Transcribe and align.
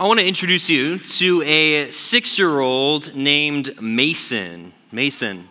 I 0.00 0.06
want 0.06 0.20
to 0.20 0.26
introduce 0.26 0.70
you 0.70 1.00
to 1.00 1.42
a 1.42 1.90
six 1.90 2.38
year 2.38 2.60
old 2.60 3.16
named 3.16 3.82
Mason. 3.82 4.72
Mason. 4.92 5.48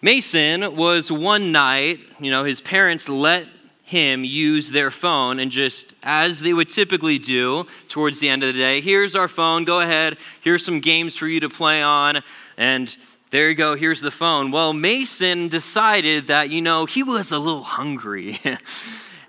Mason 0.00 0.74
was 0.74 1.12
one 1.12 1.52
night, 1.52 2.00
you 2.18 2.30
know, 2.30 2.44
his 2.44 2.58
parents 2.58 3.06
let 3.06 3.46
him 3.82 4.24
use 4.24 4.70
their 4.70 4.90
phone 4.90 5.38
and 5.38 5.50
just 5.50 5.92
as 6.02 6.40
they 6.40 6.54
would 6.54 6.70
typically 6.70 7.18
do 7.18 7.66
towards 7.88 8.18
the 8.18 8.30
end 8.30 8.42
of 8.42 8.54
the 8.54 8.58
day 8.58 8.80
here's 8.80 9.14
our 9.14 9.28
phone 9.28 9.64
go 9.64 9.80
ahead. 9.80 10.16
Here's 10.40 10.64
some 10.64 10.80
games 10.80 11.14
for 11.14 11.28
you 11.28 11.40
to 11.40 11.50
play 11.50 11.82
on. 11.82 12.22
And 12.56 12.96
there 13.30 13.50
you 13.50 13.54
go 13.54 13.74
here's 13.76 14.00
the 14.00 14.10
phone. 14.10 14.52
Well 14.52 14.72
mason 14.72 15.48
decided 15.48 16.28
that 16.28 16.48
you 16.48 16.62
know 16.62 16.86
he 16.86 17.02
was 17.02 17.30
a 17.30 17.38
little 17.38 17.62
hungry. 17.62 18.38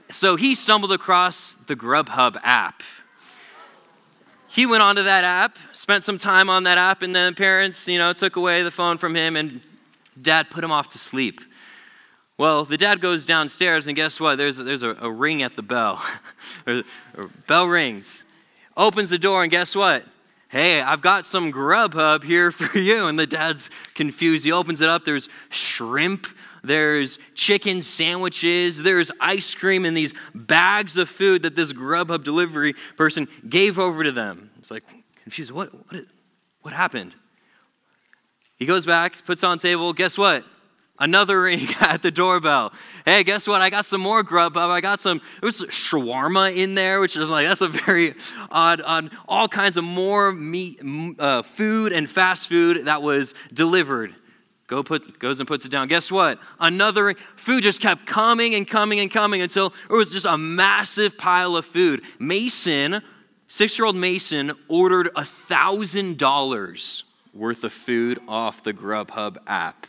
So 0.09 0.37
he 0.37 0.55
stumbled 0.55 0.93
across 0.93 1.57
the 1.67 1.75
grubhub 1.75 2.39
app 2.41 2.81
he 4.57 4.65
went 4.65 4.81
onto 4.81 5.03
that 5.03 5.23
app, 5.23 5.55
spent 5.71 6.03
some 6.03 6.17
time 6.17 6.49
on 6.49 6.63
that 6.63 6.79
app, 6.79 7.03
and 7.03 7.15
then 7.15 7.35
parents, 7.35 7.87
you 7.87 7.99
know, 7.99 8.11
took 8.11 8.37
away 8.37 8.63
the 8.63 8.71
phone 8.71 8.97
from 8.97 9.15
him, 9.15 9.35
and 9.35 9.61
dad 10.19 10.49
put 10.49 10.63
him 10.63 10.71
off 10.71 10.89
to 10.89 10.97
sleep. 10.97 11.41
Well, 12.39 12.65
the 12.65 12.75
dad 12.75 12.99
goes 12.99 13.23
downstairs, 13.23 13.85
and 13.85 13.95
guess 13.95 14.19
what? 14.19 14.37
There's 14.37 14.57
a, 14.57 14.63
there's 14.63 14.81
a, 14.81 14.95
a 14.99 15.11
ring 15.11 15.43
at 15.43 15.55
the 15.55 15.61
bell. 15.61 16.03
bell 17.47 17.67
rings. 17.67 18.25
Opens 18.75 19.11
the 19.11 19.19
door, 19.19 19.43
and 19.43 19.51
guess 19.51 19.75
what? 19.75 20.03
Hey, 20.49 20.81
I've 20.81 21.01
got 21.01 21.27
some 21.27 21.51
Grubhub 21.51 22.23
here 22.23 22.49
for 22.51 22.79
you. 22.79 23.05
And 23.05 23.19
the 23.19 23.27
dad's 23.27 23.69
confused. 23.93 24.43
He 24.43 24.51
opens 24.51 24.81
it 24.81 24.89
up. 24.89 25.05
There's 25.05 25.29
shrimp 25.49 26.25
there's 26.67 27.17
chicken 27.33 27.81
sandwiches, 27.81 28.83
there's 28.83 29.11
ice 29.19 29.55
cream, 29.55 29.85
and 29.85 29.95
these 29.95 30.13
bags 30.35 30.97
of 30.97 31.09
food 31.09 31.43
that 31.43 31.55
this 31.55 31.73
Grubhub 31.73 32.23
delivery 32.23 32.75
person 32.95 33.27
gave 33.47 33.79
over 33.79 34.03
to 34.03 34.11
them. 34.11 34.46
It's 34.67 34.71
like, 34.71 34.83
confused. 35.23 35.49
What, 35.51 35.71
what, 35.89 36.03
what 36.61 36.73
happened? 36.73 37.15
He 38.57 38.65
goes 38.65 38.85
back, 38.85 39.13
puts 39.25 39.41
on 39.41 39.59
table. 39.59 39.93
Guess 39.93 40.17
what? 40.17 40.43
Another 40.99 41.41
ring 41.43 41.69
at 41.79 42.01
the 42.01 42.11
doorbell. 42.11 42.73
Hey, 43.05 43.23
guess 43.23 43.47
what? 43.47 43.61
I 43.61 43.69
got 43.69 43.85
some 43.85 44.01
more 44.01 44.23
grub. 44.23 44.57
I 44.57 44.81
got 44.81 44.99
some, 44.99 45.21
It 45.41 45.45
was 45.45 45.61
shawarma 45.61 46.53
in 46.53 46.75
there, 46.75 46.99
which 46.99 47.15
is 47.15 47.29
like, 47.29 47.47
that's 47.47 47.61
a 47.61 47.69
very 47.69 48.13
odd, 48.51 48.81
odd 48.83 49.09
all 49.25 49.47
kinds 49.47 49.77
of 49.77 49.85
more 49.85 50.33
meat, 50.33 50.81
uh, 51.17 51.43
food 51.43 51.93
and 51.93 52.09
fast 52.09 52.49
food 52.49 52.87
that 52.87 53.01
was 53.01 53.35
delivered. 53.53 54.15
Go 54.67 54.83
put, 54.83 55.17
goes 55.17 55.39
and 55.39 55.47
puts 55.47 55.63
it 55.63 55.69
down. 55.69 55.87
Guess 55.87 56.11
what? 56.11 56.39
Another 56.59 57.15
food 57.37 57.63
just 57.63 57.79
kept 57.79 58.05
coming 58.05 58.53
and 58.53 58.67
coming 58.67 58.99
and 58.99 59.09
coming 59.09 59.41
until 59.41 59.73
it 59.89 59.93
was 59.93 60.11
just 60.11 60.25
a 60.25 60.37
massive 60.37 61.17
pile 61.17 61.55
of 61.55 61.65
food. 61.65 62.01
Mason, 62.19 63.01
six 63.47 63.77
year 63.77 63.85
old 63.85 63.95
Mason, 63.95 64.51
ordered 64.67 65.07
a 65.15 65.21
$1,000 65.21 67.03
worth 67.33 67.63
of 67.63 67.73
food 67.73 68.19
off 68.27 68.63
the 68.63 68.73
Grubhub 68.73 69.37
app. 69.47 69.87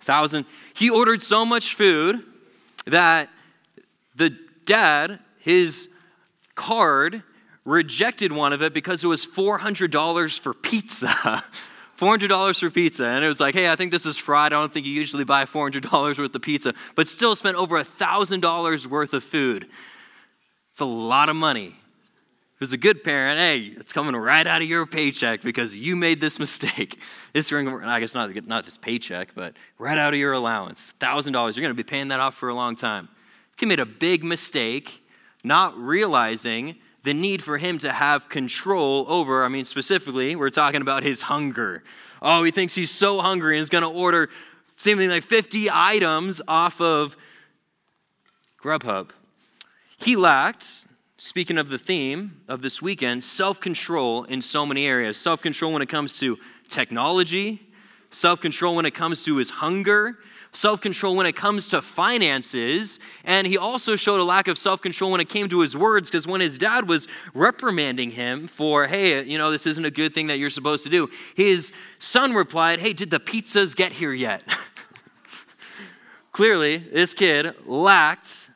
Thousand. 0.00 0.46
He 0.74 0.90
ordered 0.90 1.22
so 1.22 1.44
much 1.44 1.74
food 1.74 2.22
that 2.86 3.28
the 4.16 4.36
dad, 4.66 5.20
his 5.38 5.88
card, 6.54 7.22
rejected 7.64 8.32
one 8.32 8.52
of 8.52 8.62
it 8.62 8.74
because 8.74 9.04
it 9.04 9.06
was 9.06 9.24
$400 9.24 10.40
for 10.40 10.54
pizza. 10.54 11.44
$400 11.98 12.58
for 12.58 12.70
pizza. 12.70 13.04
And 13.04 13.24
it 13.24 13.28
was 13.28 13.38
like, 13.38 13.54
hey, 13.54 13.70
I 13.70 13.76
think 13.76 13.92
this 13.92 14.06
is 14.06 14.18
fried. 14.18 14.52
I 14.52 14.56
don't 14.56 14.72
think 14.72 14.86
you 14.86 14.92
usually 14.92 15.22
buy 15.22 15.44
$400 15.44 16.18
worth 16.18 16.34
of 16.34 16.42
pizza, 16.42 16.74
but 16.96 17.06
still 17.06 17.36
spent 17.36 17.56
over 17.56 17.82
$1,000 17.82 18.86
worth 18.86 19.12
of 19.12 19.22
food. 19.22 19.68
It's 20.70 20.80
a 20.80 20.84
lot 20.84 21.28
of 21.28 21.36
money. 21.36 21.76
Was 22.62 22.72
a 22.72 22.76
good 22.76 23.02
parent, 23.02 23.40
hey, 23.40 23.74
it's 23.76 23.92
coming 23.92 24.14
right 24.14 24.46
out 24.46 24.62
of 24.62 24.68
your 24.68 24.86
paycheck 24.86 25.42
because 25.42 25.74
you 25.74 25.96
made 25.96 26.20
this 26.20 26.38
mistake. 26.38 27.00
This 27.32 27.50
ring, 27.50 27.66
I 27.66 27.98
guess 27.98 28.14
not, 28.14 28.30
not 28.46 28.64
just 28.64 28.80
paycheck, 28.80 29.34
but 29.34 29.56
right 29.80 29.98
out 29.98 30.12
of 30.12 30.20
your 30.20 30.32
allowance. 30.32 30.94
$1,000. 31.00 31.32
You're 31.32 31.60
going 31.60 31.70
to 31.70 31.74
be 31.74 31.82
paying 31.82 32.06
that 32.08 32.20
off 32.20 32.36
for 32.36 32.50
a 32.50 32.54
long 32.54 32.76
time. 32.76 33.08
He 33.58 33.66
made 33.66 33.80
a 33.80 33.84
big 33.84 34.22
mistake, 34.22 35.02
not 35.42 35.76
realizing 35.76 36.76
the 37.02 37.14
need 37.14 37.42
for 37.42 37.58
him 37.58 37.78
to 37.78 37.90
have 37.90 38.28
control 38.28 39.06
over, 39.08 39.44
I 39.44 39.48
mean, 39.48 39.64
specifically, 39.64 40.36
we're 40.36 40.50
talking 40.50 40.82
about 40.82 41.02
his 41.02 41.22
hunger. 41.22 41.82
Oh, 42.20 42.44
he 42.44 42.52
thinks 42.52 42.76
he's 42.76 42.92
so 42.92 43.20
hungry 43.20 43.56
and 43.56 43.62
is 43.64 43.70
going 43.70 43.82
to 43.82 43.90
order 43.90 44.28
something 44.76 45.08
like 45.08 45.24
50 45.24 45.68
items 45.68 46.40
off 46.46 46.80
of 46.80 47.16
Grubhub. 48.62 49.10
He 49.96 50.14
lacked, 50.14 50.86
speaking 51.24 51.56
of 51.56 51.68
the 51.68 51.78
theme 51.78 52.40
of 52.48 52.62
this 52.62 52.82
weekend, 52.82 53.22
self 53.22 53.60
control 53.60 54.24
in 54.24 54.42
so 54.42 54.66
many 54.66 54.86
areas. 54.86 55.16
Self 55.16 55.40
control 55.40 55.72
when 55.72 55.80
it 55.80 55.88
comes 55.88 56.18
to 56.18 56.36
technology, 56.68 57.62
self 58.10 58.40
control 58.40 58.74
when 58.74 58.86
it 58.86 58.90
comes 58.90 59.24
to 59.24 59.36
his 59.36 59.48
hunger, 59.48 60.18
self 60.50 60.80
control 60.80 61.14
when 61.14 61.24
it 61.26 61.36
comes 61.36 61.68
to 61.68 61.80
finances. 61.80 62.98
And 63.24 63.46
he 63.46 63.56
also 63.56 63.94
showed 63.94 64.18
a 64.18 64.24
lack 64.24 64.48
of 64.48 64.58
self 64.58 64.82
control 64.82 65.12
when 65.12 65.20
it 65.20 65.28
came 65.28 65.48
to 65.50 65.60
his 65.60 65.76
words, 65.76 66.10
because 66.10 66.26
when 66.26 66.40
his 66.40 66.58
dad 66.58 66.88
was 66.88 67.06
reprimanding 67.34 68.10
him 68.10 68.48
for, 68.48 68.88
hey, 68.88 69.22
you 69.22 69.38
know, 69.38 69.52
this 69.52 69.64
isn't 69.64 69.84
a 69.84 69.92
good 69.92 70.14
thing 70.14 70.26
that 70.26 70.38
you're 70.38 70.50
supposed 70.50 70.82
to 70.84 70.90
do, 70.90 71.08
his 71.36 71.72
son 72.00 72.34
replied, 72.34 72.80
hey, 72.80 72.92
did 72.92 73.10
the 73.10 73.20
pizzas 73.20 73.76
get 73.76 73.92
here 73.92 74.12
yet? 74.12 74.42
Clearly, 76.32 76.78
this 76.78 77.14
kid 77.14 77.54
lacked 77.64 78.50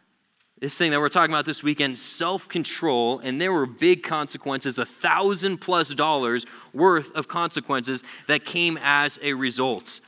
this 0.59 0.79
thing 0.79 0.91
that 0.91 1.01
we're 1.01 1.11
talking 1.11 1.35
about 1.35 1.45
this 1.45 1.63
weekend 1.63 1.99
self 1.99 2.49
control, 2.49 3.19
and 3.19 3.41
there 3.41 3.53
were 3.53 3.67
big 3.67 4.03
consequences, 4.03 4.79
a 4.79 4.87
thousand 4.87 5.59
plus 5.59 5.91
dollars 5.91 6.47
worth 6.73 7.11
of 7.15 7.29
consequences 7.29 8.03
that 8.27 8.45
came 8.45 8.79
as 8.83 9.19
a 9.23 9.35
result. 9.35 10.01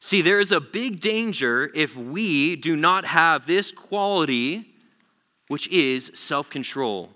See, 0.00 0.22
there 0.22 0.40
is 0.40 0.52
a 0.52 0.60
big 0.60 1.00
danger 1.00 1.70
if 1.74 1.94
we 1.94 2.56
do 2.56 2.76
not 2.76 3.04
have 3.04 3.46
this 3.46 3.72
quality, 3.72 4.72
which 5.48 5.68
is 5.68 6.10
self 6.14 6.48
control. 6.48 7.10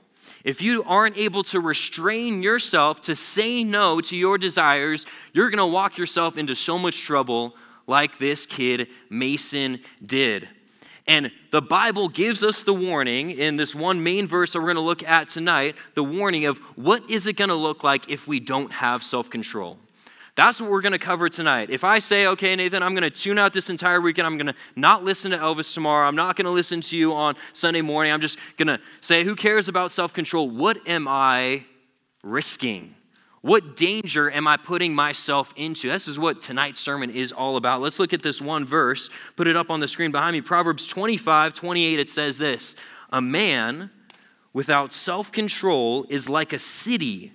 If 0.44 0.60
you 0.60 0.84
aren't 0.84 1.16
able 1.16 1.42
to 1.44 1.60
restrain 1.60 2.42
yourself 2.42 3.00
to 3.02 3.14
say 3.14 3.64
no 3.64 4.02
to 4.02 4.14
your 4.14 4.36
desires, 4.36 5.06
you're 5.32 5.48
going 5.48 5.58
to 5.58 5.66
walk 5.66 5.96
yourself 5.96 6.36
into 6.36 6.54
so 6.54 6.76
much 6.76 7.00
trouble 7.00 7.54
like 7.86 8.18
this 8.18 8.44
kid 8.44 8.88
Mason 9.08 9.80
did. 10.04 10.48
And 11.06 11.30
the 11.50 11.60
Bible 11.60 12.08
gives 12.08 12.42
us 12.42 12.62
the 12.62 12.72
warning 12.72 13.30
in 13.32 13.56
this 13.56 13.74
one 13.74 14.02
main 14.02 14.26
verse 14.26 14.52
that 14.52 14.60
we're 14.60 14.66
going 14.66 14.76
to 14.76 14.80
look 14.80 15.02
at 15.02 15.28
tonight 15.28 15.76
the 15.94 16.04
warning 16.04 16.46
of 16.46 16.58
what 16.76 17.08
is 17.10 17.26
it 17.26 17.34
going 17.36 17.50
to 17.50 17.54
look 17.54 17.84
like 17.84 18.08
if 18.08 18.26
we 18.26 18.40
don't 18.40 18.72
have 18.72 19.04
self 19.04 19.28
control. 19.28 19.78
That's 20.36 20.60
what 20.60 20.68
we're 20.70 20.80
going 20.80 20.92
to 20.92 20.98
cover 20.98 21.28
tonight. 21.28 21.70
If 21.70 21.84
I 21.84 22.00
say, 22.00 22.26
okay, 22.26 22.56
Nathan, 22.56 22.82
I'm 22.82 22.92
going 22.92 23.02
to 23.02 23.10
tune 23.10 23.38
out 23.38 23.52
this 23.52 23.70
entire 23.70 24.00
weekend, 24.00 24.26
I'm 24.26 24.36
going 24.36 24.48
to 24.48 24.54
not 24.74 25.04
listen 25.04 25.30
to 25.30 25.38
Elvis 25.38 25.72
tomorrow, 25.72 26.08
I'm 26.08 26.16
not 26.16 26.34
going 26.34 26.46
to 26.46 26.50
listen 26.50 26.80
to 26.80 26.96
you 26.96 27.14
on 27.14 27.36
Sunday 27.52 27.82
morning, 27.82 28.12
I'm 28.12 28.20
just 28.20 28.36
going 28.56 28.66
to 28.66 28.80
say, 29.00 29.22
who 29.22 29.36
cares 29.36 29.68
about 29.68 29.92
self 29.92 30.12
control? 30.12 30.50
What 30.50 30.88
am 30.88 31.06
I 31.06 31.64
risking? 32.24 32.96
What 33.44 33.76
danger 33.76 34.30
am 34.30 34.46
I 34.46 34.56
putting 34.56 34.94
myself 34.94 35.52
into? 35.54 35.90
This 35.90 36.08
is 36.08 36.18
what 36.18 36.40
tonight's 36.40 36.80
sermon 36.80 37.10
is 37.10 37.30
all 37.30 37.58
about. 37.58 37.82
Let's 37.82 37.98
look 37.98 38.14
at 38.14 38.22
this 38.22 38.40
one 38.40 38.64
verse. 38.64 39.10
Put 39.36 39.48
it 39.48 39.54
up 39.54 39.70
on 39.70 39.80
the 39.80 39.86
screen 39.86 40.12
behind 40.12 40.32
me. 40.32 40.40
Proverbs 40.40 40.86
25, 40.86 41.52
28, 41.52 42.00
it 42.00 42.08
says 42.08 42.38
this 42.38 42.74
A 43.12 43.20
man 43.20 43.90
without 44.54 44.94
self 44.94 45.30
control 45.30 46.06
is 46.08 46.26
like 46.26 46.54
a 46.54 46.58
city 46.58 47.34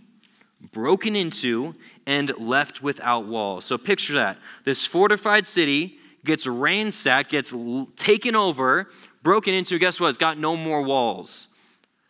broken 0.72 1.16
into 1.16 1.76
and 2.08 2.36
left 2.40 2.82
without 2.82 3.28
walls. 3.28 3.66
So 3.66 3.78
picture 3.78 4.16
that. 4.16 4.40
This 4.66 4.88
fortified 4.88 5.46
city 5.46 6.00
gets 6.26 6.48
ransacked, 6.48 7.30
gets 7.30 7.54
taken 7.98 8.36
over, 8.36 8.88
broken 9.22 9.54
into. 9.54 9.78
Guess 9.78 10.00
what? 10.00 10.10
It's 10.10 10.18
got 10.18 10.40
no 10.40 10.56
more 10.56 10.82
walls. 10.82 11.50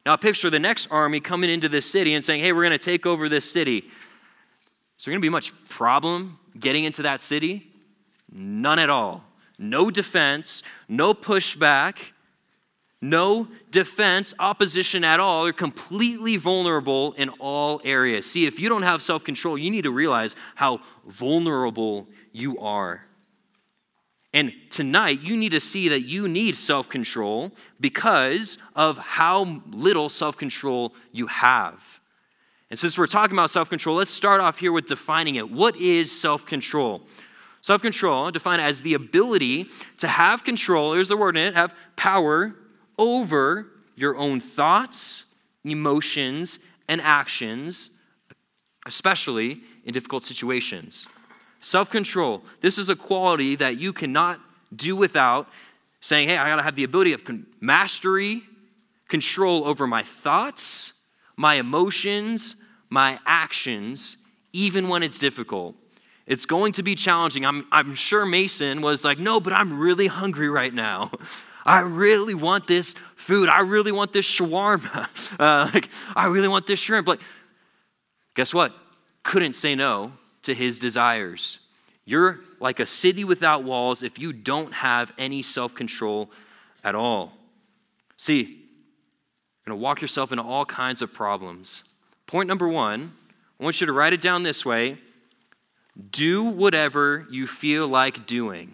Now 0.06 0.16
picture 0.16 0.50
the 0.50 0.60
next 0.60 0.88
army 0.90 1.20
coming 1.20 1.50
into 1.50 1.70
this 1.70 1.90
city 1.90 2.14
and 2.14 2.24
saying, 2.24 2.42
hey, 2.42 2.52
we're 2.52 2.64
going 2.64 2.72
to 2.72 2.78
take 2.78 3.06
over 3.06 3.30
this 3.30 3.50
city. 3.50 3.78
Is 3.78 5.06
there 5.06 5.12
going 5.12 5.22
to 5.22 5.26
be 5.26 5.30
much 5.30 5.54
problem 5.70 6.40
getting 6.60 6.84
into 6.84 7.04
that 7.04 7.22
city? 7.22 7.72
None 8.32 8.80
at 8.80 8.90
all. 8.90 9.24
No 9.58 9.92
defense, 9.92 10.64
no 10.88 11.14
pushback 11.14 11.96
no 13.02 13.48
defense, 13.72 14.34
opposition 14.40 15.06
at 15.06 15.20
all. 15.20 15.46
You're 15.46 15.54
completely 15.54 16.36
vulnerable 16.36 17.14
in 17.14 17.30
all 17.40 17.80
areas. 17.86 18.30
See, 18.30 18.46
if 18.46 18.60
you 18.60 18.68
don't 18.68 18.82
have 18.82 19.02
self 19.02 19.24
control, 19.24 19.58
you 19.58 19.72
need 19.72 19.84
to 19.84 19.92
realize 19.92 20.36
how 20.56 20.82
vulnerable 21.08 22.08
you 22.34 22.60
are. 22.60 23.06
And 24.34 24.54
tonight, 24.70 25.22
you 25.22 25.36
need 25.36 25.52
to 25.52 25.60
see 25.60 25.90
that 25.90 26.02
you 26.02 26.28
need 26.28 26.56
self 26.56 26.88
control 26.88 27.52
because 27.80 28.58
of 28.76 28.98
how 28.98 29.62
little 29.72 30.10
self 30.10 30.38
control 30.38 30.94
you 31.12 31.28
have. 31.28 32.00
And 32.70 32.78
since 32.78 32.98
we're 32.98 33.08
talking 33.08 33.36
about 33.36 33.50
self 33.50 33.70
control, 33.70 33.96
let's 33.96 34.12
start 34.12 34.40
off 34.40 34.60
here 34.60 34.72
with 34.72 34.86
defining 34.86 35.36
it. 35.36 35.50
What 35.50 35.76
is 35.78 36.12
self 36.12 36.46
control? 36.46 37.02
Self 37.62 37.82
control, 37.82 38.30
defined 38.32 38.62
as 38.62 38.84
the 38.84 38.94
ability 38.94 39.68
to 39.98 40.08
have 40.08 40.44
control, 40.44 40.92
there's 40.92 41.10
the 41.10 41.18
word 41.18 41.36
in 41.36 41.48
it, 41.48 41.56
have 41.56 41.74
power 41.96 42.56
over 42.98 43.68
your 43.96 44.16
own 44.16 44.40
thoughts, 44.40 45.26
emotions, 45.66 46.60
and 46.88 47.02
actions, 47.02 47.90
especially 48.86 49.62
in 49.84 49.94
difficult 49.94 50.24
situations. 50.24 51.06
Self 51.62 51.90
control. 51.90 52.44
This 52.62 52.78
is 52.78 52.90
a 52.90 52.96
quality 52.96 53.56
that 53.58 53.78
you 53.78 53.92
cannot 53.92 54.40
do 54.74 54.96
without 54.96 55.48
saying, 56.02 56.30
hey, 56.30 56.38
I 56.38 56.50
got 56.50 56.58
to 56.58 56.64
have 56.64 56.76
the 56.76 56.84
ability 56.84 57.14
of 57.14 57.22
mastery, 57.60 58.44
control 59.10 59.68
over 59.68 59.86
my 59.86 60.04
thoughts, 60.04 60.94
my 61.36 61.56
emotions, 61.56 62.56
my 62.90 63.20
actions, 63.26 64.18
even 64.54 64.88
when 64.88 65.04
it's 65.04 65.20
difficult. 65.20 65.76
It's 66.26 66.46
going 66.46 66.74
to 66.74 66.84
be 66.84 66.96
challenging. 66.96 67.46
I'm, 67.46 67.66
I'm 67.72 67.96
sure 67.96 68.26
Mason 68.26 68.82
was 68.82 69.04
like, 69.04 69.20
no, 69.20 69.40
but 69.40 69.52
I'm 69.52 69.80
really 69.80 70.08
hungry 70.08 70.50
right 70.50 70.74
now. 70.74 71.12
I 71.66 71.82
really 71.82 72.36
want 72.36 72.68
this 72.68 72.96
food. 73.16 73.50
I 73.50 73.60
really 73.60 73.92
want 73.92 74.14
this 74.14 74.26
shawarma. 74.26 75.08
Uh, 75.40 75.70
like, 75.74 75.90
I 76.16 76.26
really 76.26 76.50
want 76.50 76.68
this 76.68 76.80
shrimp. 76.80 77.08
Like, 77.08 77.22
guess 78.36 78.54
what? 78.54 78.74
Couldn't 79.24 79.54
say 79.54 79.74
no 79.74 80.12
to 80.50 80.56
his 80.56 80.78
desires. 80.80 81.60
You're 82.06 82.40
like 82.60 82.80
a 82.80 82.86
city 82.86 83.24
without 83.24 83.64
walls 83.64 84.04
if 84.04 84.20
you 84.20 84.34
don't 84.34 84.74
have 84.74 85.12
any 85.18 85.42
self 85.42 85.74
control 85.74 86.30
at 86.84 86.96
all. 86.96 87.34
See, 88.18 88.42
you're 88.42 89.66
going 89.66 89.80
to 89.80 89.84
walk 89.84 90.02
yourself 90.02 90.32
into 90.32 90.44
all 90.44 90.66
kinds 90.66 91.02
of 91.02 91.14
problems. 91.14 91.84
Point 92.28 92.48
number 92.48 92.68
one, 92.68 93.14
I 93.60 93.64
want 93.64 93.80
you 93.80 93.88
to 93.88 93.94
write 93.94 94.14
it 94.14 94.22
down 94.22 94.44
this 94.44 94.66
way 94.66 94.98
do 96.12 96.44
whatever 96.44 97.28
you 97.30 97.46
feel 97.46 97.88
like 97.88 98.26
doing. 98.26 98.74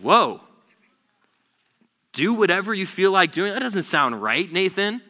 Whoa. 0.00 0.40
Do 2.12 2.32
whatever 2.32 2.72
you 2.72 2.86
feel 2.86 3.10
like 3.10 3.32
doing? 3.32 3.52
That 3.52 3.60
doesn't 3.60 3.82
sound 3.82 4.22
right, 4.22 4.50
Nathan. 4.50 5.02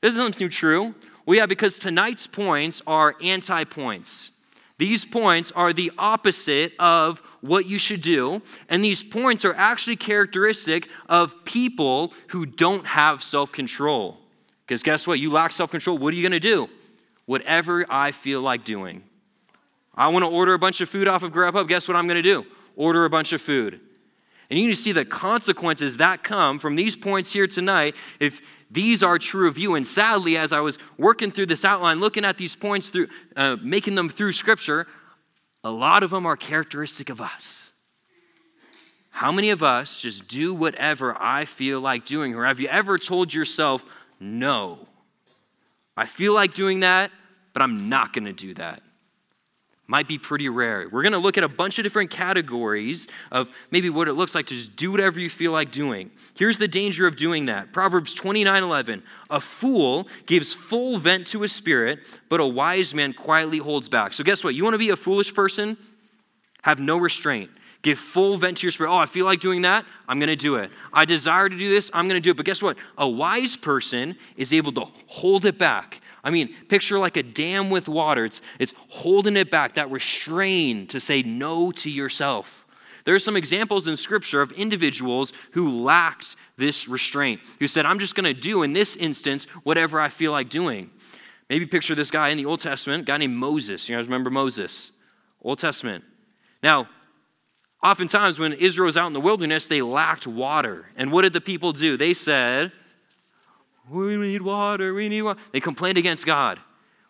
This 0.00 0.14
doesn't 0.14 0.34
seem 0.34 0.48
true. 0.48 0.94
Well, 1.26 1.36
yeah, 1.36 1.46
because 1.46 1.78
tonight's 1.78 2.26
points 2.26 2.82
are 2.86 3.16
anti 3.22 3.64
points. 3.64 4.30
These 4.78 5.04
points 5.04 5.52
are 5.52 5.74
the 5.74 5.92
opposite 5.98 6.72
of 6.78 7.20
what 7.42 7.66
you 7.66 7.78
should 7.78 8.00
do, 8.00 8.40
and 8.68 8.82
these 8.82 9.04
points 9.04 9.44
are 9.44 9.52
actually 9.54 9.96
characteristic 9.96 10.88
of 11.06 11.44
people 11.44 12.14
who 12.28 12.46
don't 12.46 12.86
have 12.86 13.22
self 13.22 13.52
control. 13.52 14.16
Because 14.66 14.82
guess 14.82 15.06
what? 15.06 15.18
You 15.18 15.30
lack 15.30 15.52
self 15.52 15.70
control. 15.70 15.98
What 15.98 16.14
are 16.14 16.16
you 16.16 16.22
going 16.22 16.32
to 16.32 16.40
do? 16.40 16.68
Whatever 17.26 17.84
I 17.90 18.12
feel 18.12 18.40
like 18.40 18.64
doing. 18.64 19.02
I 19.94 20.08
want 20.08 20.22
to 20.22 20.28
order 20.28 20.54
a 20.54 20.58
bunch 20.58 20.80
of 20.80 20.88
food 20.88 21.08
off 21.08 21.22
of 21.22 21.32
Grubhub. 21.32 21.68
Guess 21.68 21.86
what 21.86 21.96
I'm 21.96 22.06
going 22.06 22.16
to 22.16 22.22
do? 22.22 22.46
Order 22.74 23.04
a 23.04 23.10
bunch 23.10 23.34
of 23.34 23.42
food. 23.42 23.80
And 24.48 24.58
you 24.58 24.64
need 24.64 24.74
to 24.74 24.80
see 24.80 24.92
the 24.92 25.04
consequences 25.04 25.98
that 25.98 26.22
come 26.22 26.58
from 26.58 26.74
these 26.74 26.96
points 26.96 27.32
here 27.32 27.46
tonight 27.46 27.94
if 28.18 28.40
these 28.70 29.02
are 29.02 29.18
true 29.18 29.48
of 29.48 29.58
you. 29.58 29.74
And 29.74 29.86
sadly, 29.86 30.36
as 30.36 30.52
I 30.52 30.60
was 30.60 30.78
working 30.96 31.30
through 31.30 31.46
this 31.46 31.64
outline, 31.64 31.98
looking 31.98 32.24
at 32.24 32.38
these 32.38 32.54
points 32.54 32.88
through, 32.90 33.08
uh, 33.36 33.56
making 33.62 33.96
them 33.96 34.08
through 34.08 34.32
Scripture, 34.32 34.86
a 35.64 35.70
lot 35.70 36.02
of 36.02 36.10
them 36.10 36.24
are 36.24 36.36
characteristic 36.36 37.10
of 37.10 37.20
us. 37.20 37.72
How 39.10 39.32
many 39.32 39.50
of 39.50 39.62
us 39.62 40.00
just 40.00 40.28
do 40.28 40.54
whatever 40.54 41.20
I 41.20 41.44
feel 41.44 41.80
like 41.80 42.06
doing? 42.06 42.34
Or 42.34 42.44
have 42.46 42.60
you 42.60 42.68
ever 42.68 42.96
told 42.96 43.34
yourself, 43.34 43.84
no, 44.20 44.86
I 45.96 46.06
feel 46.06 46.32
like 46.32 46.54
doing 46.54 46.80
that, 46.80 47.10
but 47.52 47.62
I'm 47.62 47.88
not 47.88 48.12
going 48.12 48.26
to 48.26 48.32
do 48.32 48.54
that? 48.54 48.82
Might 49.90 50.06
be 50.06 50.18
pretty 50.18 50.48
rare. 50.48 50.88
We're 50.88 51.02
going 51.02 51.12
to 51.12 51.18
look 51.18 51.36
at 51.36 51.42
a 51.42 51.48
bunch 51.48 51.80
of 51.80 51.82
different 51.82 52.12
categories 52.12 53.08
of 53.32 53.48
maybe 53.72 53.90
what 53.90 54.06
it 54.06 54.12
looks 54.12 54.36
like 54.36 54.46
to 54.46 54.54
just 54.54 54.76
do 54.76 54.92
whatever 54.92 55.18
you 55.18 55.28
feel 55.28 55.50
like 55.50 55.72
doing. 55.72 56.12
Here's 56.34 56.58
the 56.58 56.68
danger 56.68 57.08
of 57.08 57.16
doing 57.16 57.46
that. 57.46 57.72
Proverbs 57.72 58.14
29:11. 58.14 59.02
A 59.30 59.40
fool 59.40 60.06
gives 60.26 60.54
full 60.54 60.98
vent 60.98 61.26
to 61.28 61.42
his 61.42 61.50
spirit, 61.50 61.98
but 62.28 62.38
a 62.38 62.46
wise 62.46 62.94
man 62.94 63.12
quietly 63.12 63.58
holds 63.58 63.88
back. 63.88 64.12
So 64.12 64.22
guess 64.22 64.44
what? 64.44 64.54
You 64.54 64.62
want 64.62 64.74
to 64.74 64.78
be 64.78 64.90
a 64.90 64.96
foolish 64.96 65.34
person? 65.34 65.76
Have 66.62 66.78
no 66.78 66.96
restraint. 66.96 67.50
Give 67.82 67.98
full 67.98 68.36
vent 68.36 68.58
to 68.58 68.66
your 68.66 68.70
spirit. 68.70 68.92
Oh, 68.92 68.98
I 68.98 69.06
feel 69.06 69.24
like 69.24 69.40
doing 69.40 69.62
that. 69.62 69.84
I'm 70.06 70.20
going 70.20 70.28
to 70.28 70.36
do 70.36 70.54
it. 70.56 70.70
I 70.92 71.04
desire 71.04 71.48
to 71.48 71.56
do 71.56 71.68
this. 71.68 71.90
I'm 71.92 72.06
going 72.06 72.20
to 72.20 72.24
do 72.24 72.30
it. 72.30 72.36
But 72.36 72.46
guess 72.46 72.62
what? 72.62 72.76
A 72.96 73.08
wise 73.08 73.56
person 73.56 74.16
is 74.36 74.52
able 74.52 74.70
to 74.72 74.84
hold 75.06 75.46
it 75.46 75.58
back 75.58 76.00
I 76.22 76.30
mean, 76.30 76.54
picture 76.68 76.98
like 76.98 77.16
a 77.16 77.22
dam 77.22 77.70
with 77.70 77.88
water. 77.88 78.24
It's, 78.24 78.40
it's 78.58 78.72
holding 78.88 79.36
it 79.36 79.50
back, 79.50 79.74
that 79.74 79.90
restraint 79.90 80.90
to 80.90 81.00
say 81.00 81.22
no 81.22 81.70
to 81.72 81.90
yourself. 81.90 82.66
There 83.04 83.14
are 83.14 83.18
some 83.18 83.36
examples 83.36 83.86
in 83.86 83.96
Scripture 83.96 84.42
of 84.42 84.52
individuals 84.52 85.32
who 85.52 85.82
lacked 85.82 86.36
this 86.58 86.86
restraint, 86.86 87.40
who 87.58 87.66
said, 87.66 87.86
I'm 87.86 87.98
just 87.98 88.14
going 88.14 88.32
to 88.32 88.38
do 88.38 88.62
in 88.62 88.72
this 88.72 88.96
instance 88.96 89.44
whatever 89.62 89.98
I 89.98 90.10
feel 90.10 90.32
like 90.32 90.50
doing. 90.50 90.90
Maybe 91.48 91.66
picture 91.66 91.94
this 91.94 92.10
guy 92.10 92.28
in 92.28 92.36
the 92.36 92.46
Old 92.46 92.60
Testament, 92.60 93.06
guy 93.06 93.16
named 93.16 93.34
Moses. 93.34 93.88
You 93.88 93.96
guys 93.96 94.04
remember 94.04 94.30
Moses? 94.30 94.92
Old 95.42 95.58
Testament. 95.58 96.04
Now, 96.62 96.88
oftentimes 97.82 98.38
when 98.38 98.52
Israel 98.52 98.86
was 98.86 98.96
out 98.96 99.06
in 99.06 99.14
the 99.14 99.20
wilderness, 99.20 99.66
they 99.66 99.82
lacked 99.82 100.26
water. 100.26 100.86
And 100.94 101.10
what 101.10 101.22
did 101.22 101.32
the 101.32 101.40
people 101.40 101.72
do? 101.72 101.96
They 101.96 102.14
said, 102.14 102.72
we 103.90 104.16
need 104.16 104.42
water, 104.42 104.94
we 104.94 105.08
need 105.08 105.22
water. 105.22 105.40
They 105.52 105.60
complained 105.60 105.98
against 105.98 106.24
God. 106.24 106.60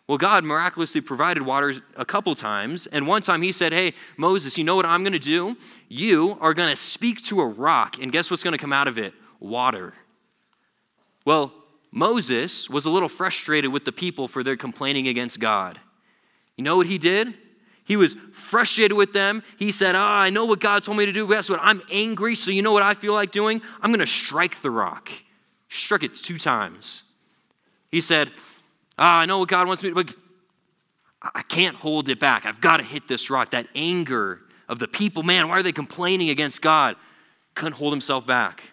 Well, 0.07 0.17
God 0.17 0.43
miraculously 0.43 0.99
provided 0.99 1.43
water 1.43 1.75
a 1.95 2.03
couple 2.03 2.35
times. 2.35 2.87
And 2.87 3.07
one 3.07 3.21
time 3.21 3.41
he 3.41 3.51
said, 3.51 3.71
Hey, 3.71 3.93
Moses, 4.17 4.57
you 4.57 4.63
know 4.63 4.75
what 4.75 4.85
I'm 4.85 5.03
going 5.03 5.13
to 5.13 5.19
do? 5.19 5.55
You 5.87 6.37
are 6.41 6.53
going 6.53 6.69
to 6.69 6.75
speak 6.75 7.21
to 7.25 7.39
a 7.39 7.45
rock, 7.45 7.97
and 8.01 8.11
guess 8.11 8.29
what's 8.29 8.43
going 8.43 8.53
to 8.53 8.57
come 8.57 8.73
out 8.73 8.87
of 8.87 8.97
it? 8.97 9.13
Water. 9.39 9.93
Well, 11.23 11.53
Moses 11.91 12.69
was 12.69 12.85
a 12.85 12.89
little 12.89 13.09
frustrated 13.09 13.71
with 13.71 13.85
the 13.85 13.91
people 13.91 14.27
for 14.27 14.43
their 14.43 14.57
complaining 14.57 15.07
against 15.07 15.39
God. 15.39 15.79
You 16.57 16.63
know 16.63 16.77
what 16.77 16.87
he 16.87 16.97
did? 16.97 17.33
He 17.83 17.95
was 17.95 18.15
frustrated 18.33 18.97
with 18.97 19.13
them. 19.13 19.43
He 19.57 19.71
said, 19.71 19.95
Ah, 19.95 19.99
oh, 19.99 20.21
I 20.23 20.29
know 20.29 20.45
what 20.45 20.59
God 20.59 20.83
told 20.83 20.97
me 20.97 21.05
to 21.05 21.11
do. 21.11 21.27
Guess 21.27 21.49
what? 21.49 21.59
I'm 21.61 21.81
angry, 21.91 22.35
so 22.35 22.51
you 22.51 22.61
know 22.61 22.71
what 22.71 22.83
I 22.83 22.95
feel 22.95 23.13
like 23.13 23.31
doing? 23.31 23.61
I'm 23.81 23.91
going 23.91 23.99
to 23.99 24.05
strike 24.05 24.61
the 24.61 24.71
rock 24.71 25.11
struck 25.71 26.03
it 26.03 26.15
two 26.15 26.37
times. 26.37 27.03
He 27.89 28.01
said, 28.01 28.31
ah, 28.97 29.19
I 29.19 29.25
know 29.25 29.39
what 29.39 29.49
God 29.49 29.67
wants 29.67 29.81
me 29.81 29.89
to, 29.89 29.95
but 29.95 30.13
I 31.21 31.41
can't 31.43 31.75
hold 31.75 32.09
it 32.09 32.19
back. 32.19 32.45
I've 32.45 32.61
got 32.61 32.77
to 32.77 32.83
hit 32.83 33.07
this 33.07 33.29
rock. 33.29 33.51
That 33.51 33.67
anger 33.75 34.41
of 34.67 34.79
the 34.79 34.87
people, 34.87 35.23
man, 35.23 35.47
why 35.47 35.57
are 35.59 35.63
they 35.63 35.71
complaining 35.71 36.29
against 36.29 36.61
God? 36.61 36.95
Couldn't 37.55 37.73
hold 37.73 37.93
himself 37.93 38.25
back. 38.25 38.63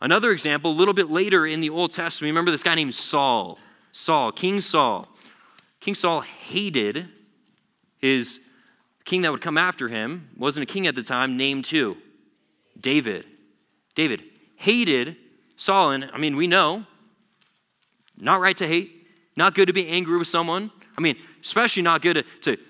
Another 0.00 0.32
example, 0.32 0.72
a 0.72 0.74
little 0.74 0.94
bit 0.94 1.10
later 1.10 1.46
in 1.46 1.60
the 1.60 1.70
Old 1.70 1.92
Testament, 1.92 2.30
remember 2.30 2.50
this 2.50 2.62
guy 2.62 2.74
named 2.74 2.94
Saul. 2.94 3.58
Saul, 3.92 4.32
King 4.32 4.60
Saul. 4.60 5.08
King 5.80 5.94
Saul 5.94 6.22
hated 6.22 7.08
his 7.98 8.40
king 9.04 9.22
that 9.22 9.30
would 9.30 9.40
come 9.40 9.58
after 9.58 9.88
him, 9.88 10.30
wasn't 10.36 10.62
a 10.68 10.72
king 10.72 10.86
at 10.86 10.94
the 10.94 11.02
time, 11.02 11.36
named 11.36 11.66
who? 11.66 11.96
David. 12.80 13.26
David 13.94 14.22
hated 14.56 15.16
Saul, 15.62 16.02
I 16.12 16.18
mean, 16.18 16.34
we 16.34 16.48
know, 16.48 16.84
not 18.16 18.40
right 18.40 18.56
to 18.56 18.66
hate, 18.66 19.06
not 19.36 19.54
good 19.54 19.66
to 19.66 19.72
be 19.72 19.86
angry 19.86 20.18
with 20.18 20.26
someone. 20.26 20.72
I 20.98 21.00
mean, 21.00 21.16
especially 21.40 21.84
not 21.84 22.02
good 22.02 22.24
to, 22.42 22.56
to 22.56 22.62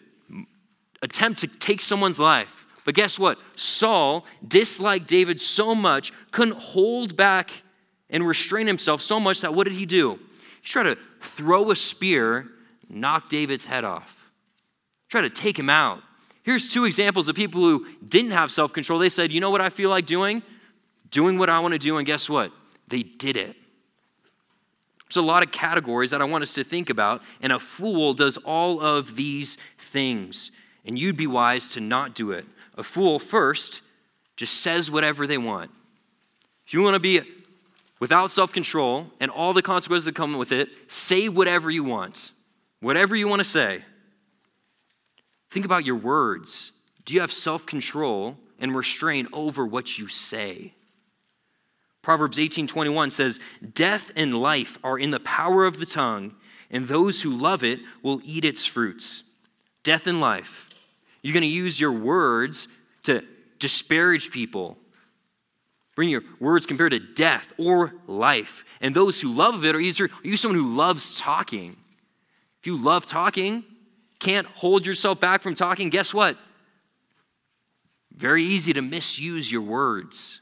attempt 1.00 1.40
to 1.40 1.46
take 1.46 1.80
someone's 1.80 2.18
life. 2.18 2.66
But 2.84 2.94
guess 2.94 3.18
what? 3.18 3.38
Saul 3.56 4.26
disliked 4.46 5.08
David 5.08 5.40
so 5.40 5.75
much, 5.75 6.12
couldn't 6.32 6.58
hold 6.58 7.16
back 7.16 7.62
and 8.11 8.26
restrain 8.26 8.66
himself 8.66 9.00
so 9.00 9.18
much 9.18 9.40
that 9.40 9.54
what 9.54 9.64
did 9.64 9.72
he 9.72 9.87
do? 9.87 10.18
He 10.61 10.68
tried 10.68 10.82
to 10.82 10.99
throw 11.22 11.70
a 11.70 11.76
spear, 11.76 12.46
knock 12.90 13.30
David's 13.30 13.64
head 13.64 13.84
off, 13.84 14.30
try 15.08 15.22
to 15.22 15.30
take 15.30 15.58
him 15.58 15.70
out. 15.70 16.02
Here's 16.42 16.68
two 16.68 16.84
examples 16.84 17.26
of 17.26 17.37
people 17.37 17.62
who 17.62 17.87
didn't 18.06 18.32
have 18.32 18.50
self 18.50 18.75
control. 18.75 18.99
They 18.99 19.08
said, 19.08 19.32
You 19.32 19.40
know 19.40 19.49
what 19.49 19.62
I 19.62 19.70
feel 19.70 19.88
like 19.88 20.04
doing? 20.04 20.42
Doing 21.11 21.38
what 21.38 21.49
I 21.49 21.61
want 21.61 21.72
to 21.72 21.78
do, 21.78 21.96
and 21.96 22.06
guess 22.06 22.28
what? 22.28 22.52
They 22.92 23.02
did 23.02 23.38
it. 23.38 23.56
There's 25.08 25.16
a 25.16 25.26
lot 25.26 25.42
of 25.42 25.50
categories 25.50 26.11
that 26.11 26.20
I 26.20 26.25
want 26.25 26.42
us 26.42 26.52
to 26.54 26.62
think 26.62 26.90
about, 26.90 27.22
and 27.40 27.50
a 27.50 27.58
fool 27.58 28.12
does 28.12 28.37
all 28.37 28.82
of 28.82 29.16
these 29.16 29.56
things. 29.78 30.50
And 30.84 30.99
you'd 30.99 31.16
be 31.16 31.26
wise 31.26 31.70
to 31.70 31.80
not 31.80 32.14
do 32.14 32.32
it. 32.32 32.44
A 32.76 32.82
fool, 32.82 33.18
first, 33.18 33.80
just 34.37 34.61
says 34.61 34.90
whatever 34.90 35.26
they 35.26 35.38
want. 35.38 35.70
If 36.66 36.75
you 36.75 36.82
want 36.82 36.96
to 36.96 37.00
be 37.00 37.22
without 37.99 38.30
self 38.30 38.52
control 38.52 39.06
and 39.20 39.30
all 39.30 39.54
the 39.54 39.62
consequences 39.62 40.04
that 40.04 40.14
come 40.14 40.37
with 40.37 40.52
it, 40.52 40.68
say 40.88 41.30
whatever 41.30 41.70
you 41.70 41.84
want. 41.84 42.32
Whatever 42.80 43.16
you 43.16 43.26
want 43.26 43.40
to 43.40 43.49
say. 43.49 43.87
Think 45.50 45.64
about 45.64 45.87
your 45.87 45.96
words. 45.96 46.72
Do 47.06 47.14
you 47.14 47.22
have 47.22 47.32
self 47.32 47.64
control 47.64 48.37
and 48.58 48.76
restraint 48.76 49.30
over 49.32 49.66
what 49.66 49.99
you 49.99 50.08
say? 50.08 50.75
Proverbs 52.02 52.38
18:21 52.38 53.11
says, 53.11 53.40
"Death 53.75 54.11
and 54.16 54.35
life 54.35 54.78
are 54.82 54.99
in 54.99 55.12
the 55.12 55.21
power 55.21 55.64
of 55.64 55.78
the 55.78 55.87
tongue, 55.87 56.35
and 56.71 56.88
those 56.88 57.23
who 57.23 57.30
love 57.30 57.62
it 57.62 57.80
will 58.02 58.21
eat 58.25 58.44
its 58.44 58.66
fruits." 58.66 59.23
Death 59.85 60.06
and 60.06 60.21
life. 60.21 60.68
You're 61.23 61.32
going 61.32 61.42
to 61.42 61.49
use 61.49 61.80
your 61.80 61.92
words 61.92 62.68
to 63.04 63.25
disparage 63.59 64.30
people. 64.30 64.78
Bring 65.94 66.09
your 66.09 66.25
words 66.40 66.66
compared 66.66 66.92
to 66.92 66.99
death 66.99 67.52
or 67.59 67.94
life. 68.06 68.64
And 68.80 68.94
those 68.94 69.21
who 69.21 69.32
love 69.32 69.64
it 69.64 69.75
are 69.75 69.80
easier. 69.80 70.06
Are 70.06 70.26
you 70.26 70.37
someone 70.37 70.59
who 70.59 70.75
loves 70.75 71.18
talking? 71.18 71.76
If 72.61 72.66
you 72.66 72.76
love 72.76 73.06
talking, 73.06 73.64
can't 74.18 74.47
hold 74.47 74.87
yourself 74.87 75.21
back 75.21 75.42
from 75.42 75.54
talking, 75.54 75.90
guess 75.90 76.14
what? 76.14 76.38
Very 78.16 78.44
easy 78.44 78.73
to 78.73 78.82
misuse 78.82 79.50
your 79.50 79.62
words. 79.62 80.41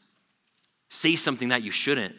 Say 0.91 1.17
something 1.17 1.49
that 1.49 1.63
you 1.63 1.71
shouldn't. 1.71 2.17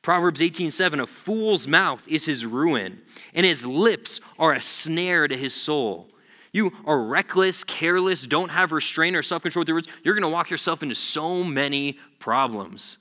Proverbs 0.00 0.40
18:7 0.40 1.00
A 1.00 1.06
fool's 1.06 1.66
mouth 1.66 2.02
is 2.06 2.24
his 2.24 2.46
ruin, 2.46 3.02
and 3.34 3.44
his 3.44 3.66
lips 3.66 4.20
are 4.38 4.54
a 4.54 4.60
snare 4.60 5.28
to 5.28 5.36
his 5.36 5.52
soul. 5.52 6.08
You 6.52 6.72
are 6.86 7.02
reckless, 7.02 7.62
careless, 7.64 8.26
don't 8.26 8.50
have 8.50 8.72
restraint 8.72 9.16
or 9.16 9.22
self 9.22 9.42
control 9.42 9.62
with 9.62 9.68
your 9.68 9.76
words, 9.76 9.88
you're 10.02 10.14
going 10.14 10.22
to 10.22 10.28
walk 10.28 10.48
yourself 10.48 10.82
into 10.82 10.94
so 10.94 11.44
many 11.44 11.98
problems. 12.20 12.98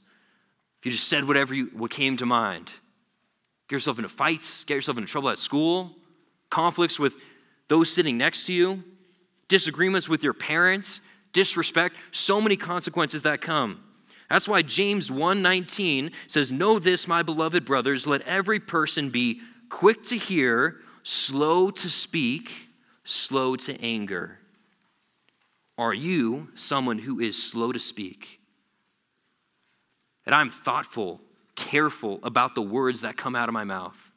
If 0.80 0.88
you 0.88 0.92
just 0.92 1.08
said 1.08 1.26
whatever 1.26 1.54
you, 1.54 1.68
what 1.74 1.92
came 1.92 2.18
to 2.18 2.26
mind, 2.26 2.72
get 3.70 3.76
yourself 3.76 4.00
into 4.00 4.10
fights, 4.10 4.64
get 4.64 4.76
yourself 4.76 4.98
into 4.98 5.10
trouble 5.10 5.30
at 5.30 5.38
school, 5.38 5.96
conflicts 6.50 7.00
with 7.00 7.16
those 7.68 7.92
sitting 7.92 8.18
next 8.18 8.48
to 8.48 8.54
you, 8.54 8.84
disagreements 9.48 10.10
with 10.10 10.24
your 10.24 10.34
parents, 10.34 11.02
disrespect, 11.34 11.96
so 12.12 12.42
many 12.42 12.58
consequences 12.58 13.24
that 13.24 13.42
come. 13.42 13.84
That's 14.30 14.48
why 14.48 14.62
James 14.62 15.10
1:19 15.10 16.12
says, 16.28 16.52
"Know 16.52 16.80
this, 16.80 17.08
my 17.08 17.24
beloved 17.24 17.64
brothers, 17.64 18.06
let 18.06 18.22
every 18.24 18.60
person 18.60 19.10
be 19.10 19.42
quick 19.70 20.04
to 20.04 20.18
hear, 20.18 20.82
slow 21.04 21.72
to 21.72 21.90
speak, 21.90 22.70
slow 23.04 23.56
to 23.56 23.80
anger." 23.82 24.40
Are 25.78 25.94
you 25.94 26.50
someone 26.56 27.00
who 27.00 27.20
is 27.20 27.42
slow 27.42 27.72
to 27.72 27.80
speak? 27.80 28.40
And 30.26 30.34
I'm 30.34 30.50
thoughtful, 30.50 31.22
careful 31.56 32.20
about 32.24 32.56
the 32.56 32.62
words 32.62 33.02
that 33.02 33.16
come 33.16 33.36
out 33.36 33.48
of 33.48 33.54
my 33.54 33.64
mouth. 33.64 34.12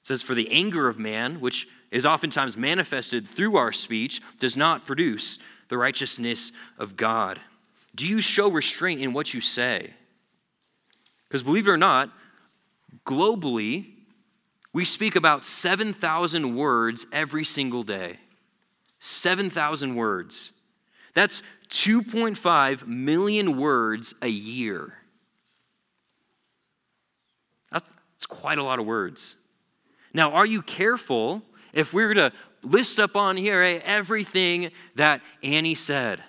It 0.00 0.06
says, 0.06 0.22
For 0.22 0.34
the 0.34 0.50
anger 0.50 0.88
of 0.88 0.98
man, 0.98 1.40
which 1.40 1.68
is 1.90 2.04
oftentimes 2.04 2.56
manifested 2.56 3.26
through 3.28 3.56
our 3.56 3.72
speech, 3.72 4.20
does 4.38 4.56
not 4.56 4.84
produce 4.84 5.38
the 5.68 5.78
righteousness 5.78 6.52
of 6.76 6.96
God. 6.96 7.40
Do 7.96 8.06
you 8.06 8.20
show 8.20 8.48
restraint 8.48 9.00
in 9.00 9.12
what 9.12 9.34
you 9.34 9.40
say? 9.40 9.94
Because 11.26 11.42
believe 11.42 11.66
it 11.66 11.70
or 11.72 11.76
not, 11.76 12.10
globally, 13.04 13.86
we 14.72 14.84
speak 14.84 15.16
about 15.16 15.44
7,000 15.44 16.54
words 16.54 17.06
every 17.12 17.44
single 17.44 17.82
day. 17.82 18.18
7,000 19.00 19.96
words. 19.96 20.52
That's 21.14 21.42
2.5 21.70 22.86
million 22.86 23.56
words 23.56 24.14
a 24.20 24.28
year. 24.28 24.92
That's 27.72 28.26
quite 28.26 28.58
a 28.58 28.62
lot 28.62 28.78
of 28.78 28.86
words. 28.86 29.36
Now, 30.14 30.32
are 30.32 30.46
you 30.46 30.62
careful 30.62 31.42
if 31.74 31.92
we 31.92 32.06
were 32.06 32.14
to 32.14 32.32
list 32.62 32.98
up 32.98 33.14
on 33.14 33.36
here 33.36 33.62
hey, 33.62 33.78
everything 33.80 34.70
that 34.94 35.20
Annie 35.42 35.74
said? 35.74 36.22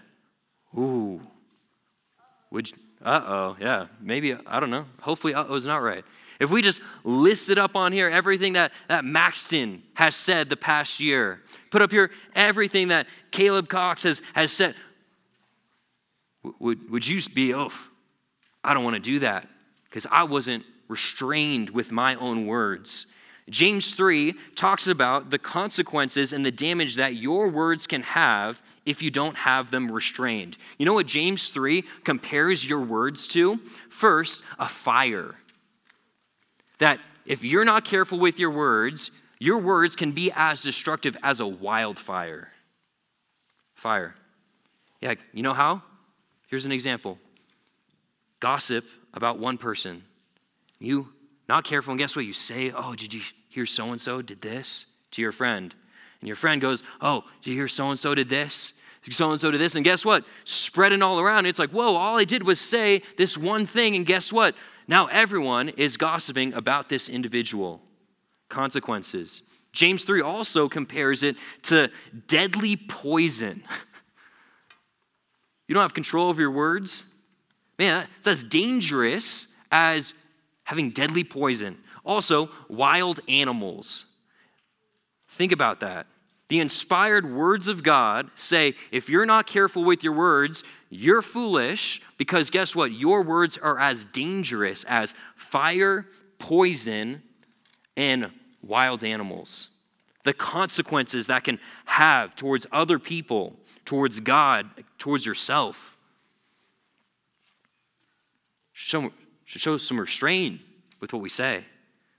Ooh, 0.77 1.21
would 2.51 2.71
uh 3.03 3.21
oh, 3.25 3.57
yeah, 3.59 3.87
maybe, 4.01 4.35
I 4.47 4.59
don't 4.59 4.71
know. 4.71 4.85
Hopefully, 5.01 5.33
uh 5.33 5.45
oh's 5.45 5.65
not 5.65 5.77
right. 5.77 6.03
If 6.39 6.49
we 6.49 6.61
just 6.61 6.81
listed 7.03 7.57
up 7.57 7.75
on 7.75 7.91
here 7.91 8.09
everything 8.09 8.53
that, 8.53 8.71
that 8.89 9.05
Maxton 9.05 9.83
has 9.95 10.15
said 10.15 10.49
the 10.49 10.57
past 10.57 10.99
year, 10.99 11.41
put 11.71 11.81
up 11.81 11.91
here 11.91 12.11
everything 12.35 12.89
that 12.89 13.07
Caleb 13.31 13.69
Cox 13.69 14.03
has, 14.03 14.21
has 14.33 14.51
said, 14.51 14.75
would, 16.59 16.89
would 16.91 17.07
you 17.07 17.21
be, 17.33 17.53
oh, 17.53 17.71
I 18.63 18.73
don't 18.73 18.83
want 18.83 18.95
to 18.95 19.01
do 19.01 19.19
that 19.19 19.47
because 19.85 20.05
I 20.11 20.23
wasn't 20.23 20.63
restrained 20.87 21.71
with 21.71 21.91
my 21.91 22.15
own 22.15 22.45
words. 22.45 23.07
James 23.49 23.95
3 23.95 24.33
talks 24.55 24.87
about 24.87 25.29
the 25.29 25.39
consequences 25.39 26.33
and 26.33 26.45
the 26.45 26.51
damage 26.51 26.95
that 26.95 27.15
your 27.15 27.47
words 27.47 27.87
can 27.87 28.01
have 28.01 28.61
if 28.85 29.01
you 29.01 29.09
don't 29.09 29.35
have 29.35 29.71
them 29.71 29.89
restrained. 29.89 30.57
You 30.77 30.85
know 30.85 30.93
what 30.93 31.07
James 31.07 31.49
3 31.49 31.83
compares 32.03 32.67
your 32.67 32.81
words 32.81 33.27
to? 33.29 33.57
First, 33.89 34.41
a 34.59 34.67
fire. 34.67 35.35
That 36.79 36.99
if 37.25 37.43
you're 37.43 37.65
not 37.65 37.85
careful 37.85 38.19
with 38.19 38.37
your 38.37 38.51
words, 38.51 39.11
your 39.39 39.59
words 39.59 39.95
can 39.95 40.11
be 40.11 40.31
as 40.35 40.61
destructive 40.61 41.15
as 41.23 41.39
a 41.39 41.47
wildfire. 41.47 42.51
Fire. 43.75 44.15
Yeah, 45.01 45.15
you 45.31 45.43
know 45.43 45.53
how? 45.53 45.83
Here's 46.47 46.65
an 46.65 46.71
example 46.71 47.17
gossip 48.39 48.85
about 49.13 49.39
one 49.39 49.57
person. 49.57 50.03
You 50.79 51.09
not 51.47 51.63
careful, 51.63 51.91
and 51.91 51.99
guess 51.99 52.15
what? 52.15 52.25
You 52.25 52.33
say, 52.33 52.71
Oh, 52.75 52.95
did 52.95 53.13
you 53.13 53.21
hear 53.49 53.65
so 53.65 53.91
and 53.91 54.01
so 54.01 54.21
did 54.21 54.41
this 54.41 54.85
to 55.11 55.21
your 55.21 55.31
friend? 55.31 55.73
And 56.21 56.27
your 56.27 56.35
friend 56.35 56.59
goes, 56.59 56.83
Oh, 57.01 57.23
did 57.41 57.51
you 57.51 57.55
hear 57.55 57.67
so 57.67 57.89
and 57.89 57.99
so 57.99 58.15
did 58.15 58.29
this? 58.29 58.73
So 59.09 59.31
and 59.31 59.39
so 59.39 59.51
did 59.51 59.61
this. 59.61 59.75
And 59.75 59.85
guess 59.85 60.03
what? 60.03 60.25
Spreading 60.43 61.01
all 61.01 61.19
around. 61.19 61.45
It's 61.45 61.59
like, 61.59 61.69
Whoa, 61.69 61.95
all 61.95 62.17
I 62.17 62.25
did 62.25 62.43
was 62.43 62.59
say 62.59 63.03
this 63.17 63.37
one 63.37 63.65
thing. 63.65 63.95
And 63.95 64.05
guess 64.05 64.33
what? 64.33 64.55
Now 64.87 65.07
everyone 65.07 65.69
is 65.69 65.97
gossiping 65.97 66.53
about 66.53 66.89
this 66.89 67.09
individual. 67.09 67.81
Consequences. 68.49 69.41
James 69.71 70.03
3 70.03 70.21
also 70.21 70.67
compares 70.67 71.23
it 71.23 71.37
to 71.63 71.89
deadly 72.27 72.75
poison. 72.75 73.63
you 75.67 75.75
don't 75.75 75.83
have 75.83 75.93
control 75.93 76.29
over 76.29 76.41
your 76.41 76.51
words? 76.51 77.05
Man, 77.77 78.07
it's 78.17 78.27
as 78.27 78.43
dangerous 78.43 79.47
as 79.71 80.13
having 80.67 80.89
deadly 80.89 81.23
poison. 81.23 81.77
Also, 82.03 82.49
wild 82.67 83.21
animals. 83.29 84.05
Think 85.29 85.53
about 85.53 85.79
that. 85.79 86.07
The 86.49 86.59
inspired 86.59 87.25
words 87.33 87.69
of 87.69 87.83
God 87.83 88.29
say 88.35 88.75
if 88.91 89.07
you're 89.07 89.25
not 89.25 89.47
careful 89.47 89.85
with 89.85 90.03
your 90.03 90.11
words, 90.11 90.65
you're 90.89 91.21
foolish 91.21 92.01
because 92.17 92.49
guess 92.49 92.75
what? 92.75 92.91
Your 92.91 93.21
words 93.21 93.57
are 93.57 93.79
as 93.79 94.03
dangerous 94.11 94.83
as 94.89 95.15
fire, 95.37 96.05
poison, 96.37 97.23
and 97.95 98.29
wild 98.61 99.05
animals. 99.05 99.69
The 100.25 100.33
consequences 100.33 101.27
that 101.27 101.45
can 101.45 101.59
have 101.85 102.35
towards 102.35 102.67
other 102.73 102.99
people, 102.99 103.55
towards 103.85 104.19
God, 104.19 104.69
towards 104.97 105.25
yourself. 105.25 105.95
Show, 109.47 109.57
show 109.57 109.77
some 109.77 109.99
restraint 109.99 110.61
with 110.99 111.13
what 111.13 111.21
we 111.21 111.29
say. 111.29 111.63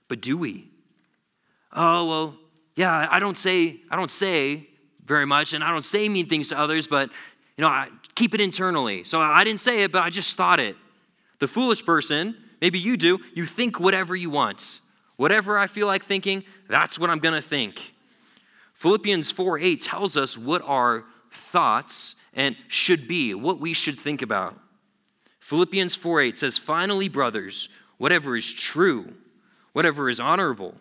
But 0.07 0.19
do 0.19 0.37
we? 0.37 0.67
Oh, 1.71 2.07
well, 2.07 2.35
yeah, 2.75 3.07
I 3.09 3.19
don't 3.19 3.37
say, 3.37 3.77
I 3.89 3.95
don't 3.95 4.09
say 4.09 4.67
very 5.05 5.25
much, 5.25 5.53
and 5.53 5.63
I 5.63 5.71
don't 5.71 5.83
say 5.83 6.09
mean 6.09 6.27
things 6.27 6.49
to 6.49 6.59
others, 6.59 6.87
but 6.87 7.11
you 7.55 7.61
know, 7.61 7.67
I 7.67 7.89
keep 8.15 8.33
it 8.33 8.41
internally. 8.41 9.03
So 9.03 9.21
I 9.21 9.43
didn't 9.43 9.59
say 9.59 9.83
it, 9.83 9.91
but 9.91 10.03
I 10.03 10.09
just 10.09 10.35
thought 10.35 10.59
it. 10.59 10.75
The 11.39 11.47
foolish 11.47 11.85
person, 11.85 12.35
maybe 12.61 12.79
you 12.79 12.97
do, 12.97 13.19
you 13.33 13.45
think 13.45 13.79
whatever 13.79 14.15
you 14.15 14.29
want. 14.29 14.81
Whatever 15.17 15.57
I 15.57 15.67
feel 15.67 15.85
like 15.85 16.03
thinking, 16.03 16.43
that's 16.67 16.97
what 16.97 17.09
I'm 17.09 17.19
gonna 17.19 17.41
think. 17.41 17.93
Philippians 18.73 19.29
4 19.29 19.59
8 19.59 19.81
tells 19.81 20.17
us 20.17 20.37
what 20.37 20.61
our 20.63 21.03
thoughts 21.31 22.15
and 22.33 22.55
should 22.69 23.07
be, 23.07 23.33
what 23.33 23.59
we 23.59 23.73
should 23.73 23.99
think 23.99 24.21
about. 24.21 24.57
Philippians 25.49 25.95
4 25.95 26.21
8 26.21 26.37
says, 26.37 26.59
Finally, 26.59 27.09
brothers, 27.09 27.69
whatever 27.97 28.37
is 28.37 28.53
true, 28.53 29.15
whatever 29.73 30.07
is 30.07 30.19
honorable, 30.19 30.75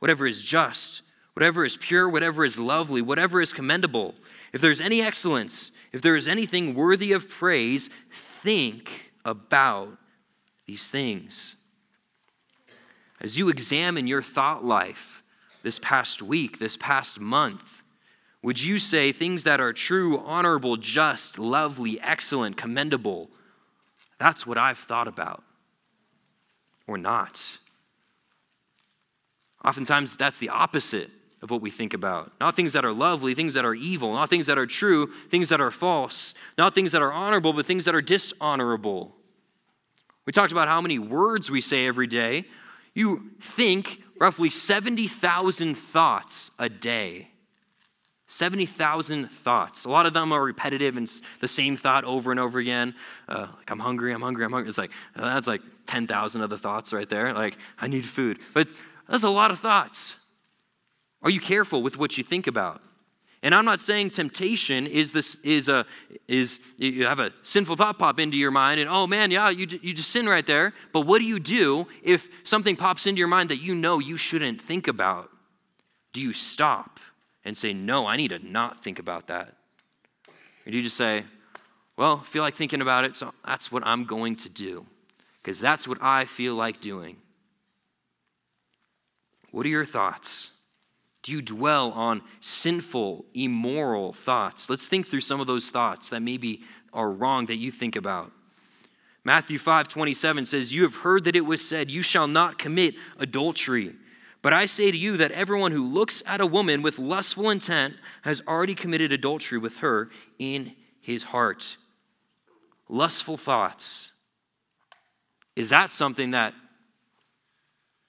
whatever 0.00 0.26
is 0.26 0.42
just, 0.42 1.02
whatever 1.34 1.64
is 1.64 1.76
pure, 1.76 2.08
whatever 2.08 2.44
is 2.44 2.58
lovely, 2.58 3.00
whatever 3.00 3.40
is 3.40 3.52
commendable, 3.52 4.16
if 4.52 4.60
there's 4.60 4.80
any 4.80 5.00
excellence, 5.00 5.70
if 5.92 6.02
there 6.02 6.16
is 6.16 6.26
anything 6.26 6.74
worthy 6.74 7.12
of 7.12 7.28
praise, 7.28 7.90
think 8.42 9.12
about 9.24 9.96
these 10.66 10.90
things. 10.90 11.54
As 13.20 13.38
you 13.38 13.48
examine 13.48 14.08
your 14.08 14.22
thought 14.22 14.64
life 14.64 15.22
this 15.62 15.78
past 15.78 16.22
week, 16.22 16.58
this 16.58 16.76
past 16.76 17.20
month, 17.20 17.84
would 18.42 18.60
you 18.60 18.80
say 18.80 19.12
things 19.12 19.44
that 19.44 19.60
are 19.60 19.72
true, 19.72 20.18
honorable, 20.18 20.76
just, 20.76 21.38
lovely, 21.38 22.00
excellent, 22.00 22.56
commendable? 22.56 23.30
That's 24.18 24.46
what 24.46 24.58
I've 24.58 24.78
thought 24.78 25.08
about. 25.08 25.44
Or 26.86 26.98
not. 26.98 27.58
Oftentimes, 29.64 30.16
that's 30.16 30.38
the 30.38 30.48
opposite 30.48 31.10
of 31.42 31.50
what 31.50 31.60
we 31.60 31.70
think 31.70 31.94
about. 31.94 32.32
Not 32.40 32.56
things 32.56 32.72
that 32.72 32.84
are 32.84 32.92
lovely, 32.92 33.34
things 33.34 33.54
that 33.54 33.64
are 33.64 33.74
evil, 33.74 34.14
not 34.14 34.30
things 34.30 34.46
that 34.46 34.58
are 34.58 34.66
true, 34.66 35.12
things 35.30 35.48
that 35.50 35.60
are 35.60 35.70
false, 35.70 36.34
not 36.56 36.74
things 36.74 36.92
that 36.92 37.02
are 37.02 37.12
honorable, 37.12 37.52
but 37.52 37.66
things 37.66 37.84
that 37.84 37.94
are 37.94 38.02
dishonorable. 38.02 39.14
We 40.26 40.32
talked 40.32 40.52
about 40.52 40.68
how 40.68 40.80
many 40.80 40.98
words 40.98 41.50
we 41.50 41.60
say 41.60 41.86
every 41.86 42.06
day. 42.06 42.44
You 42.94 43.30
think 43.40 44.02
roughly 44.18 44.50
70,000 44.50 45.76
thoughts 45.76 46.50
a 46.58 46.68
day. 46.68 47.28
70,000 48.28 49.30
thoughts. 49.30 49.86
A 49.86 49.88
lot 49.88 50.04
of 50.04 50.12
them 50.12 50.32
are 50.32 50.42
repetitive 50.42 50.98
and 50.98 51.10
the 51.40 51.48
same 51.48 51.78
thought 51.78 52.04
over 52.04 52.30
and 52.30 52.38
over 52.38 52.58
again. 52.58 52.94
Uh, 53.26 53.48
like, 53.56 53.70
I'm 53.70 53.80
hungry, 53.80 54.12
I'm 54.12 54.20
hungry, 54.20 54.44
I'm 54.44 54.52
hungry. 54.52 54.68
It's 54.68 54.78
like, 54.78 54.92
uh, 55.16 55.22
that's 55.22 55.46
like 55.46 55.62
10,000 55.86 56.42
of 56.42 56.50
the 56.50 56.58
thoughts 56.58 56.92
right 56.92 57.08
there. 57.08 57.32
Like, 57.32 57.56
I 57.80 57.88
need 57.88 58.04
food. 58.04 58.38
But 58.52 58.68
that's 59.08 59.22
a 59.22 59.30
lot 59.30 59.50
of 59.50 59.60
thoughts. 59.60 60.16
Are 61.22 61.30
you 61.30 61.40
careful 61.40 61.82
with 61.82 61.96
what 61.96 62.18
you 62.18 62.22
think 62.22 62.46
about? 62.46 62.82
And 63.42 63.54
I'm 63.54 63.64
not 63.64 63.80
saying 63.80 64.10
temptation 64.10 64.86
is 64.86 65.12
this 65.12 65.36
is 65.36 65.68
a 65.68 65.86
is 66.26 66.60
you 66.76 67.06
have 67.06 67.20
a 67.20 67.30
sinful 67.42 67.76
thought 67.76 67.98
pop 67.98 68.18
into 68.18 68.36
your 68.36 68.50
mind 68.50 68.80
and 68.80 68.90
oh 68.90 69.06
man 69.06 69.30
yeah 69.30 69.48
you 69.48 69.68
you 69.80 69.94
just 69.94 70.10
sin 70.10 70.28
right 70.28 70.44
there. 70.44 70.74
But 70.92 71.02
what 71.02 71.20
do 71.20 71.24
you 71.24 71.38
do 71.38 71.86
if 72.02 72.28
something 72.42 72.74
pops 72.74 73.06
into 73.06 73.20
your 73.20 73.28
mind 73.28 73.50
that 73.50 73.58
you 73.58 73.76
know 73.76 74.00
you 74.00 74.16
shouldn't 74.16 74.60
think 74.60 74.88
about? 74.88 75.30
Do 76.12 76.20
you 76.20 76.32
stop 76.32 76.98
and 77.44 77.56
say 77.56 77.72
no? 77.72 78.06
I 78.06 78.16
need 78.16 78.28
to 78.28 78.38
not 78.38 78.82
think 78.82 78.98
about 78.98 79.28
that. 79.28 79.54
Or 80.66 80.70
do 80.70 80.76
you 80.76 80.82
just 80.82 80.96
say, 80.96 81.24
well, 81.96 82.20
I 82.22 82.26
feel 82.26 82.42
like 82.42 82.54
thinking 82.54 82.80
about 82.80 83.04
it, 83.04 83.16
so 83.16 83.32
that's 83.44 83.72
what 83.72 83.86
I'm 83.86 84.04
going 84.04 84.36
to 84.36 84.48
do 84.48 84.86
because 85.42 85.58
that's 85.58 85.88
what 85.88 85.98
I 86.02 86.26
feel 86.26 86.54
like 86.54 86.80
doing. 86.80 87.16
What 89.50 89.64
are 89.64 89.70
your 89.70 89.86
thoughts? 89.86 90.50
Do 91.22 91.32
you 91.32 91.42
dwell 91.42 91.90
on 91.92 92.22
sinful, 92.40 93.24
immoral 93.34 94.12
thoughts? 94.12 94.70
Let's 94.70 94.86
think 94.86 95.08
through 95.08 95.22
some 95.22 95.40
of 95.40 95.46
those 95.46 95.70
thoughts 95.70 96.10
that 96.10 96.20
maybe 96.20 96.62
are 96.92 97.10
wrong 97.10 97.46
that 97.46 97.56
you 97.56 97.70
think 97.70 97.96
about. 97.96 98.32
Matthew 99.24 99.58
5 99.58 99.88
27 99.88 100.46
says, 100.46 100.72
You 100.72 100.82
have 100.82 100.96
heard 100.96 101.24
that 101.24 101.36
it 101.36 101.42
was 101.42 101.66
said, 101.66 101.90
You 101.90 102.02
shall 102.02 102.26
not 102.26 102.58
commit 102.58 102.94
adultery. 103.18 103.94
But 104.48 104.54
I 104.54 104.64
say 104.64 104.90
to 104.90 104.96
you 104.96 105.18
that 105.18 105.30
everyone 105.32 105.72
who 105.72 105.84
looks 105.84 106.22
at 106.24 106.40
a 106.40 106.46
woman 106.46 106.80
with 106.80 106.98
lustful 106.98 107.50
intent 107.50 107.96
has 108.22 108.40
already 108.48 108.74
committed 108.74 109.12
adultery 109.12 109.58
with 109.58 109.76
her 109.80 110.08
in 110.38 110.74
his 111.02 111.22
heart. 111.22 111.76
Lustful 112.88 113.36
thoughts. 113.36 114.12
Is 115.54 115.68
that 115.68 115.90
something 115.90 116.30
that 116.30 116.54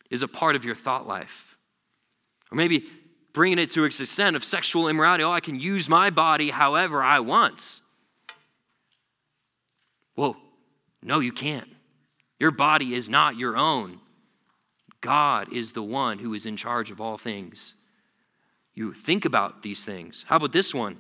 is 0.10 0.22
a 0.22 0.30
part 0.30 0.56
of 0.56 0.64
your 0.64 0.76
thought 0.76 1.06
life? 1.06 1.58
Or 2.50 2.56
maybe 2.56 2.86
bringing 3.34 3.60
it 3.60 3.72
to 3.72 3.84
its 3.84 4.00
extent 4.00 4.38
of 4.38 4.46
sexual 4.46 4.88
immorality. 4.88 5.26
Oh, 5.26 5.34
I 5.34 5.42
can 5.42 5.60
use 5.60 5.90
my 5.90 6.10
body 6.10 6.52
however 6.52 7.04
I 7.04 7.20
want. 7.20 7.82
Well, 10.16 10.38
no, 11.04 11.20
you 11.20 11.34
can't. 11.34 11.68
Your 12.40 12.52
body 12.52 12.96
is 12.96 13.10
not 13.10 13.36
your 13.36 13.58
own. 13.58 14.00
God 15.02 15.52
is 15.54 15.72
the 15.72 15.84
one 15.84 16.20
who 16.20 16.34
is 16.34 16.46
in 16.46 16.58
charge 16.58 16.92
of 16.92 17.00
all 17.00 17.18
things. 17.18 17.74
You 18.74 18.94
think 18.94 19.26
about 19.26 19.64
these 19.64 19.84
things. 19.86 20.26
How 20.28 20.38
about 20.38 20.52
this 20.54 20.74
one? 20.74 20.98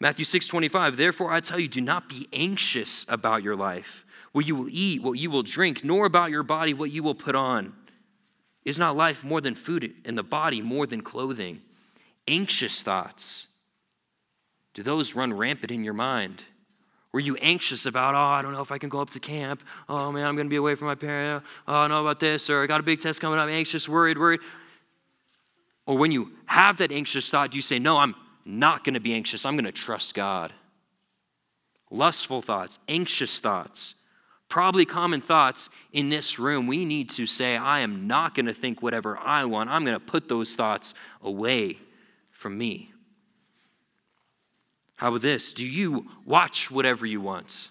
Matthew 0.00 0.24
6 0.24 0.46
25, 0.46 0.96
therefore 0.96 1.32
I 1.32 1.40
tell 1.40 1.58
you, 1.58 1.68
do 1.68 1.80
not 1.80 2.08
be 2.08 2.28
anxious 2.32 3.06
about 3.08 3.42
your 3.42 3.56
life, 3.56 4.04
what 4.32 4.46
you 4.46 4.56
will 4.56 4.68
eat, 4.68 5.02
what 5.02 5.18
you 5.18 5.30
will 5.30 5.42
drink, 5.42 5.84
nor 5.84 6.04
about 6.06 6.30
your 6.30 6.42
body, 6.42 6.74
what 6.74 6.90
you 6.90 7.02
will 7.02 7.14
put 7.14 7.34
on. 7.34 7.74
Is 8.64 8.78
not 8.78 8.96
life 8.96 9.22
more 9.22 9.40
than 9.40 9.54
food 9.54 9.94
and 10.04 10.16
the 10.16 10.22
body 10.22 10.62
more 10.62 10.86
than 10.86 11.02
clothing? 11.02 11.60
Anxious 12.26 12.82
thoughts. 12.82 13.48
Do 14.72 14.82
those 14.82 15.14
run 15.14 15.32
rampant 15.32 15.70
in 15.70 15.84
your 15.84 15.94
mind? 15.94 16.44
Were 17.14 17.20
you 17.20 17.36
anxious 17.36 17.86
about, 17.86 18.16
oh, 18.16 18.18
I 18.18 18.42
don't 18.42 18.50
know 18.50 18.60
if 18.60 18.72
I 18.72 18.78
can 18.78 18.88
go 18.88 18.98
up 18.98 19.10
to 19.10 19.20
camp. 19.20 19.62
Oh, 19.88 20.10
man, 20.10 20.26
I'm 20.26 20.34
going 20.34 20.48
to 20.48 20.50
be 20.50 20.56
away 20.56 20.74
from 20.74 20.88
my 20.88 20.96
parents. 20.96 21.46
Oh, 21.68 21.72
I 21.72 21.82
don't 21.82 21.90
know 21.90 22.00
about 22.00 22.18
this. 22.18 22.50
Or 22.50 22.60
I 22.60 22.66
got 22.66 22.80
a 22.80 22.82
big 22.82 22.98
test 22.98 23.20
coming. 23.20 23.38
I'm 23.38 23.48
anxious, 23.48 23.88
worried, 23.88 24.18
worried. 24.18 24.40
Or 25.86 25.96
when 25.96 26.10
you 26.10 26.32
have 26.46 26.78
that 26.78 26.90
anxious 26.90 27.30
thought, 27.30 27.52
do 27.52 27.56
you 27.56 27.62
say, 27.62 27.78
no, 27.78 27.98
I'm 27.98 28.16
not 28.44 28.82
going 28.82 28.94
to 28.94 29.00
be 29.00 29.14
anxious. 29.14 29.46
I'm 29.46 29.54
going 29.54 29.64
to 29.64 29.70
trust 29.70 30.16
God? 30.16 30.52
Lustful 31.88 32.42
thoughts, 32.42 32.80
anxious 32.88 33.38
thoughts 33.38 33.94
probably 34.48 34.84
common 34.84 35.20
thoughts 35.20 35.68
in 35.92 36.10
this 36.10 36.38
room, 36.38 36.68
we 36.68 36.84
need 36.84 37.10
to 37.10 37.26
say, 37.26 37.56
I 37.56 37.80
am 37.80 38.06
not 38.06 38.36
going 38.36 38.46
to 38.46 38.54
think 38.54 38.82
whatever 38.82 39.18
I 39.18 39.46
want. 39.46 39.68
I'm 39.68 39.84
going 39.84 39.98
to 39.98 40.04
put 40.04 40.28
those 40.28 40.54
thoughts 40.54 40.94
away 41.22 41.78
from 42.30 42.56
me. 42.56 42.93
How 45.04 45.08
about 45.08 45.20
this? 45.20 45.52
Do 45.52 45.68
you 45.68 46.06
watch 46.24 46.70
whatever 46.70 47.04
you 47.04 47.20
want? 47.20 47.68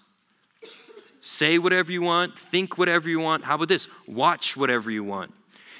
Say 1.22 1.58
whatever 1.58 1.92
you 1.92 2.04
want, 2.04 2.38
think 2.38 2.78
whatever 2.78 3.10
you 3.10 3.20
want. 3.20 3.44
How 3.44 3.56
about 3.56 3.70
this? 3.70 3.88
Watch 4.08 4.56
whatever 4.56 4.92
you 4.92 5.04
want. 5.04 5.34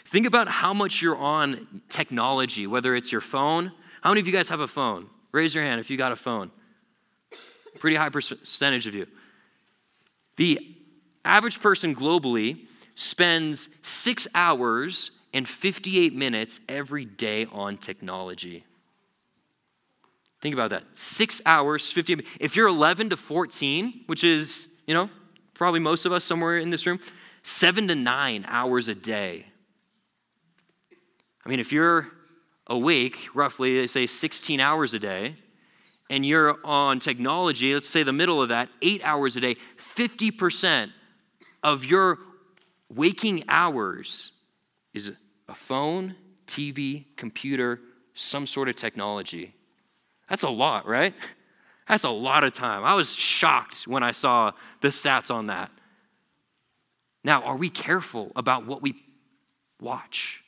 Think 0.04 0.26
about 0.26 0.48
how 0.48 0.74
much 0.74 1.00
you're 1.00 1.16
on 1.16 1.84
technology, 1.90 2.66
whether 2.66 2.96
it's 2.96 3.12
your 3.12 3.22
phone. 3.22 3.72
How 4.02 4.10
many 4.10 4.20
of 4.20 4.26
you 4.26 4.34
guys 4.34 4.50
have 4.50 4.62
a 4.62 4.68
phone? 4.68 5.12
Raise 5.32 5.54
your 5.54 5.64
hand 5.64 5.80
if 5.80 5.92
you 5.92 5.96
got 5.96 6.12
a 6.12 6.16
phone. 6.16 6.50
Pretty 7.78 7.98
high 7.98 8.10
percentage 8.10 8.88
of 8.88 8.96
you. 8.96 9.06
The 10.38 10.76
average 11.24 11.62
person 11.62 11.94
globally 11.94 12.66
spends 12.96 13.70
six 13.84 14.28
hours 14.34 15.12
and 15.36 15.48
58 15.48 16.16
minutes 16.16 16.62
every 16.68 17.06
day 17.06 17.46
on 17.52 17.78
technology. 17.78 18.66
Think 20.44 20.56
about 20.56 20.72
that. 20.72 20.84
Six 20.94 21.42
hours, 21.46 21.90
50. 21.90 22.26
If 22.38 22.58
you're 22.58 22.68
11 22.68 23.12
to 23.12 23.18
14, 23.18 24.02
which 24.08 24.26
is, 24.26 24.68
you 24.86 24.94
know, 24.94 25.10
probably 25.54 25.80
most 25.80 26.06
of 26.06 26.12
us 26.12 26.26
somewhere 26.26 26.58
in 26.58 26.70
this 26.70 26.86
room, 26.86 27.00
seven 27.44 27.88
to 27.88 27.96
nine 27.96 28.44
hours 28.50 28.90
a 28.90 28.94
day. 28.94 29.46
I 31.46 31.50
mean, 31.50 31.62
if 31.62 31.72
you're 31.72 32.10
awake 32.68 33.16
roughly, 33.34 33.80
they 33.80 33.88
say 33.88 34.06
16 34.06 34.60
hours 34.60 34.94
a 34.94 35.00
day, 35.00 35.38
and 36.10 36.26
you're 36.26 36.58
on 36.66 37.00
technology, 37.00 37.74
let's 37.74 37.88
say 37.88 38.04
the 38.04 38.12
middle 38.12 38.42
of 38.42 38.50
that, 38.50 38.68
eight 38.82 39.02
hours 39.06 39.38
a 39.38 39.40
day, 39.40 39.56
50% 39.96 40.90
of 41.64 41.86
your 41.86 42.20
waking 42.90 43.46
hours 43.48 44.34
is 44.94 45.14
a 45.48 45.56
phone, 45.56 46.18
TV, 46.48 47.06
computer, 47.16 47.80
some 48.14 48.46
sort 48.46 48.68
of 48.68 48.76
technology. 48.76 49.56
That's 50.30 50.44
a 50.44 50.50
lot, 50.50 50.88
right? 50.88 51.14
That's 51.88 52.04
a 52.04 52.10
lot 52.10 52.44
of 52.44 52.54
time. 52.54 52.84
I 52.84 52.96
was 52.96 53.14
shocked 53.14 53.88
when 53.88 54.04
I 54.04 54.12
saw 54.12 54.52
the 54.82 54.88
stats 54.88 55.30
on 55.30 55.48
that. 55.48 55.72
Now, 57.24 57.44
are 57.44 57.56
we 57.56 57.70
careful 57.70 58.32
about 58.36 58.66
what 58.66 58.82
we 58.82 58.96
watch, 59.80 60.44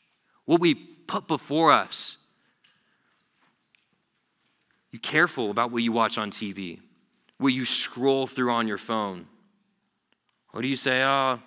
what 0.45 0.59
we 0.59 0.75
put 0.75 1.27
before 1.27 1.71
us? 1.71 2.17
You 4.91 4.99
careful 4.99 5.51
about 5.51 5.71
what 5.71 5.83
you 5.83 5.91
watch 5.91 6.17
on 6.17 6.31
TV, 6.31 6.79
what 7.37 7.49
you 7.49 7.65
scroll 7.65 8.27
through 8.27 8.51
on 8.51 8.67
your 8.67 8.77
phone. 8.77 9.27
Or 10.53 10.61
do 10.61 10.69
you 10.69 10.77
say, 10.77 11.03
oh, 11.03 11.39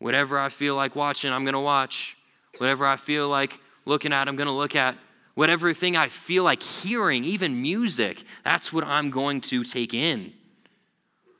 whatever 0.00 0.38
I 0.38 0.48
feel 0.48 0.74
like 0.74 0.96
watching, 0.96 1.32
I'm 1.32 1.44
going 1.44 1.54
to 1.54 1.60
watch. 1.60 2.16
Whatever 2.58 2.86
I 2.86 2.96
feel 2.96 3.28
like 3.28 3.60
looking 3.84 4.12
at, 4.12 4.26
I'm 4.26 4.34
going 4.34 4.48
to 4.48 4.52
look 4.52 4.74
at. 4.74 4.96
Whatever 5.38 5.72
thing 5.72 5.96
I 5.96 6.08
feel 6.08 6.42
like 6.42 6.60
hearing, 6.60 7.22
even 7.22 7.62
music, 7.62 8.24
that's 8.42 8.72
what 8.72 8.82
I'm 8.82 9.08
going 9.08 9.40
to 9.42 9.62
take 9.62 9.94
in. 9.94 10.32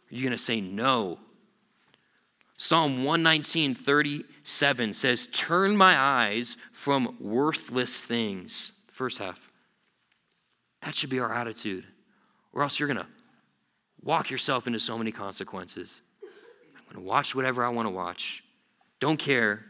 Are 0.08 0.14
you 0.14 0.22
going 0.22 0.30
to 0.30 0.38
say 0.38 0.60
no? 0.60 1.18
Psalm 2.56 3.02
119, 3.02 3.74
37 3.74 4.92
says, 4.92 5.26
Turn 5.32 5.76
my 5.76 5.98
eyes 5.98 6.56
from 6.70 7.16
worthless 7.18 8.00
things. 8.00 8.70
First 8.86 9.18
half. 9.18 9.50
That 10.82 10.94
should 10.94 11.10
be 11.10 11.18
our 11.18 11.32
attitude, 11.32 11.84
or 12.52 12.62
else 12.62 12.78
you're 12.78 12.86
going 12.86 13.00
to 13.00 13.06
walk 14.04 14.30
yourself 14.30 14.68
into 14.68 14.78
so 14.78 14.96
many 14.96 15.10
consequences. 15.10 16.02
I'm 16.22 16.84
going 16.84 17.04
to 17.04 17.10
watch 17.10 17.34
whatever 17.34 17.64
I 17.64 17.68
want 17.70 17.86
to 17.86 17.90
watch. 17.90 18.44
Don't 19.00 19.18
care 19.18 19.64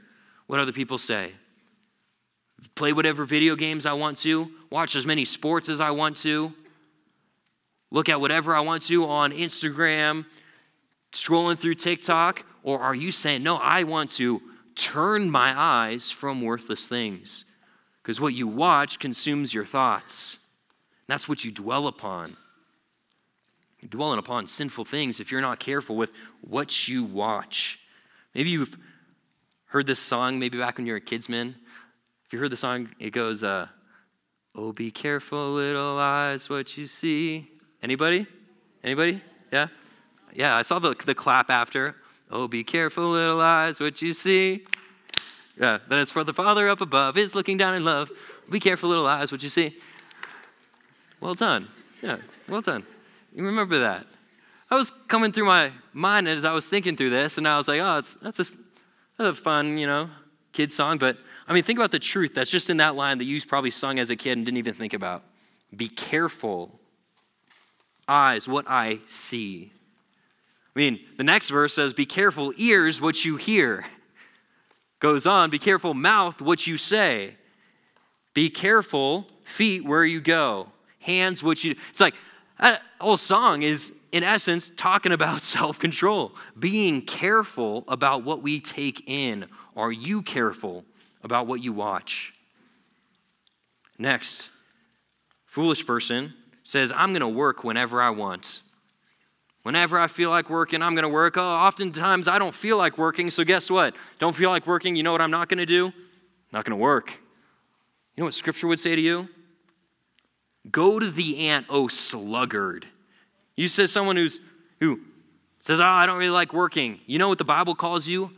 what 0.48 0.60
other 0.60 0.72
people 0.72 0.98
say. 0.98 1.32
Play 2.74 2.92
whatever 2.92 3.24
video 3.24 3.56
games 3.56 3.86
I 3.86 3.92
want 3.92 4.18
to. 4.18 4.50
Watch 4.70 4.96
as 4.96 5.06
many 5.06 5.24
sports 5.24 5.68
as 5.68 5.80
I 5.80 5.90
want 5.90 6.16
to. 6.18 6.52
Look 7.90 8.08
at 8.08 8.20
whatever 8.20 8.54
I 8.54 8.60
want 8.60 8.82
to 8.84 9.06
on 9.06 9.32
Instagram, 9.32 10.26
scrolling 11.12 11.58
through 11.58 11.76
TikTok. 11.76 12.44
Or 12.62 12.80
are 12.80 12.94
you 12.94 13.12
saying, 13.12 13.42
no, 13.42 13.56
I 13.56 13.84
want 13.84 14.10
to 14.10 14.42
turn 14.74 15.30
my 15.30 15.58
eyes 15.58 16.10
from 16.10 16.42
worthless 16.42 16.86
things? 16.86 17.44
Because 18.02 18.20
what 18.20 18.34
you 18.34 18.46
watch 18.46 18.98
consumes 18.98 19.54
your 19.54 19.64
thoughts. 19.64 20.38
That's 21.06 21.28
what 21.28 21.44
you 21.44 21.50
dwell 21.50 21.86
upon 21.86 22.36
dwelling 23.86 24.18
upon 24.18 24.46
sinful 24.46 24.84
things 24.84 25.20
if 25.20 25.30
you're 25.30 25.40
not 25.40 25.60
careful 25.60 25.96
with 25.96 26.10
what 26.40 26.88
you 26.88 27.04
watch. 27.04 27.78
Maybe 28.34 28.50
you've 28.50 28.76
heard 29.66 29.86
this 29.86 30.00
song, 30.00 30.38
maybe 30.38 30.58
back 30.58 30.78
when 30.78 30.86
you 30.86 30.92
were 30.92 30.98
a 30.98 31.02
kidsman. 31.02 31.54
If 32.28 32.34
you 32.34 32.40
heard 32.40 32.52
the 32.52 32.58
song, 32.58 32.90
it 32.98 33.08
goes, 33.10 33.42
uh, 33.42 33.68
Oh, 34.54 34.70
be 34.72 34.90
careful, 34.90 35.54
little 35.54 35.98
eyes, 35.98 36.50
what 36.50 36.76
you 36.76 36.86
see. 36.86 37.48
Anybody? 37.82 38.26
Anybody? 38.84 39.22
Yeah? 39.50 39.68
Yeah, 40.34 40.54
I 40.54 40.60
saw 40.60 40.78
the, 40.78 40.94
the 41.06 41.14
clap 41.14 41.48
after. 41.48 41.96
Oh, 42.30 42.46
be 42.46 42.64
careful, 42.64 43.12
little 43.12 43.40
eyes, 43.40 43.80
what 43.80 44.02
you 44.02 44.12
see. 44.12 44.66
Yeah, 45.58 45.78
then 45.88 46.00
it's 46.00 46.10
for 46.10 46.22
the 46.22 46.34
Father 46.34 46.68
up 46.68 46.82
above 46.82 47.16
is 47.16 47.34
looking 47.34 47.56
down 47.56 47.74
in 47.74 47.86
love. 47.86 48.10
Be 48.50 48.60
careful, 48.60 48.90
little 48.90 49.06
eyes, 49.06 49.32
what 49.32 49.42
you 49.42 49.48
see. 49.48 49.74
Well 51.20 51.34
done. 51.34 51.68
Yeah, 52.02 52.18
well 52.46 52.60
done. 52.60 52.84
You 53.34 53.42
remember 53.42 53.78
that. 53.78 54.06
I 54.70 54.76
was 54.76 54.92
coming 55.08 55.32
through 55.32 55.46
my 55.46 55.72
mind 55.94 56.28
as 56.28 56.44
I 56.44 56.52
was 56.52 56.68
thinking 56.68 56.94
through 56.94 57.10
this, 57.10 57.38
and 57.38 57.48
I 57.48 57.56
was 57.56 57.68
like, 57.68 57.80
oh, 57.80 58.02
that's, 58.20 58.38
a, 58.38 58.44
that's 59.16 59.38
a 59.38 59.42
fun, 59.42 59.78
you 59.78 59.86
know, 59.86 60.10
kid 60.52 60.72
song. 60.72 60.98
But 60.98 61.16
I 61.46 61.52
mean, 61.52 61.62
think 61.62 61.78
about 61.78 61.90
the 61.90 61.98
truth 61.98 62.34
that's 62.34 62.50
just 62.50 62.70
in 62.70 62.78
that 62.78 62.94
line 62.94 63.18
that 63.18 63.24
you 63.24 63.40
probably 63.42 63.70
sung 63.70 63.98
as 63.98 64.10
a 64.10 64.16
kid 64.16 64.36
and 64.36 64.44
didn't 64.44 64.58
even 64.58 64.74
think 64.74 64.92
about. 64.92 65.24
Be 65.74 65.88
careful, 65.88 66.78
eyes, 68.06 68.48
what 68.48 68.64
I 68.68 69.00
see. 69.06 69.72
I 70.74 70.78
mean, 70.78 71.00
the 71.16 71.24
next 71.24 71.50
verse 71.50 71.74
says, 71.74 71.92
Be 71.92 72.06
careful, 72.06 72.52
ears, 72.56 73.00
what 73.00 73.24
you 73.24 73.36
hear. 73.36 73.84
Goes 75.00 75.26
on, 75.26 75.50
Be 75.50 75.58
careful, 75.58 75.94
mouth, 75.94 76.40
what 76.40 76.66
you 76.66 76.76
say. 76.76 77.36
Be 78.34 78.50
careful, 78.50 79.26
feet, 79.44 79.84
where 79.84 80.04
you 80.04 80.20
go. 80.20 80.68
Hands, 81.00 81.42
what 81.42 81.64
you. 81.64 81.74
It's 81.90 82.00
like 82.00 82.14
that 82.60 82.82
whole 83.00 83.16
song 83.16 83.62
is, 83.62 83.92
in 84.12 84.22
essence, 84.22 84.72
talking 84.76 85.12
about 85.12 85.42
self 85.42 85.78
control, 85.78 86.34
being 86.58 87.02
careful 87.02 87.84
about 87.88 88.24
what 88.24 88.42
we 88.42 88.60
take 88.60 89.04
in. 89.06 89.46
Are 89.76 89.92
you 89.92 90.22
careful 90.22 90.84
about 91.22 91.46
what 91.46 91.62
you 91.62 91.72
watch? 91.72 92.34
Next, 93.98 94.50
foolish 95.46 95.84
person 95.84 96.34
says, 96.62 96.92
I'm 96.94 97.08
going 97.10 97.20
to 97.20 97.28
work 97.28 97.64
whenever 97.64 98.00
I 98.00 98.10
want. 98.10 98.62
Whenever 99.62 99.98
I 99.98 100.06
feel 100.06 100.30
like 100.30 100.48
working, 100.48 100.82
I'm 100.82 100.94
going 100.94 101.02
to 101.02 101.08
work. 101.08 101.36
Oh, 101.36 101.42
oftentimes 101.42 102.28
I 102.28 102.38
don't 102.38 102.54
feel 102.54 102.76
like 102.76 102.96
working, 102.96 103.30
so 103.30 103.44
guess 103.44 103.70
what? 103.70 103.96
Don't 104.18 104.34
feel 104.34 104.50
like 104.50 104.66
working, 104.66 104.96
you 104.96 105.02
know 105.02 105.12
what 105.12 105.20
I'm 105.20 105.30
not 105.30 105.48
going 105.48 105.58
to 105.58 105.66
do? 105.66 105.92
Not 106.52 106.64
going 106.64 106.78
to 106.78 106.82
work. 106.82 107.10
You 107.10 108.22
know 108.22 108.26
what 108.26 108.34
Scripture 108.34 108.66
would 108.66 108.78
say 108.78 108.96
to 108.96 109.00
you? 109.00 109.28
Go 110.70 110.98
to 110.98 111.10
the 111.10 111.48
ant, 111.48 111.66
oh 111.68 111.88
sluggard. 111.88 112.86
You 113.58 113.66
said 113.66 113.90
someone 113.90 114.16
who's 114.16 114.40
who 114.78 115.00
says, 115.58 115.80
Oh, 115.80 115.84
I 115.84 116.06
don't 116.06 116.18
really 116.18 116.30
like 116.30 116.52
working. 116.52 117.00
You 117.06 117.18
know 117.18 117.28
what 117.28 117.38
the 117.38 117.44
Bible 117.44 117.74
calls 117.74 118.06
you? 118.06 118.30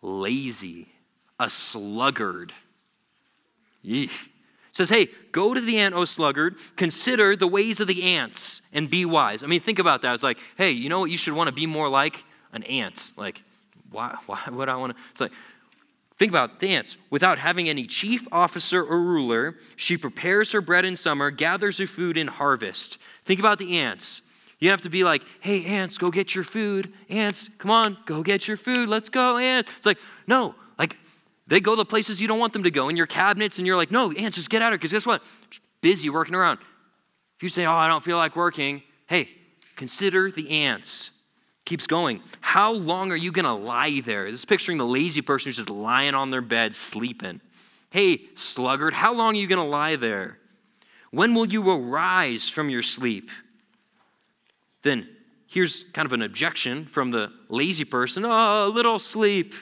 Lazy, 0.00 0.88
a 1.38 1.50
sluggard. 1.50 2.54
Yeesh. 3.84 4.10
Says, 4.74 4.88
hey, 4.88 5.08
go 5.32 5.52
to 5.52 5.60
the 5.60 5.76
ant, 5.76 5.94
oh 5.94 6.06
sluggard, 6.06 6.56
consider 6.76 7.36
the 7.36 7.46
ways 7.46 7.78
of 7.78 7.88
the 7.88 8.14
ants 8.14 8.62
and 8.72 8.88
be 8.88 9.04
wise. 9.04 9.44
I 9.44 9.46
mean, 9.46 9.60
think 9.60 9.78
about 9.78 10.00
that. 10.00 10.14
It's 10.14 10.22
like, 10.22 10.38
hey, 10.56 10.70
you 10.70 10.88
know 10.88 11.00
what 11.00 11.10
you 11.10 11.18
should 11.18 11.34
want 11.34 11.48
to 11.48 11.52
be 11.52 11.66
more 11.66 11.90
like? 11.90 12.24
An 12.54 12.62
ant. 12.62 13.12
Like, 13.18 13.42
why, 13.90 14.16
why 14.24 14.40
would 14.50 14.70
I 14.70 14.76
want 14.76 14.96
to? 14.96 15.02
It's 15.10 15.20
like, 15.20 15.32
Think 16.18 16.30
about 16.30 16.60
the 16.60 16.68
ants. 16.68 16.96
Without 17.10 17.38
having 17.38 17.68
any 17.68 17.86
chief 17.86 18.26
officer 18.32 18.82
or 18.82 19.00
ruler, 19.00 19.56
she 19.76 19.98
prepares 19.98 20.52
her 20.52 20.60
bread 20.62 20.84
in 20.86 20.96
summer, 20.96 21.30
gathers 21.30 21.78
her 21.78 21.86
food 21.86 22.16
in 22.16 22.28
harvest. 22.28 22.96
Think 23.26 23.40
about 23.40 23.58
the 23.58 23.78
ants. 23.78 24.22
You 24.62 24.70
have 24.70 24.82
to 24.82 24.90
be 24.90 25.02
like, 25.02 25.24
hey, 25.40 25.64
ants, 25.64 25.98
go 25.98 26.08
get 26.08 26.36
your 26.36 26.44
food. 26.44 26.92
Ants, 27.08 27.50
come 27.58 27.72
on, 27.72 27.98
go 28.06 28.22
get 28.22 28.46
your 28.46 28.56
food. 28.56 28.88
Let's 28.88 29.08
go, 29.08 29.36
ants. 29.36 29.68
It's 29.76 29.86
like, 29.86 29.98
no, 30.28 30.54
like 30.78 30.96
they 31.48 31.58
go 31.58 31.74
the 31.74 31.84
places 31.84 32.20
you 32.20 32.28
don't 32.28 32.38
want 32.38 32.52
them 32.52 32.62
to 32.62 32.70
go 32.70 32.88
in 32.88 32.96
your 32.96 33.08
cabinets, 33.08 33.58
and 33.58 33.66
you're 33.66 33.74
like, 33.74 33.90
no, 33.90 34.12
ants, 34.12 34.36
just 34.36 34.50
get 34.50 34.62
out 34.62 34.68
of 34.68 34.74
here. 34.74 34.78
Because 34.78 34.92
guess 34.92 35.04
what? 35.04 35.24
Busy 35.80 36.10
working 36.10 36.36
around. 36.36 36.60
If 37.38 37.42
you 37.42 37.48
say, 37.48 37.66
oh, 37.66 37.72
I 37.72 37.88
don't 37.88 38.04
feel 38.04 38.18
like 38.18 38.36
working, 38.36 38.84
hey, 39.08 39.30
consider 39.74 40.30
the 40.30 40.48
ants 40.48 41.10
keeps 41.64 41.88
going. 41.88 42.22
How 42.40 42.70
long 42.70 43.10
are 43.10 43.16
you 43.16 43.32
going 43.32 43.46
to 43.46 43.54
lie 43.54 43.98
there? 43.98 44.30
This 44.30 44.38
is 44.38 44.44
picturing 44.44 44.78
the 44.78 44.86
lazy 44.86 45.22
person 45.22 45.48
who's 45.48 45.56
just 45.56 45.70
lying 45.70 46.14
on 46.14 46.30
their 46.30 46.40
bed 46.40 46.76
sleeping. 46.76 47.40
Hey, 47.90 48.20
sluggard, 48.36 48.94
how 48.94 49.12
long 49.12 49.34
are 49.34 49.40
you 49.40 49.48
going 49.48 49.60
to 49.60 49.68
lie 49.68 49.96
there? 49.96 50.38
When 51.10 51.34
will 51.34 51.46
you 51.46 51.68
arise 51.68 52.48
from 52.48 52.70
your 52.70 52.82
sleep? 52.82 53.28
Then 54.82 55.08
here's 55.46 55.84
kind 55.92 56.06
of 56.06 56.12
an 56.12 56.22
objection 56.22 56.86
from 56.86 57.10
the 57.10 57.32
lazy 57.48 57.84
person 57.84 58.24
Oh, 58.24 58.66
a 58.66 58.68
little 58.68 58.98
sleep. 58.98 59.54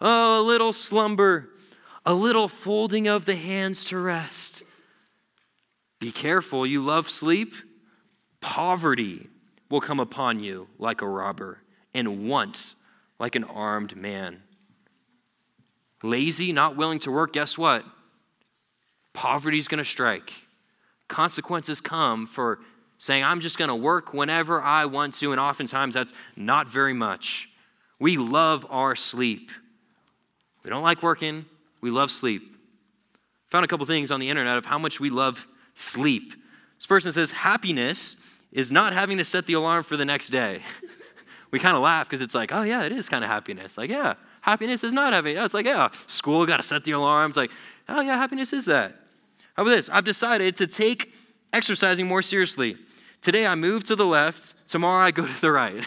Oh, 0.00 0.40
a 0.40 0.44
little 0.44 0.72
slumber. 0.72 1.48
A 2.04 2.14
little 2.14 2.48
folding 2.48 3.06
of 3.06 3.24
the 3.24 3.36
hands 3.36 3.84
to 3.86 3.98
rest. 3.98 4.64
Be 6.00 6.10
careful, 6.10 6.66
you 6.66 6.82
love 6.82 7.08
sleep. 7.08 7.54
Poverty 8.40 9.28
will 9.70 9.80
come 9.80 10.00
upon 10.00 10.40
you 10.40 10.66
like 10.78 11.00
a 11.00 11.06
robber, 11.06 11.58
and 11.94 12.28
want 12.28 12.74
like 13.20 13.36
an 13.36 13.44
armed 13.44 13.96
man. 13.96 14.42
Lazy, 16.02 16.52
not 16.52 16.76
willing 16.76 16.98
to 16.98 17.12
work, 17.12 17.32
guess 17.32 17.56
what? 17.56 17.84
Poverty's 19.12 19.68
going 19.68 19.78
to 19.78 19.88
strike. 19.88 20.32
Consequences 21.06 21.80
come 21.80 22.26
for 22.26 22.58
saying, 23.02 23.24
I'm 23.24 23.40
just 23.40 23.58
going 23.58 23.68
to 23.68 23.74
work 23.74 24.14
whenever 24.14 24.62
I 24.62 24.84
want 24.84 25.14
to, 25.14 25.32
and 25.32 25.40
oftentimes 25.40 25.94
that's 25.94 26.12
not 26.36 26.68
very 26.68 26.94
much. 26.94 27.48
We 27.98 28.16
love 28.16 28.64
our 28.70 28.94
sleep. 28.94 29.50
We 30.62 30.70
don't 30.70 30.84
like 30.84 31.02
working, 31.02 31.44
we 31.80 31.90
love 31.90 32.12
sleep. 32.12 32.56
Found 33.48 33.64
a 33.64 33.68
couple 33.68 33.84
things 33.86 34.12
on 34.12 34.20
the 34.20 34.30
internet 34.30 34.56
of 34.56 34.66
how 34.66 34.78
much 34.78 35.00
we 35.00 35.10
love 35.10 35.48
sleep. 35.74 36.32
This 36.78 36.86
person 36.86 37.10
says 37.10 37.32
happiness 37.32 38.16
is 38.52 38.70
not 38.70 38.92
having 38.92 39.18
to 39.18 39.24
set 39.24 39.46
the 39.46 39.54
alarm 39.54 39.82
for 39.82 39.96
the 39.96 40.04
next 40.04 40.28
day. 40.28 40.62
we 41.50 41.58
kind 41.58 41.76
of 41.76 41.82
laugh 41.82 42.08
because 42.08 42.20
it's 42.20 42.36
like, 42.36 42.52
oh, 42.52 42.62
yeah, 42.62 42.84
it 42.84 42.92
is 42.92 43.08
kind 43.08 43.24
of 43.24 43.30
happiness. 43.30 43.76
Like, 43.76 43.90
yeah, 43.90 44.14
happiness 44.42 44.84
is 44.84 44.92
not 44.92 45.12
having, 45.12 45.34
yeah, 45.34 45.44
it's 45.44 45.54
like, 45.54 45.66
yeah, 45.66 45.88
school, 46.06 46.46
got 46.46 46.58
to 46.58 46.62
set 46.62 46.84
the 46.84 46.92
alarm. 46.92 47.30
It's 47.30 47.36
like, 47.36 47.50
oh, 47.88 48.00
yeah, 48.00 48.16
happiness 48.16 48.52
is 48.52 48.66
that. 48.66 48.94
How 49.54 49.64
about 49.64 49.74
this? 49.74 49.90
I've 49.90 50.04
decided 50.04 50.56
to 50.58 50.68
take 50.68 51.12
exercising 51.52 52.06
more 52.06 52.22
seriously. 52.22 52.76
Today 53.22 53.46
I 53.46 53.54
move 53.54 53.84
to 53.84 53.94
the 53.94 54.04
left, 54.04 54.54
tomorrow 54.66 55.04
I 55.04 55.12
go 55.12 55.24
to 55.24 55.40
the 55.40 55.52
right. 55.52 55.86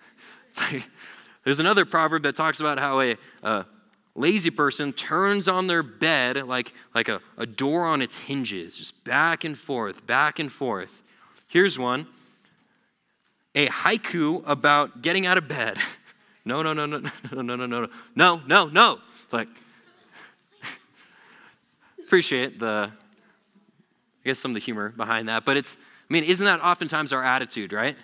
like, 0.60 0.88
there's 1.44 1.60
another 1.60 1.84
proverb 1.84 2.24
that 2.24 2.34
talks 2.34 2.58
about 2.58 2.80
how 2.80 3.00
a, 3.00 3.16
a 3.44 3.66
lazy 4.16 4.50
person 4.50 4.92
turns 4.92 5.46
on 5.46 5.68
their 5.68 5.84
bed 5.84 6.36
like, 6.48 6.72
like 6.92 7.08
a, 7.08 7.20
a 7.38 7.46
door 7.46 7.86
on 7.86 8.02
its 8.02 8.18
hinges, 8.18 8.76
just 8.76 9.04
back 9.04 9.44
and 9.44 9.56
forth, 9.56 10.04
back 10.08 10.40
and 10.40 10.50
forth. 10.50 11.02
Here's 11.46 11.78
one 11.78 12.08
a 13.54 13.68
haiku 13.68 14.42
about 14.46 15.02
getting 15.02 15.24
out 15.24 15.38
of 15.38 15.48
bed. 15.48 15.78
No, 16.44 16.60
no, 16.60 16.72
no, 16.72 16.86
no, 16.86 16.98
no, 17.32 17.42
no, 17.42 17.54
no, 17.54 17.66
no, 17.66 17.66
no, 17.66 17.88
no, 18.16 18.40
no, 18.48 18.64
no. 18.66 18.98
It's 19.22 19.32
like, 19.32 19.46
appreciate 22.04 22.58
the, 22.58 22.90
I 22.90 24.24
guess 24.24 24.40
some 24.40 24.50
of 24.50 24.54
the 24.54 24.60
humor 24.60 24.88
behind 24.88 25.28
that, 25.28 25.44
but 25.44 25.56
it's, 25.56 25.78
I 26.12 26.14
mean, 26.14 26.24
isn't 26.24 26.44
that 26.44 26.60
oftentimes 26.60 27.14
our 27.14 27.24
attitude, 27.24 27.72
right? 27.72 27.96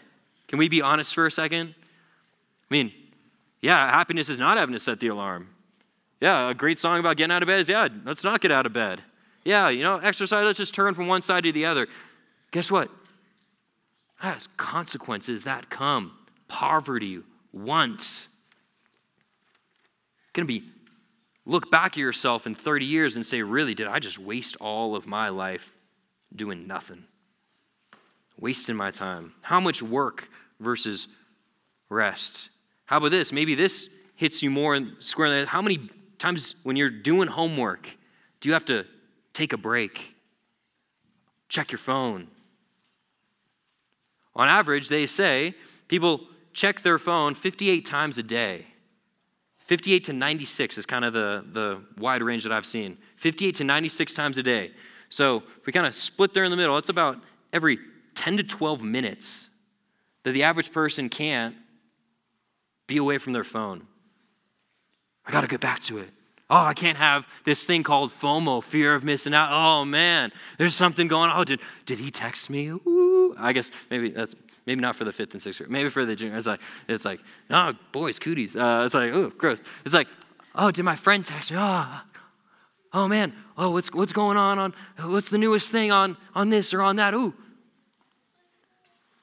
Can 0.49 0.59
we 0.59 0.71
be 0.71 0.81
honest 0.81 1.13
for 1.13 1.27
a 1.27 1.31
second? 1.31 1.75
I 1.77 2.75
mean, 2.75 2.91
yeah, 3.61 3.91
happiness 3.91 4.31
is 4.31 4.39
not 4.39 4.57
having 4.57 4.73
to 4.73 4.81
set 4.81 4.99
the 4.99 5.09
alarm. 5.09 5.51
Yeah, 6.19 6.49
a 6.49 6.55
great 6.55 6.79
song 6.79 7.01
about 7.01 7.19
getting 7.19 7.33
out 7.33 7.43
of 7.43 7.49
bed 7.49 7.61
is, 7.61 7.69
yeah, 7.69 7.87
let's 8.07 8.25
not 8.25 8.41
get 8.41 8.51
out 8.51 8.65
of 8.65 8.73
bed. 8.73 9.03
Yeah, 9.45 9.69
you 9.69 9.83
know, 9.83 9.99
exercise, 9.99 10.43
let's 10.43 10.57
just 10.57 10.73
turn 10.73 10.95
from 10.95 11.07
one 11.07 11.21
side 11.21 11.45
to 11.45 11.53
the 11.53 11.67
other. 11.67 11.87
Guess 12.51 12.71
what? 12.71 12.89
Ah, 14.23 14.33
has 14.33 14.49
consequences 14.57 15.45
that 15.45 15.69
come 15.69 16.13
poverty. 16.49 17.21
Going 17.53 17.99
to 20.35 20.45
be 20.45 20.63
look 21.45 21.71
back 21.71 21.93
at 21.93 21.99
yourself 21.99 22.47
in 22.47 22.55
30 22.55 22.87
years 22.87 23.17
and 23.17 23.27
say, 23.27 23.43
really, 23.43 23.75
did 23.75 23.87
I 23.87 23.99
just 23.99 24.19
waste 24.19 24.57
all 24.63 24.97
of 24.97 25.07
my 25.07 25.29
life 25.29 25.75
doing 26.35 26.67
nothing? 26.67 27.05
Wasting 28.39 28.77
my 28.77 28.91
time. 28.91 29.33
How 29.43 29.61
much 29.61 29.83
work 29.83 30.29
versus 30.61 31.09
rest? 31.89 32.51
How 32.87 32.99
about 32.99 33.11
this? 33.11 33.33
Maybe 33.33 33.55
this 33.55 33.89
hits 34.17 34.43
you 34.43 34.51
more 34.51 34.75
in 34.75 34.97
squarely. 35.01 35.45
How 35.45 35.63
many 35.63 35.91
times 36.19 36.55
when 36.63 36.77
you're 36.77 36.91
doing 36.91 37.29
homework 37.29 37.89
do 38.41 38.49
you 38.49 38.53
have 38.53 38.65
to 38.67 38.85
take 39.35 39.53
a 39.53 39.59
break? 39.59 40.15
Check 41.49 41.73
your 41.73 41.79
phone, 41.79 42.29
on 44.39 44.49
average, 44.49 44.89
they 44.89 45.07
say 45.07 45.55
people 45.89 46.21
check 46.53 46.83
their 46.83 46.99
phone 46.99 47.35
58 47.35 47.85
times 47.85 48.19
a 48.19 48.23
day. 48.23 48.67
58 49.67 50.05
to 50.05 50.13
96 50.15 50.79
is 50.79 50.87
kind 50.87 51.05
of 51.05 51.13
the, 51.13 51.45
the 51.53 51.83
wide 51.99 52.23
range 52.23 52.45
that 52.45 52.53
I've 52.53 52.65
seen. 52.65 52.97
58 53.17 53.57
to 53.57 53.65
96 53.65 54.15
times 54.15 54.39
a 54.39 54.43
day. 54.43 54.71
So 55.11 55.43
if 55.59 55.67
we 55.67 55.73
kind 55.73 55.87
of 55.87 55.95
split 55.95 56.33
there 56.33 56.45
in 56.45 56.51
the 56.51 56.57
middle, 56.57 56.79
it's 56.79 56.89
about 56.89 57.19
every 57.53 57.79
10 58.19 58.39
to 58.39 58.43
12 58.43 58.83
minutes 58.83 59.49
that 60.25 60.33
the 60.33 60.43
average 60.43 60.73
person 60.73 61.09
can't 61.09 61.55
be 62.89 62.97
away 62.97 63.19
from 63.19 63.33
their 63.33 63.45
phone. 63.45 63.87
I 65.25 65.31
got 65.31 65.43
to 65.43 65.47
get 65.47 65.61
back 65.61 65.81
to 65.85 65.99
it. 65.99 66.11
Oh, 66.51 66.57
I 66.57 66.75
can't 66.75 66.99
have 66.99 67.29
this 67.45 67.63
thing 67.63 67.85
called 67.85 68.11
FOMO, 68.21 68.63
fear 68.63 68.95
of 68.95 69.05
missing 69.05 69.35
out. 69.35 69.51
Oh 69.53 69.85
man, 69.85 70.33
there's 70.57 70.75
something 70.75 71.07
going 71.07 71.31
on. 71.31 71.39
Oh, 71.39 71.45
did, 71.45 71.61
did 71.87 71.99
he 71.99 72.11
text 72.11 72.51
me? 72.51 72.69
Ooh. 72.69 73.37
I 73.39 73.53
guess 73.53 73.71
maybe 73.91 74.11
that's 74.11 74.35
maybe 74.67 74.81
not 74.81 74.97
for 74.97 75.05
the 75.05 75.13
fifth 75.13 75.35
and 75.35 75.43
sixth 75.43 75.59
grade. 75.59 75.71
Maybe 75.71 75.91
for 75.91 76.05
the 76.05 76.17
junior. 76.17 76.37
It's 76.37 76.47
like 76.47 76.61
it's 76.89 77.05
like, 77.05 77.21
no, 77.49 77.75
boys, 77.93 78.19
cooties. 78.19 78.57
Uh, 78.57 78.83
it's 78.87 78.95
like, 78.95 79.13
oh, 79.13 79.29
gross. 79.29 79.63
It's 79.85 79.95
like, 79.95 80.09
oh, 80.55 80.71
did 80.71 80.85
my 80.85 80.97
friend 80.97 81.25
text 81.25 81.51
me? 81.53 81.59
Oh, 81.61 82.01
oh 82.95 83.07
man, 83.07 83.35
oh, 83.59 83.71
what's 83.71 83.93
what's 83.93 84.15
going 84.15 84.39
on 84.39 84.59
on 84.59 84.75
what's 85.03 85.29
the 85.29 85.39
newest 85.39 85.71
thing 85.71 85.93
on 85.93 86.17
on 86.35 86.49
this 86.49 86.73
or 86.73 86.81
on 86.81 86.97
that? 86.97 87.13
Ooh, 87.13 87.35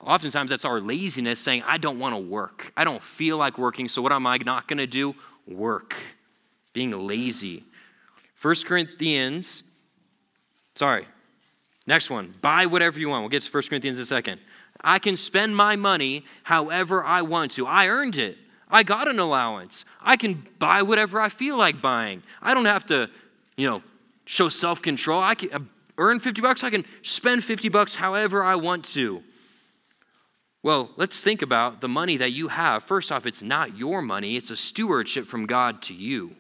oftentimes 0.06 0.50
that's 0.50 0.66
our 0.66 0.80
laziness 0.80 1.40
saying, 1.40 1.64
I 1.66 1.78
don't 1.78 2.00
want 2.00 2.14
to 2.14 2.20
work. 2.20 2.72
I 2.78 2.84
don't 2.84 3.02
feel 3.02 3.38
like 3.38 3.58
working, 3.58 3.88
so 3.88 4.02
what 4.02 4.12
am 4.12 4.28
I 4.28 4.38
not 4.38 4.68
going 4.68 4.78
to 4.78 4.88
do? 4.88 5.16
Work. 5.48 5.96
Being 6.74 6.92
lazy. 6.92 7.64
1 8.42 8.56
Corinthians, 8.66 9.64
sorry, 10.76 11.08
next 11.88 12.10
one. 12.10 12.36
Buy 12.42 12.66
whatever 12.68 13.00
you 13.00 13.10
want. 13.10 13.24
We'll 13.24 13.30
get 13.30 13.42
to 13.42 13.52
1 13.52 13.64
Corinthians 13.64 13.98
in 13.98 14.04
a 14.04 14.06
second. 14.06 14.40
I 14.82 15.00
can 15.00 15.18
spend 15.18 15.56
my 15.56 15.76
money 15.76 16.26
however 16.44 17.04
I 17.04 17.24
want 17.24 17.52
to. 17.54 17.66
I 17.66 17.88
earned 17.88 18.18
it. 18.18 18.38
I 18.70 18.84
got 18.84 19.08
an 19.08 19.20
allowance. 19.20 19.86
I 20.02 20.18
can 20.18 20.46
buy 20.60 20.82
whatever 20.82 21.20
I 21.20 21.30
feel 21.30 21.58
like 21.58 21.82
buying. 21.82 22.24
I 22.42 22.54
don't 22.54 22.66
have 22.66 22.86
to, 22.88 23.10
you 23.56 23.68
know, 23.68 23.82
show 24.26 24.50
self 24.50 24.82
control. 24.82 25.22
I 25.22 25.36
can 25.36 25.54
uh, 25.54 25.60
earn 25.98 26.20
50 26.20 26.42
bucks. 26.42 26.64
I 26.64 26.70
can 26.70 26.84
spend 27.04 27.44
50 27.44 27.70
bucks 27.70 27.96
however 27.96 28.44
I 28.44 28.56
want 28.56 28.86
to. 28.94 29.24
Well, 30.66 30.90
let's 30.98 31.22
think 31.22 31.44
about 31.44 31.82
the 31.82 31.88
money 31.88 32.18
that 32.18 32.32
you 32.32 32.48
have. 32.48 32.84
First 32.84 33.12
off, 33.12 33.28
it's 33.28 33.44
not 33.44 33.78
your 33.78 34.02
money, 34.02 34.36
it's 34.36 34.50
a 34.50 34.56
stewardship 34.56 35.28
from 35.28 35.46
God 35.46 35.84
to 35.84 35.94
you. 35.94 36.38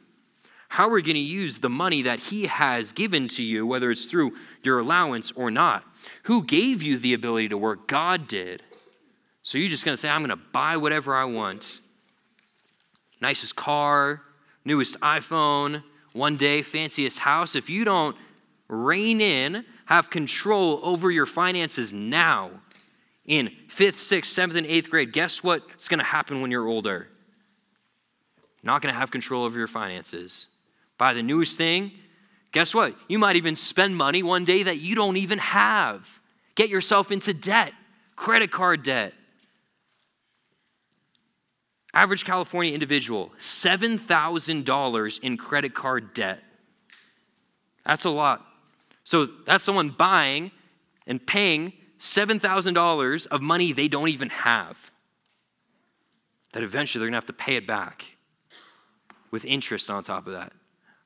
How 0.67 0.87
are 0.87 0.93
we 0.93 1.03
going 1.03 1.13
to 1.13 1.19
use 1.19 1.59
the 1.59 1.69
money 1.69 2.01
that 2.01 2.17
He 2.17 2.47
has 2.47 2.91
given 2.91 3.27
to 3.27 3.43
you, 3.43 3.67
whether 3.67 3.91
it's 3.91 4.05
through 4.05 4.31
your 4.63 4.79
allowance 4.79 5.31
or 5.35 5.51
not? 5.51 5.83
Who 6.23 6.43
gave 6.43 6.81
you 6.81 6.97
the 6.97 7.13
ability 7.13 7.49
to 7.49 7.57
work? 7.59 7.87
God 7.87 8.27
did. 8.27 8.63
So 9.43 9.59
you're 9.59 9.69
just 9.69 9.85
going 9.85 9.93
to 9.93 10.01
say, 10.01 10.09
I'm 10.09 10.21
going 10.25 10.29
to 10.29 10.43
buy 10.51 10.75
whatever 10.77 11.15
I 11.15 11.25
want. 11.25 11.79
Nicest 13.21 13.55
car, 13.55 14.23
newest 14.65 14.99
iPhone, 15.01 15.83
one 16.13 16.35
day, 16.35 16.63
fanciest 16.63 17.19
house. 17.19 17.55
If 17.55 17.69
you 17.69 17.85
don't 17.85 18.17
rein 18.69 19.21
in, 19.21 19.65
have 19.85 20.09
control 20.09 20.79
over 20.81 21.11
your 21.11 21.27
finances 21.27 21.93
now, 21.93 22.49
in 23.25 23.51
fifth, 23.67 24.01
sixth, 24.01 24.31
seventh, 24.31 24.57
and 24.57 24.67
eighth 24.67 24.89
grade, 24.89 25.11
guess 25.11 25.43
what's 25.43 25.87
going 25.87 25.99
to 25.99 26.05
happen 26.05 26.41
when 26.41 26.51
you're 26.51 26.67
older? 26.67 27.07
Not 28.63 28.81
going 28.81 28.93
to 28.93 28.99
have 28.99 29.11
control 29.11 29.43
over 29.43 29.57
your 29.57 29.67
finances. 29.67 30.47
Buy 30.97 31.13
the 31.13 31.23
newest 31.23 31.57
thing. 31.57 31.91
Guess 32.51 32.73
what? 32.73 32.95
You 33.07 33.19
might 33.19 33.35
even 33.35 33.55
spend 33.55 33.95
money 33.95 34.23
one 34.23 34.45
day 34.45 34.63
that 34.63 34.77
you 34.77 34.95
don't 34.95 35.17
even 35.17 35.39
have. 35.39 36.07
Get 36.55 36.69
yourself 36.69 37.11
into 37.11 37.33
debt, 37.33 37.73
credit 38.15 38.51
card 38.51 38.83
debt. 38.83 39.13
Average 41.93 42.25
California 42.25 42.73
individual, 42.73 43.31
$7,000 43.39 45.19
in 45.21 45.37
credit 45.37 45.73
card 45.73 46.13
debt. 46.13 46.39
That's 47.85 48.05
a 48.05 48.09
lot. 48.09 48.45
So 49.03 49.27
that's 49.45 49.63
someone 49.63 49.89
buying 49.89 50.51
and 51.07 51.25
paying 51.25 51.71
$7,000 51.99 53.27
of 53.27 53.41
money 53.41 53.71
they 53.71 53.87
don't 53.87 54.09
even 54.09 54.29
have. 54.29 54.77
That 56.53 56.63
eventually 56.63 56.99
they're 56.99 57.07
going 57.07 57.13
to 57.13 57.17
have 57.17 57.25
to 57.27 57.33
pay 57.33 57.55
it 57.55 57.67
back 57.67 58.05
with 59.31 59.45
interest 59.45 59.89
on 59.89 60.03
top 60.03 60.27
of 60.27 60.33
that. 60.33 60.53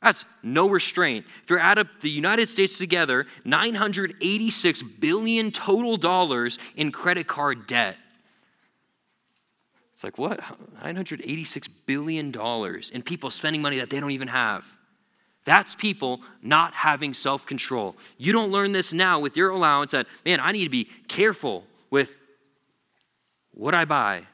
That's 0.02 0.24
no 0.44 0.70
restraint. 0.70 1.26
If 1.44 1.50
you 1.50 1.60
add 1.60 1.78
up 1.78 1.88
the 2.02 2.10
United 2.10 2.48
States 2.48 2.78
together, 2.78 3.26
986 3.44 4.84
billion 4.84 5.52
total 5.52 5.98
dollars 5.98 6.58
in 6.76 6.92
credit 6.92 7.28
card 7.28 7.68
debt. 7.68 7.98
It's 9.94 10.04
like, 10.04 10.18
what? 10.18 10.40
986 10.82 11.68
billion 11.86 12.32
dollars 12.32 12.90
in 12.92 13.02
people 13.02 13.30
spending 13.30 13.62
money 13.62 13.80
that 13.80 13.90
they 13.90 14.00
don't 14.00 14.12
even 14.12 14.30
have. 14.30 14.64
That's 15.50 15.74
people 15.74 16.22
not 16.44 16.76
having 16.76 17.16
self 17.16 17.48
control. 17.48 17.96
You 18.20 18.34
don't 18.34 18.52
learn 18.52 18.72
this 18.72 18.94
now 18.94 19.20
with 19.20 19.36
your 19.36 19.50
allowance 19.50 19.90
that, 19.92 20.06
man, 20.24 20.40
I 20.40 20.52
need 20.52 20.66
to 20.66 20.70
be 20.70 20.88
careful 21.08 21.64
with 21.90 22.16
what 23.56 23.74
I 23.74 23.86
buy. 23.86 24.28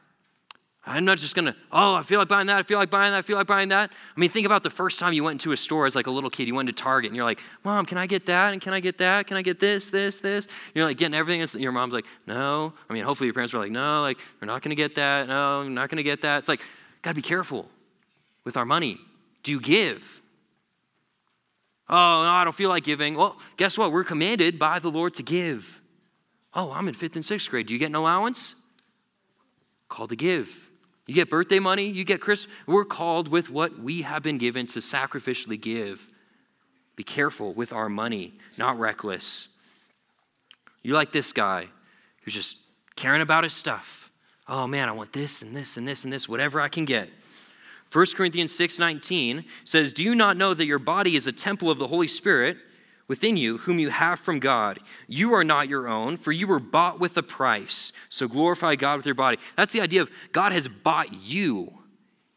I'm 0.86 1.06
not 1.06 1.18
just 1.18 1.34
gonna, 1.34 1.56
oh, 1.72 1.96
I 1.96 2.04
feel 2.04 2.20
like 2.20 2.28
buying 2.28 2.48
that, 2.48 2.58
I 2.58 2.64
feel 2.64 2.78
like 2.78 2.90
buying 2.90 3.14
that, 3.14 3.20
I 3.20 3.22
feel 3.22 3.38
like 3.38 3.48
buying 3.48 3.70
that. 3.70 3.92
I 3.92 4.20
mean, 4.20 4.30
think 4.30 4.46
about 4.46 4.62
the 4.62 4.70
first 4.70 5.00
time 5.00 5.14
you 5.14 5.24
went 5.24 5.36
into 5.36 5.54
a 5.54 5.58
store 5.58 5.86
as 5.86 5.96
like 5.96 6.08
a 6.08 6.12
little 6.12 6.30
kid. 6.30 6.48
You 6.50 6.56
went 6.56 6.68
to 6.68 6.74
Target 6.74 7.12
and 7.12 7.16
you're 7.16 7.24
like, 7.24 7.40
Mom, 7.64 7.86
can 7.86 7.98
I 7.98 8.08
get 8.08 8.26
that? 8.26 8.52
And 8.52 8.62
can 8.62 8.74
I 8.74 8.82
get 8.82 8.98
that? 8.98 9.26
Can 9.26 9.38
I 9.38 9.42
get 9.42 9.58
this, 9.58 9.90
this, 9.90 10.20
this? 10.20 10.50
You're 10.74 10.84
like 10.84 10.98
getting 10.98 11.16
everything. 11.16 11.42
And 11.42 11.54
your 11.54 11.72
mom's 11.72 11.94
like, 11.94 12.06
No. 12.28 12.74
I 12.90 12.94
mean, 12.94 13.06
hopefully 13.06 13.28
your 13.28 13.34
parents 13.34 13.54
were 13.54 13.62
like, 13.62 13.72
No, 13.72 14.02
like, 14.02 14.18
we're 14.42 14.48
not 14.48 14.62
gonna 14.62 14.76
get 14.76 14.96
that. 14.96 15.30
No, 15.30 15.62
I'm 15.62 15.74
not 15.74 15.90
gonna 15.90 16.04
get 16.04 16.24
that. 16.24 16.40
It's 16.40 16.50
like, 16.50 16.60
gotta 17.04 17.16
be 17.16 17.22
careful 17.22 17.70
with 18.44 18.58
our 18.58 18.66
money. 18.66 19.00
Do 19.44 19.54
you 19.54 19.62
give? 19.62 20.22
Oh, 21.88 21.94
no, 21.94 22.30
I 22.30 22.44
don't 22.44 22.56
feel 22.56 22.70
like 22.70 22.84
giving. 22.84 23.16
Well, 23.16 23.38
guess 23.58 23.78
what? 23.78 23.92
We're 23.92 24.04
commanded 24.04 24.58
by 24.58 24.80
the 24.80 24.90
Lord 24.90 25.14
to 25.16 25.24
give. 25.24 25.82
Oh, 26.54 26.72
I'm 26.72 26.88
in 26.88 26.94
fifth 26.94 27.16
and 27.16 27.26
sixth 27.26 27.50
grade. 27.50 27.68
Do 27.68 27.74
you 27.74 27.80
get 27.80 27.88
an 27.88 27.96
allowance? 27.96 28.56
Called 29.88 30.10
to 30.10 30.16
give. 30.16 30.50
You 31.06 31.14
get 31.14 31.30
birthday 31.30 31.60
money, 31.60 31.88
you 31.88 32.04
get 32.04 32.20
Christmas. 32.20 32.52
We're 32.66 32.86
called 32.86 33.28
with 33.28 33.50
what 33.50 33.78
we 33.78 34.02
have 34.02 34.24
been 34.24 34.40
given 34.40 34.66
to 34.68 34.80
sacrificially 34.80 35.62
give. 35.62 36.10
Be 36.96 37.04
careful 37.04 37.54
with 37.54 37.74
our 37.74 37.90
money, 37.90 38.34
not 38.58 38.80
reckless. 38.80 39.48
You 40.82 40.94
like 40.94 41.12
this 41.12 41.34
guy 41.34 41.68
who's 42.24 42.34
just 42.34 42.58
caring 42.96 43.22
about 43.22 43.44
his 43.44 43.54
stuff. 43.54 44.10
Oh 44.48 44.66
man, 44.66 44.90
I 44.90 44.94
want 44.94 45.14
this 45.14 45.42
and 45.42 45.56
this 45.56 45.78
and 45.78 45.88
this 45.88 46.04
and 46.04 46.14
this, 46.14 46.28
whatever 46.28 46.60
I 46.60 46.70
can 46.70 46.86
get. 46.86 47.10
1 47.96 48.08
Corinthians 48.18 48.52
6:19 48.52 49.46
says, 49.64 49.94
"Do 49.94 50.04
you 50.04 50.16
not 50.16 50.36
know 50.36 50.54
that 50.54 50.66
your 50.66 50.80
body 50.80 51.16
is 51.16 51.28
a 51.28 51.32
temple 51.32 51.72
of 51.72 51.78
the 51.78 51.88
Holy 51.88 52.10
Spirit 52.10 52.58
within 53.08 53.38
you, 53.38 53.60
whom 53.60 53.80
you 53.80 53.90
have 53.90 54.20
from 54.20 54.40
God? 54.40 54.82
You 55.08 55.34
are 55.34 55.46
not 55.46 55.70
your 55.70 55.88
own, 55.88 56.18
for 56.18 56.34
you 56.34 56.46
were 56.46 56.60
bought 56.60 57.00
with 57.00 57.16
a 57.16 57.24
price. 57.24 57.94
So 58.10 58.28
glorify 58.28 58.76
God 58.76 58.98
with 58.98 59.06
your 59.06 59.16
body." 59.16 59.38
That's 59.56 59.72
the 59.72 59.80
idea 59.80 60.02
of 60.02 60.12
God 60.34 60.52
has 60.52 60.68
bought 60.68 61.14
you. 61.14 61.72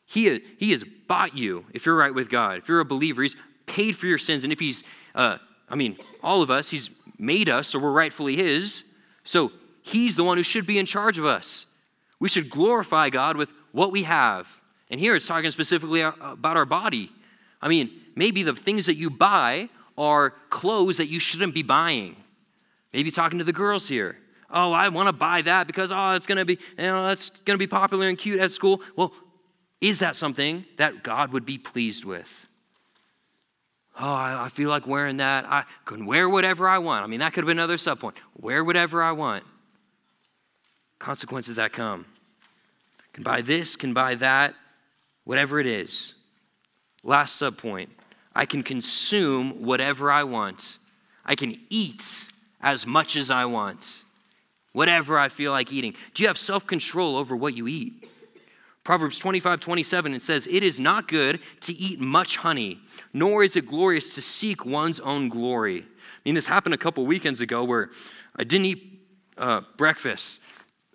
He, 0.06 0.40
he 0.58 0.70
has 0.70 0.84
bought 1.08 1.36
you 1.36 1.66
if 1.74 1.84
you're 1.84 1.96
right 1.96 2.14
with 2.14 2.30
God. 2.30 2.58
If 2.58 2.68
you're 2.68 2.78
a 2.78 2.84
believer, 2.84 3.22
He's 3.22 3.34
paid 3.66 3.96
for 3.96 4.06
your 4.06 4.16
sins. 4.16 4.44
And 4.44 4.52
if 4.52 4.60
He's, 4.60 4.84
uh, 5.16 5.38
I 5.68 5.74
mean, 5.74 5.96
all 6.22 6.40
of 6.40 6.52
us, 6.52 6.70
He's 6.70 6.88
made 7.18 7.48
us, 7.48 7.66
so 7.66 7.80
we're 7.80 7.90
rightfully 7.90 8.36
His. 8.36 8.84
So 9.24 9.50
He's 9.82 10.14
the 10.14 10.22
one 10.22 10.36
who 10.36 10.44
should 10.44 10.66
be 10.66 10.78
in 10.78 10.86
charge 10.86 11.18
of 11.18 11.26
us. 11.26 11.66
We 12.20 12.28
should 12.28 12.48
glorify 12.48 13.10
God 13.10 13.36
with 13.36 13.50
what 13.72 13.90
we 13.90 14.04
have. 14.04 14.57
And 14.90 14.98
here 14.98 15.14
it's 15.14 15.26
talking 15.26 15.50
specifically 15.50 16.00
about 16.00 16.56
our 16.56 16.64
body. 16.64 17.10
I 17.60 17.68
mean, 17.68 17.90
maybe 18.14 18.42
the 18.42 18.54
things 18.54 18.86
that 18.86 18.96
you 18.96 19.10
buy 19.10 19.68
are 19.96 20.30
clothes 20.48 20.96
that 20.98 21.08
you 21.08 21.18
shouldn't 21.18 21.54
be 21.54 21.62
buying. 21.62 22.16
Maybe 22.92 23.10
talking 23.10 23.38
to 23.38 23.44
the 23.44 23.52
girls 23.52 23.88
here. 23.88 24.16
Oh, 24.50 24.72
I 24.72 24.88
want 24.88 25.08
to 25.08 25.12
buy 25.12 25.42
that 25.42 25.66
because 25.66 25.92
oh, 25.92 26.12
it's 26.12 26.26
going 26.26 26.38
to 26.38 26.44
be, 26.44 26.58
you 26.78 26.86
know, 26.86 27.06
that's 27.06 27.30
going 27.44 27.54
to 27.54 27.58
be 27.58 27.66
popular 27.66 28.08
and 28.08 28.16
cute 28.16 28.40
at 28.40 28.50
school. 28.50 28.80
Well, 28.96 29.12
is 29.80 29.98
that 29.98 30.16
something 30.16 30.64
that 30.76 31.02
God 31.02 31.32
would 31.32 31.44
be 31.44 31.58
pleased 31.58 32.04
with? 32.04 32.46
Oh, 34.00 34.12
I, 34.12 34.48
feel 34.48 34.70
like 34.70 34.86
wearing 34.86 35.16
that. 35.16 35.44
I 35.44 35.64
can 35.84 36.06
wear 36.06 36.28
whatever 36.28 36.68
I 36.68 36.78
want. 36.78 37.02
I 37.02 37.08
mean, 37.08 37.20
that 37.20 37.32
could 37.32 37.42
have 37.42 37.48
been 37.48 37.58
another 37.58 37.76
subpoint. 37.76 38.14
Wear 38.40 38.62
whatever 38.62 39.02
I 39.02 39.10
want. 39.10 39.44
Consequences 41.00 41.56
that 41.56 41.72
come. 41.72 42.06
Can 43.12 43.24
buy 43.24 43.42
this, 43.42 43.74
can 43.74 43.92
buy 43.92 44.14
that 44.14 44.54
whatever 45.28 45.60
it 45.60 45.66
is. 45.66 46.14
Last 47.04 47.40
subpoint 47.40 47.88
I 48.34 48.46
can 48.46 48.62
consume 48.62 49.62
whatever 49.62 50.10
I 50.10 50.24
want, 50.24 50.78
I 51.22 51.34
can 51.34 51.60
eat 51.68 52.28
as 52.62 52.86
much 52.86 53.14
as 53.14 53.30
I 53.30 53.44
want, 53.44 54.04
whatever 54.72 55.18
I 55.18 55.28
feel 55.28 55.52
like 55.52 55.70
eating. 55.70 55.94
Do 56.14 56.22
you 56.22 56.28
have 56.28 56.38
self 56.38 56.66
control 56.66 57.18
over 57.18 57.36
what 57.36 57.54
you 57.54 57.68
eat? 57.68 58.08
Proverbs 58.84 59.18
25, 59.18 59.60
27, 59.60 60.14
it 60.14 60.22
says, 60.22 60.46
It 60.50 60.62
is 60.62 60.80
not 60.80 61.08
good 61.08 61.40
to 61.60 61.74
eat 61.74 62.00
much 62.00 62.38
honey, 62.38 62.80
nor 63.12 63.44
is 63.44 63.54
it 63.54 63.66
glorious 63.66 64.14
to 64.14 64.22
seek 64.22 64.64
one's 64.64 64.98
own 64.98 65.28
glory. 65.28 65.82
I 65.82 66.20
mean, 66.24 66.36
this 66.36 66.46
happened 66.46 66.74
a 66.74 66.78
couple 66.78 67.04
weekends 67.04 67.42
ago 67.42 67.64
where 67.64 67.90
I 68.34 68.44
didn't 68.44 68.64
eat 68.64 69.02
uh, 69.36 69.60
breakfast. 69.76 70.38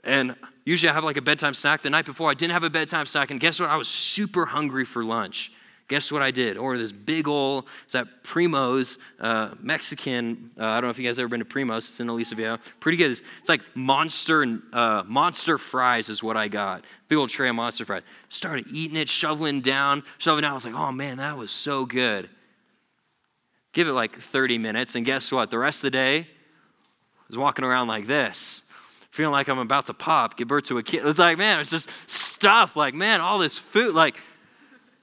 And 0.04 0.36
Usually 0.66 0.90
I 0.90 0.94
have 0.94 1.04
like 1.04 1.18
a 1.18 1.22
bedtime 1.22 1.54
snack. 1.54 1.82
The 1.82 1.90
night 1.90 2.06
before, 2.06 2.30
I 2.30 2.34
didn't 2.34 2.54
have 2.54 2.64
a 2.64 2.70
bedtime 2.70 3.06
snack. 3.06 3.32
And 3.32 3.40
guess 3.40 3.60
what? 3.60 3.70
I 3.70 3.76
was 3.76 3.88
super 3.88 4.46
hungry 4.46 4.86
for 4.86 5.04
lunch. 5.04 5.52
Guess 5.90 6.12
what 6.12 6.22
I 6.22 6.32
did? 6.32 6.58
Or 6.58 6.78
this 6.78 6.94
big 6.94 7.28
old, 7.28 7.68
it's 7.84 7.94
that 7.94 8.24
Primo's 8.24 8.98
uh, 9.20 9.54
Mexican. 9.60 10.52
Uh, 10.58 10.66
I 10.66 10.76
don't 10.76 10.86
know 10.86 10.90
if 10.90 10.98
you 10.98 11.06
guys 11.06 11.20
ever 11.20 11.28
been 11.28 11.42
to 11.42 11.46
Primo's. 11.46 11.90
It's 11.90 12.00
in 12.00 12.08
Aliso 12.08 12.36
Viejo. 12.36 12.58
Pretty 12.80 12.98
good. 12.98 13.12
It's, 13.12 13.22
it's 13.40 13.50
like 13.50 13.62
monster 13.76 14.60
uh, 14.72 15.04
monster 15.06 15.58
fries 15.58 16.08
is 16.08 16.24
what 16.24 16.38
I 16.38 16.48
got. 16.48 16.86
Big 17.10 17.18
old 17.18 17.30
tray 17.30 17.50
of 17.50 17.56
monster 17.56 17.84
fries. 17.84 18.04
Started 18.30 18.68
eating 18.72 18.96
it, 18.96 19.10
shoveling 19.10 19.60
down, 19.60 20.04
shoveling 20.20 20.44
down. 20.44 20.52
I 20.52 20.56
was 20.56 20.66
like, 20.66 20.74
oh 20.74 20.94
man, 20.94 21.18
that 21.18 21.38
was 21.38 21.52
so 21.52 21.86
good. 21.86 22.30
Give 23.74 23.88
it 23.88 23.94
like 23.94 24.18
30 24.18 24.60
minutes, 24.60 24.96
and 24.96 25.06
guess 25.06 25.32
what? 25.32 25.52
The 25.52 25.58
rest 25.58 25.80
of 25.80 25.84
the 25.84 25.92
day, 25.92 26.20
I 26.20 27.24
was 27.28 27.38
walking 27.38 27.66
around 27.66 27.88
like 27.88 28.08
this 28.08 28.62
feeling 29.14 29.32
like 29.32 29.48
I'm 29.48 29.60
about 29.60 29.86
to 29.86 29.94
pop, 29.94 30.38
give 30.38 30.48
birth 30.48 30.64
to 30.66 30.80
a 30.80 30.84
kid. 30.84 31.06
It's 31.06 31.20
like, 31.20 31.38
man, 31.38 31.60
it's 31.60 31.70
just 31.70 31.88
stuff. 32.08 32.76
Like, 32.76 32.96
man, 32.96 33.22
all 33.22 33.38
this 33.38 33.60
food, 33.60 33.94
like, 33.94 34.20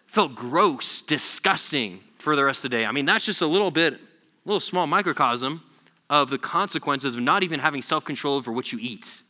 felt 0.08 0.34
gross, 0.34 1.00
disgusting 1.02 2.00
for 2.18 2.34
the 2.34 2.44
rest 2.44 2.64
of 2.64 2.72
the 2.72 2.76
day. 2.76 2.84
I 2.84 2.90
mean, 2.90 3.04
that's 3.04 3.24
just 3.24 3.40
a 3.40 3.46
little 3.46 3.70
bit, 3.70 3.94
a 3.94 3.98
little 4.44 4.58
small 4.58 4.88
microcosm 4.88 5.62
of 6.10 6.28
the 6.28 6.38
consequences 6.38 7.14
of 7.14 7.20
not 7.20 7.44
even 7.44 7.60
having 7.60 7.82
self 7.82 8.04
control 8.04 8.34
over 8.34 8.50
what 8.50 8.72
you 8.72 8.80
eat. 8.82 9.20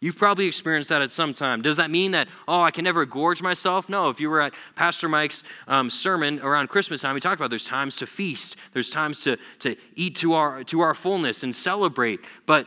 You've 0.00 0.18
probably 0.18 0.46
experienced 0.46 0.90
that 0.90 1.00
at 1.00 1.10
some 1.10 1.32
time. 1.32 1.62
Does 1.62 1.78
that 1.78 1.90
mean 1.90 2.10
that, 2.10 2.28
oh, 2.46 2.60
I 2.60 2.70
can 2.70 2.84
never 2.84 3.06
gorge 3.06 3.40
myself? 3.40 3.88
No. 3.88 4.10
If 4.10 4.20
you 4.20 4.28
were 4.28 4.42
at 4.42 4.52
Pastor 4.74 5.08
Mike's 5.08 5.44
um, 5.66 5.88
sermon 5.88 6.40
around 6.40 6.68
Christmas 6.68 7.00
time, 7.00 7.16
he 7.16 7.20
talked 7.20 7.40
about 7.40 7.48
there's 7.48 7.64
times 7.64 7.96
to 7.96 8.06
feast, 8.06 8.56
there's 8.74 8.90
times 8.90 9.20
to, 9.20 9.38
to 9.60 9.76
eat 9.94 10.16
to 10.16 10.34
our, 10.34 10.62
to 10.64 10.80
our 10.80 10.92
fullness 10.92 11.42
and 11.42 11.56
celebrate. 11.56 12.20
But 12.44 12.66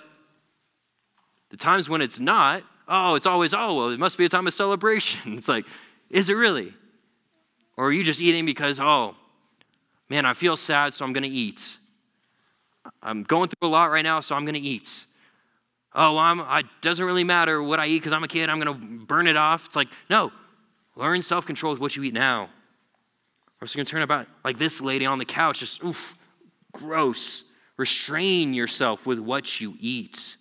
the 1.49 1.57
times 1.57 1.89
when 1.89 2.01
it's 2.01 2.19
not, 2.19 2.63
oh, 2.88 3.15
it's 3.15 3.25
always, 3.25 3.53
oh, 3.53 3.75
well, 3.75 3.89
it 3.89 3.99
must 3.99 4.17
be 4.17 4.25
a 4.25 4.29
time 4.29 4.47
of 4.47 4.53
celebration. 4.53 5.33
It's 5.38 5.47
like, 5.47 5.65
is 6.09 6.29
it 6.29 6.33
really? 6.33 6.73
Or 7.77 7.88
are 7.88 7.91
you 7.91 8.03
just 8.03 8.21
eating 8.21 8.45
because, 8.45 8.79
oh, 8.79 9.15
man, 10.09 10.25
I 10.25 10.33
feel 10.33 10.57
sad, 10.57 10.93
so 10.93 11.05
I'm 11.05 11.13
going 11.13 11.23
to 11.23 11.29
eat? 11.29 11.77
I'm 13.01 13.23
going 13.23 13.49
through 13.49 13.69
a 13.69 13.71
lot 13.71 13.85
right 13.85 14.03
now, 14.03 14.19
so 14.19 14.35
I'm 14.35 14.43
going 14.43 14.55
to 14.55 14.59
eat 14.59 15.05
oh, 15.93 16.13
well, 16.13 16.19
I'm, 16.19 16.39
it 16.39 16.65
doesn't 16.81 17.05
really 17.05 17.23
matter 17.23 17.62
what 17.62 17.79
I 17.79 17.88
eat 17.88 17.99
because 17.99 18.13
I'm 18.13 18.23
a 18.23 18.27
kid, 18.27 18.49
I'm 18.49 18.59
going 18.59 18.79
to 18.79 19.05
burn 19.05 19.27
it 19.27 19.38
off. 19.38 19.65
It's 19.65 19.75
like, 19.75 19.89
no, 20.09 20.31
learn 20.95 21.21
self 21.21 21.45
control 21.45 21.73
with 21.73 21.81
what 21.81 21.95
you 21.95 22.03
eat 22.03 22.13
now. 22.13 22.43
Or 23.62 23.65
it's 23.65 23.75
going 23.75 23.85
to 23.85 23.91
turn 23.91 24.01
about 24.01 24.27
like 24.43 24.57
this 24.57 24.81
lady 24.81 25.05
on 25.05 25.19
the 25.19 25.25
couch, 25.25 25.59
just, 25.59 25.83
oof, 25.83 26.15
gross. 26.71 27.43
Restrain 27.77 28.53
yourself 28.53 29.05
with 29.05 29.19
what 29.19 29.62
you 29.62 29.75
eat. 29.79 30.35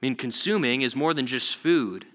I 0.00 0.06
mean, 0.06 0.14
consuming 0.14 0.82
is 0.82 0.94
more 0.94 1.12
than 1.12 1.26
just 1.26 1.56
food. 1.56 2.06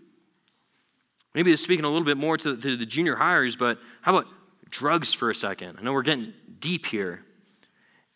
Maybe 1.35 1.51
this 1.51 1.61
speaking 1.61 1.85
a 1.85 1.89
little 1.89 2.05
bit 2.05 2.17
more 2.17 2.37
to, 2.37 2.55
to 2.55 2.77
the 2.77 2.85
junior 2.85 3.15
highers, 3.15 3.57
but 3.57 3.79
how 4.01 4.15
about 4.15 4.31
drugs 4.69 5.13
for 5.13 5.29
a 5.29 5.35
second? 5.35 5.77
I 5.79 5.83
know 5.83 5.93
we're 5.93 6.03
getting 6.03 6.33
deep 6.59 6.85
here. 6.85 7.25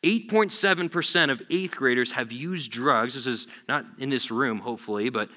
8.7% 0.03 1.32
of 1.32 1.41
eighth 1.49 1.75
graders 1.75 2.13
have 2.13 2.32
used 2.32 2.71
drugs. 2.71 3.15
This 3.15 3.27
is 3.27 3.47
not 3.67 3.86
in 3.97 4.10
this 4.10 4.32
room, 4.32 4.60
hopefully, 4.60 5.10
but 5.10 5.30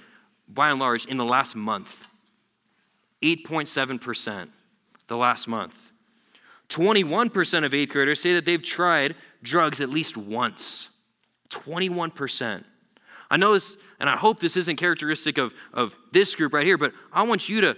by 0.46 0.70
and 0.70 0.78
large, 0.78 1.06
in 1.06 1.16
the 1.16 1.24
last 1.24 1.56
month. 1.56 2.08
8.7% 3.22 4.48
the 5.08 5.16
last 5.16 5.48
month. 5.48 5.74
21% 6.68 7.64
of 7.64 7.74
eighth 7.74 7.92
graders 7.92 8.20
say 8.20 8.34
that 8.34 8.44
they've 8.44 8.62
tried 8.62 9.16
drugs 9.42 9.80
at 9.80 9.90
least 9.90 10.16
once. 10.16 10.88
21%. 11.48 12.64
I 13.30 13.36
know 13.36 13.52
this, 13.52 13.76
and 14.00 14.10
I 14.10 14.16
hope 14.16 14.40
this 14.40 14.56
isn't 14.56 14.76
characteristic 14.76 15.38
of, 15.38 15.52
of 15.72 15.96
this 16.12 16.34
group 16.34 16.52
right 16.52 16.66
here, 16.66 16.76
but 16.76 16.92
I 17.12 17.22
want 17.22 17.48
you 17.48 17.60
to 17.60 17.76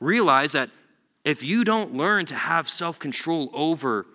realize 0.00 0.52
that 0.52 0.70
if 1.24 1.42
you 1.42 1.64
don't 1.64 1.94
learn 1.94 2.24
to 2.26 2.34
have 2.34 2.68
self 2.68 2.98
control 2.98 3.50
over 3.52 4.06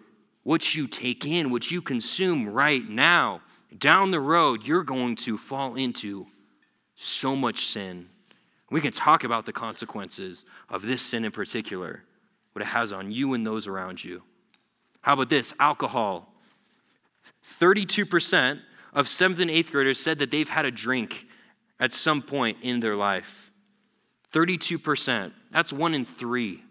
what 0.42 0.76
you 0.76 0.88
take 0.88 1.26
in, 1.26 1.52
what 1.52 1.70
you 1.70 1.82
consume 1.82 2.50
right 2.50 2.88
now, 2.90 3.42
down 3.78 4.12
the 4.12 4.20
road, 4.20 4.66
you're 4.66 4.84
going 4.84 5.16
to 5.18 5.38
fall 5.38 5.76
into 5.76 6.26
so 6.96 7.36
much 7.36 7.68
sin. 7.68 8.10
We 8.72 8.82
can 8.82 8.92
talk 8.92 9.24
about 9.24 9.46
the 9.46 9.54
consequences 9.54 10.46
of 10.70 10.82
this 10.82 11.04
sin 11.04 11.26
in 11.26 11.32
particular, 11.32 12.04
what 12.54 12.64
it 12.64 12.68
has 12.68 12.92
on 12.92 13.12
you 13.12 13.36
and 13.36 13.46
those 13.46 13.68
around 13.68 14.04
you. 14.04 14.24
How 15.02 15.14
about 15.14 15.30
this? 15.30 15.54
Alcohol. 15.60 16.34
32% 17.60 18.60
of 18.94 19.08
seventh 19.08 19.40
and 19.40 19.50
eighth 19.50 19.72
graders 19.72 20.00
said 20.00 20.20
that 20.20 20.32
they've 20.32 20.50
had 20.50 20.66
a 20.66 20.72
drink 20.72 21.26
at 21.80 21.92
some 21.92 22.22
point 22.22 22.58
in 22.62 22.80
their 22.80 22.96
life. 22.96 23.52
32%. 24.32 25.32
That's 25.52 25.74
one 25.74 25.94
in 25.94 26.06
three. 26.06 26.64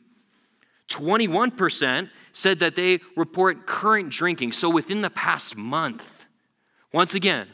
21% 0.89 2.11
said 2.33 2.59
that 2.59 2.77
they 2.77 3.01
report 3.17 3.67
current 3.67 4.11
drinking, 4.11 4.53
so 4.53 4.69
within 4.69 5.03
the 5.03 5.11
past 5.11 5.57
month. 5.57 6.27
Once 6.93 7.15
again, 7.15 7.49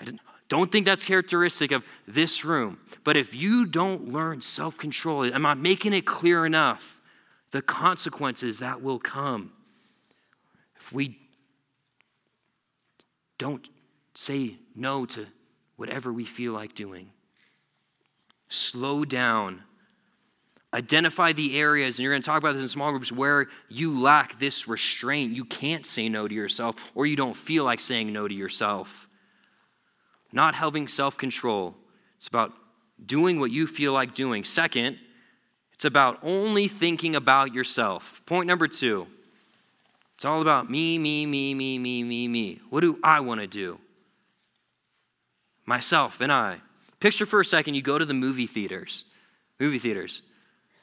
I 0.00 0.12
don't 0.48 0.70
think 0.70 0.86
that's 0.86 1.04
characteristic 1.04 1.72
of 1.72 1.82
this 2.06 2.44
room, 2.44 2.78
but 3.02 3.16
if 3.16 3.34
you 3.34 3.66
don't 3.66 4.12
learn 4.12 4.40
self 4.40 4.76
control, 4.76 5.24
am 5.24 5.44
I 5.44 5.54
making 5.54 5.92
it 5.92 6.06
clear 6.06 6.46
enough? 6.46 7.00
The 7.50 7.62
consequences 7.62 8.58
that 8.58 8.82
will 8.82 8.98
come 8.98 9.52
if 10.78 10.92
we 10.92 11.18
don't 13.38 13.66
say 14.16 14.56
no 14.74 15.06
to 15.06 15.26
whatever 15.76 16.12
we 16.12 16.24
feel 16.24 16.52
like 16.52 16.74
doing. 16.74 17.10
Slow 18.48 19.04
down 19.04 19.62
Identify 20.76 21.32
the 21.32 21.58
areas, 21.58 21.96
and 21.96 22.04
you're 22.04 22.12
going 22.12 22.20
to 22.20 22.26
talk 22.26 22.38
about 22.38 22.52
this 22.52 22.60
in 22.60 22.68
small 22.68 22.90
groups, 22.90 23.10
where 23.10 23.46
you 23.70 23.98
lack 23.98 24.38
this 24.38 24.68
restraint. 24.68 25.32
You 25.32 25.46
can't 25.46 25.86
say 25.86 26.10
no 26.10 26.28
to 26.28 26.34
yourself, 26.34 26.92
or 26.94 27.06
you 27.06 27.16
don't 27.16 27.36
feel 27.36 27.64
like 27.64 27.80
saying 27.80 28.12
no 28.12 28.28
to 28.28 28.34
yourself. 28.34 29.08
Not 30.32 30.54
having 30.54 30.86
self 30.86 31.16
control. 31.16 31.74
It's 32.18 32.26
about 32.26 32.52
doing 33.04 33.40
what 33.40 33.50
you 33.50 33.66
feel 33.66 33.94
like 33.94 34.14
doing. 34.14 34.44
Second, 34.44 34.98
it's 35.72 35.86
about 35.86 36.18
only 36.22 36.68
thinking 36.68 37.16
about 37.16 37.54
yourself. 37.54 38.20
Point 38.26 38.46
number 38.46 38.68
two 38.68 39.06
it's 40.16 40.26
all 40.26 40.42
about 40.42 40.70
me, 40.70 40.98
me, 40.98 41.24
me, 41.24 41.54
me, 41.54 41.78
me, 41.78 42.02
me, 42.02 42.28
me. 42.28 42.60
What 42.68 42.80
do 42.80 42.98
I 43.02 43.20
want 43.20 43.40
to 43.40 43.46
do? 43.46 43.78
Myself 45.66 46.20
and 46.20 46.32
I. 46.32 46.58
Picture 47.00 47.26
for 47.26 47.40
a 47.40 47.44
second 47.44 47.74
you 47.74 47.82
go 47.82 47.98
to 47.98 48.04
the 48.04 48.14
movie 48.14 48.46
theaters. 48.46 49.04
Movie 49.60 49.78
theaters. 49.78 50.22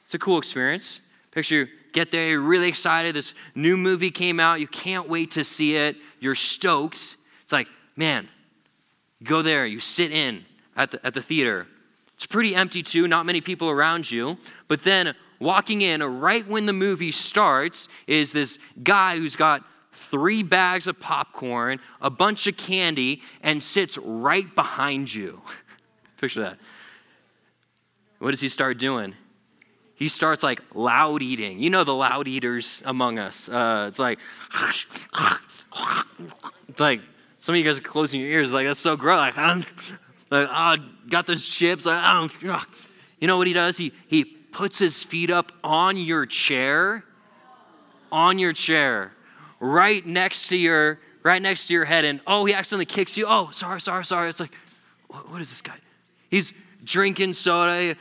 It's 0.04 0.14
a 0.14 0.18
cool 0.18 0.38
experience. 0.38 1.00
Picture 1.30 1.62
you 1.62 1.66
get 1.92 2.10
there, 2.10 2.28
you're 2.28 2.40
really 2.40 2.68
excited. 2.68 3.16
This 3.16 3.34
new 3.54 3.76
movie 3.76 4.10
came 4.10 4.38
out. 4.38 4.60
You 4.60 4.68
can't 4.68 5.08
wait 5.08 5.32
to 5.32 5.44
see 5.44 5.76
it. 5.76 5.96
You're 6.20 6.34
stoked. 6.34 7.16
It's 7.42 7.52
like, 7.52 7.68
man, 7.96 8.28
go 9.22 9.42
there, 9.42 9.66
you 9.66 9.80
sit 9.80 10.12
in 10.12 10.44
at 10.76 10.90
the, 10.90 11.04
at 11.04 11.14
the 11.14 11.22
theater. 11.22 11.66
It's 12.14 12.26
pretty 12.26 12.54
empty 12.54 12.82
too, 12.82 13.08
not 13.08 13.26
many 13.26 13.40
people 13.40 13.70
around 13.70 14.10
you. 14.10 14.38
But 14.68 14.82
then 14.82 15.14
walking 15.40 15.82
in 15.82 16.02
right 16.02 16.46
when 16.46 16.66
the 16.66 16.72
movie 16.72 17.10
starts 17.10 17.88
is 18.06 18.32
this 18.32 18.58
guy 18.82 19.18
who's 19.18 19.36
got 19.36 19.64
three 19.94 20.42
bags 20.42 20.86
of 20.86 20.98
popcorn, 21.00 21.80
a 22.00 22.10
bunch 22.10 22.46
of 22.46 22.56
candy, 22.56 23.22
and 23.42 23.62
sits 23.62 23.98
right 23.98 24.52
behind 24.54 25.12
you. 25.12 25.40
Picture 26.18 26.42
that. 26.42 26.58
What 28.18 28.30
does 28.30 28.40
he 28.40 28.48
start 28.48 28.78
doing? 28.78 29.14
he 29.94 30.08
starts 30.08 30.42
like 30.42 30.60
loud 30.74 31.22
eating. 31.22 31.60
You 31.60 31.70
know 31.70 31.84
the 31.84 31.94
loud 31.94 32.28
eaters 32.28 32.82
among 32.84 33.18
us. 33.18 33.48
Uh, 33.48 33.86
it's 33.88 33.98
like, 33.98 34.18
it's 36.68 36.80
like 36.80 37.00
some 37.40 37.54
of 37.54 37.58
you 37.58 37.64
guys 37.64 37.78
are 37.78 37.82
closing 37.82 38.20
your 38.20 38.30
ears. 38.30 38.52
Like 38.52 38.66
that's 38.66 38.80
so 38.80 38.96
gross. 38.96 39.18
Like, 39.18 39.38
I'm, 39.38 39.58
like 40.30 40.48
oh, 40.50 40.76
got 41.08 41.26
those 41.26 41.46
chips. 41.46 41.86
Like, 41.86 41.96
I. 41.96 42.28
You 43.20 43.28
know 43.28 43.38
what 43.38 43.46
he 43.46 43.52
does? 43.52 43.76
He 43.76 43.92
he 44.06 44.24
puts 44.24 44.78
his 44.78 45.02
feet 45.02 45.30
up 45.30 45.52
on 45.62 45.96
your 45.96 46.26
chair, 46.26 47.04
on 48.10 48.38
your 48.38 48.52
chair, 48.52 49.12
right 49.60 50.04
next 50.04 50.48
to 50.48 50.56
your 50.56 50.98
right 51.22 51.40
next 51.40 51.66
to 51.66 51.72
your 51.72 51.86
head, 51.86 52.04
and 52.04 52.20
oh, 52.26 52.44
he 52.44 52.54
accidentally 52.54 52.86
kicks 52.86 53.16
you. 53.16 53.26
Oh, 53.26 53.48
sorry, 53.50 53.80
sorry, 53.80 54.04
sorry. 54.04 54.28
It's 54.28 54.40
like, 54.40 54.52
what, 55.08 55.40
is 55.40 55.50
this 55.50 55.62
guy? 55.62 55.76
He's 56.30 56.52
drinking 56.84 57.34
soda. 57.34 57.96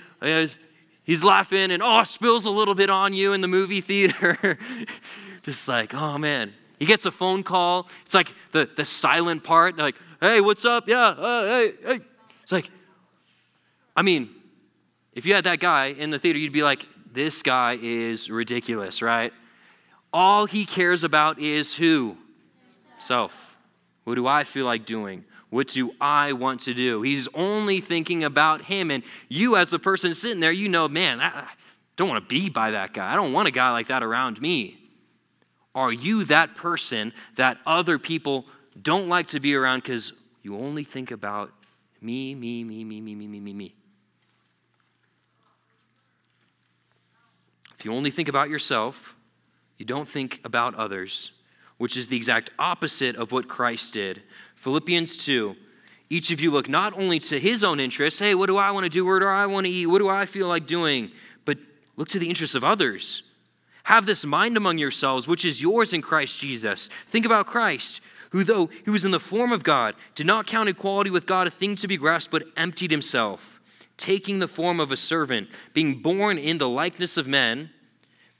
He's 1.04 1.24
laughing 1.24 1.72
and, 1.72 1.82
oh, 1.82 2.04
spills 2.04 2.46
a 2.46 2.50
little 2.50 2.76
bit 2.76 2.90
on 2.90 3.14
you 3.14 3.34
in 3.34 3.42
the 3.42 3.48
movie 3.48 3.82
theater. 3.82 4.58
Just 5.44 5.68
like, 5.68 5.94
oh 5.94 6.18
man. 6.18 6.54
He 6.80 6.86
gets 6.86 7.06
a 7.06 7.12
phone 7.12 7.44
call. 7.44 7.88
It's 8.06 8.14
like 8.14 8.34
the, 8.52 8.70
the 8.76 8.84
silent 8.84 9.44
part, 9.44 9.78
like, 9.78 9.96
hey, 10.20 10.42
what's 10.42 10.66
up? 10.66 10.88
Yeah, 10.88 11.08
uh, 11.08 11.46
hey, 11.46 11.74
hey. 11.86 12.00
It's 12.42 12.52
like, 12.52 12.70
I 13.96 14.02
mean, 14.02 14.30
if 15.14 15.26
you 15.26 15.34
had 15.34 15.46
that 15.46 15.62
guy 15.62 15.88
in 15.88 16.10
the 16.10 16.20
theater, 16.20 16.40
you'd 16.40 16.52
be 16.52 16.64
like, 16.64 16.86
this 17.14 17.42
guy 17.42 17.78
is 17.82 18.30
ridiculous, 18.30 19.02
right? 19.02 19.32
All 20.14 20.46
he 20.46 20.66
cares 20.66 21.04
about 21.04 21.40
is 21.40 21.74
who? 21.74 22.16
Self. 23.00 23.36
What 24.04 24.16
do 24.16 24.28
I 24.28 24.44
feel 24.44 24.66
like 24.66 24.86
doing? 24.86 25.26
What 25.50 25.70
do 25.70 25.92
I 26.00 26.34
want 26.34 26.62
to 26.62 26.74
do? 26.74 27.02
He's 27.02 27.28
only 27.34 27.82
thinking 27.82 28.24
about 28.24 28.64
him. 28.64 28.92
And 28.92 29.04
you, 29.30 29.56
as 29.56 29.70
the 29.70 29.80
person 29.80 30.14
sitting 30.14 30.40
there, 30.40 30.52
you 30.52 30.70
know, 30.70 30.88
man, 30.88 31.20
I 31.20 31.46
don't 31.96 32.10
want 32.10 32.24
to 32.24 32.28
be 32.28 32.50
by 32.50 32.72
that 32.72 32.94
guy. 32.94 33.12
I 33.12 33.16
don't 33.16 33.34
want 33.34 33.48
a 33.48 33.52
guy 33.52 33.72
like 33.72 33.88
that 33.88 34.04
around 34.04 34.42
me. 34.42 34.80
Are 35.76 35.92
you 35.92 36.26
that 36.26 36.56
person 36.56 37.14
that 37.36 37.58
other 37.66 37.98
people 37.98 38.46
don't 38.80 39.10
like 39.10 39.28
to 39.28 39.40
be 39.40 39.56
around 39.56 39.82
because 39.82 40.14
you 40.44 40.58
only 40.58 40.84
think 40.84 41.12
about 41.12 41.52
me, 42.02 42.36
me, 42.36 42.64
me, 42.64 42.84
me, 42.84 43.00
me, 43.02 43.16
me, 43.16 43.28
me, 43.28 43.40
me, 43.40 43.54
me? 43.54 43.76
If 47.78 47.86
you 47.86 47.94
only 47.94 48.12
think 48.12 48.30
about 48.30 48.50
yourself, 48.50 49.16
you 49.84 49.88
don't 49.88 50.08
think 50.08 50.40
about 50.46 50.76
others, 50.76 51.32
which 51.78 51.98
is 51.98 52.08
the 52.08 52.16
exact 52.16 52.52
opposite 52.58 53.18
of 53.18 53.34
what 53.34 53.50
Christ 53.50 53.92
did. 53.92 54.22
Philippians 54.56 55.18
2. 55.18 55.58
Each 56.10 56.32
of 56.32 56.40
you 56.40 56.52
look 56.52 56.70
not 56.70 56.98
only 56.98 57.20
to 57.20 57.38
his 57.38 57.66
own 57.66 57.82
interests, 57.82 58.22
hey, 58.22 58.34
what 58.34 58.46
do 58.46 58.56
I 58.56 58.72
want 58.72 58.86
to 58.86 58.90
do? 58.90 59.04
Where 59.04 59.20
do 59.20 59.26
I 59.26 59.46
want 59.46 59.66
to 59.66 59.70
eat? 59.70 59.88
What 59.88 60.00
do 60.00 60.08
I 60.08 60.26
feel 60.26 60.48
like 60.48 60.68
doing? 60.68 61.12
But 61.44 61.58
look 61.98 62.08
to 62.10 62.20
the 62.20 62.30
interests 62.30 62.56
of 62.56 62.64
others. 62.64 63.24
Have 63.84 64.06
this 64.06 64.24
mind 64.24 64.56
among 64.56 64.78
yourselves, 64.78 65.28
which 65.28 65.44
is 65.44 65.62
yours 65.62 65.92
in 65.92 66.02
Christ 66.02 66.40
Jesus. 66.40 66.90
Think 67.10 67.26
about 67.26 67.48
Christ, 67.48 68.00
who, 68.30 68.46
though 68.46 68.70
he 68.86 68.90
was 68.90 69.04
in 69.04 69.12
the 69.12 69.20
form 69.20 69.52
of 69.52 69.64
God, 69.64 69.96
did 70.16 70.26
not 70.26 70.48
count 70.48 70.70
equality 70.70 71.10
with 71.10 71.26
God 71.26 71.46
a 71.46 71.52
thing 71.52 71.76
to 71.76 71.90
be 71.90 71.98
grasped, 71.98 72.32
but 72.32 72.46
emptied 72.56 72.92
himself 72.92 73.60
taking 73.98 74.40
the 74.40 74.48
form 74.48 74.80
of 74.80 74.92
a 74.94 74.98
servant, 74.98 75.50
being 75.74 76.02
born 76.02 76.38
in 76.38 76.58
the 76.58 76.70
likeness 76.70 77.18
of 77.18 77.28
men, 77.28 77.70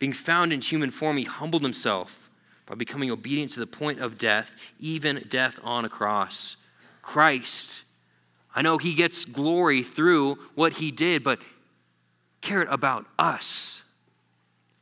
being 0.04 0.12
found 0.12 0.52
in 0.52 0.60
human 0.60 0.92
form, 0.92 1.16
he 1.16 1.24
humbled 1.24 1.64
himself 1.64 2.30
by 2.66 2.76
becoming 2.76 3.10
obedient 3.10 3.50
to 3.50 3.62
the 3.62 3.66
point 3.66 4.02
of 4.02 4.18
death, 4.18 4.52
even 4.78 5.26
death 5.30 5.58
on 5.64 5.86
a 5.86 5.90
cross. 5.90 6.58
Christ, 7.02 7.84
I 8.54 8.62
know 8.62 8.78
he 8.78 8.96
gets 8.96 9.24
glory 9.24 9.82
through 9.82 10.40
what 10.56 10.74
he 10.74 10.92
did, 10.92 11.24
but 11.24 11.40
cared 12.42 12.68
about 12.68 13.06
us 13.18 13.84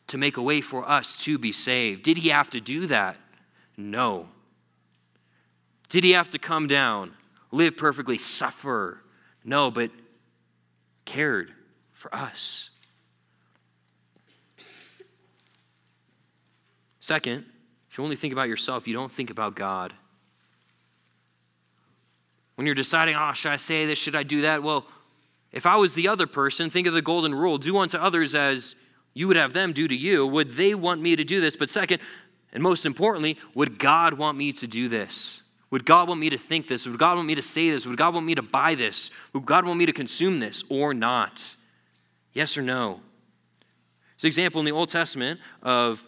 to 0.07 0.17
make 0.17 0.37
a 0.37 0.41
way 0.41 0.59
for 0.59 0.89
us 0.89 1.15
to 1.17 1.37
be 1.37 1.51
saved. 1.51 2.01
Did 2.01 2.17
he 2.17 2.29
have 2.29 2.49
to 2.49 2.59
do 2.59 2.87
that? 2.87 3.15
No. 3.77 4.27
Did 5.89 6.03
he 6.03 6.13
have 6.13 6.29
to 6.29 6.39
come 6.39 6.65
down, 6.65 7.13
live 7.51 7.77
perfectly, 7.77 8.17
suffer? 8.17 9.03
No, 9.43 9.69
but 9.69 9.91
cared 11.05 11.51
for 11.93 12.11
us. 12.11 12.70
Second, 17.01 17.45
if 17.89 17.97
you 17.97 18.03
only 18.03 18.15
think 18.15 18.31
about 18.31 18.47
yourself, 18.47 18.87
you 18.87 18.93
don't 18.93 19.11
think 19.11 19.29
about 19.29 19.55
God. 19.55 19.93
When 22.55 22.65
you're 22.65 22.75
deciding, 22.75 23.15
oh, 23.15 23.33
should 23.33 23.51
I 23.51 23.57
say 23.57 23.85
this? 23.85 23.99
Should 23.99 24.15
I 24.15 24.23
do 24.23 24.41
that? 24.41 24.63
Well, 24.63 24.85
if 25.51 25.65
I 25.65 25.75
was 25.75 25.95
the 25.95 26.07
other 26.07 26.27
person, 26.27 26.69
think 26.69 26.87
of 26.87 26.93
the 26.93 27.01
golden 27.01 27.35
rule 27.35 27.57
do 27.57 27.77
unto 27.77 27.97
others 27.97 28.35
as 28.35 28.75
you 29.13 29.27
would 29.27 29.35
have 29.35 29.51
them 29.51 29.73
do 29.73 29.87
to 29.87 29.95
you. 29.95 30.25
Would 30.27 30.53
they 30.53 30.75
want 30.75 31.01
me 31.01 31.15
to 31.15 31.23
do 31.23 31.41
this? 31.41 31.57
But 31.57 31.69
second, 31.69 31.99
and 32.53 32.61
most 32.61 32.85
importantly, 32.85 33.37
would 33.55 33.79
God 33.79 34.13
want 34.13 34.37
me 34.37 34.53
to 34.53 34.67
do 34.67 34.87
this? 34.87 35.41
Would 35.71 35.85
God 35.85 36.07
want 36.07 36.19
me 36.19 36.29
to 36.29 36.37
think 36.37 36.67
this? 36.67 36.85
Would 36.85 36.99
God 36.99 37.15
want 37.15 37.27
me 37.27 37.35
to 37.35 37.41
say 37.41 37.71
this? 37.71 37.85
Would 37.87 37.97
God 37.97 38.13
want 38.13 38.25
me 38.25 38.35
to 38.35 38.41
buy 38.41 38.75
this? 38.75 39.09
Would 39.33 39.45
God 39.45 39.65
want 39.65 39.79
me 39.79 39.87
to 39.87 39.93
consume 39.93 40.39
this 40.39 40.63
or 40.69 40.93
not? 40.93 41.55
Yes 42.33 42.57
or 42.57 42.61
no? 42.61 42.99
There's 44.15 44.25
an 44.25 44.27
example 44.27 44.59
in 44.59 44.65
the 44.65 44.71
Old 44.71 44.89
Testament 44.89 45.39
of 45.63 46.03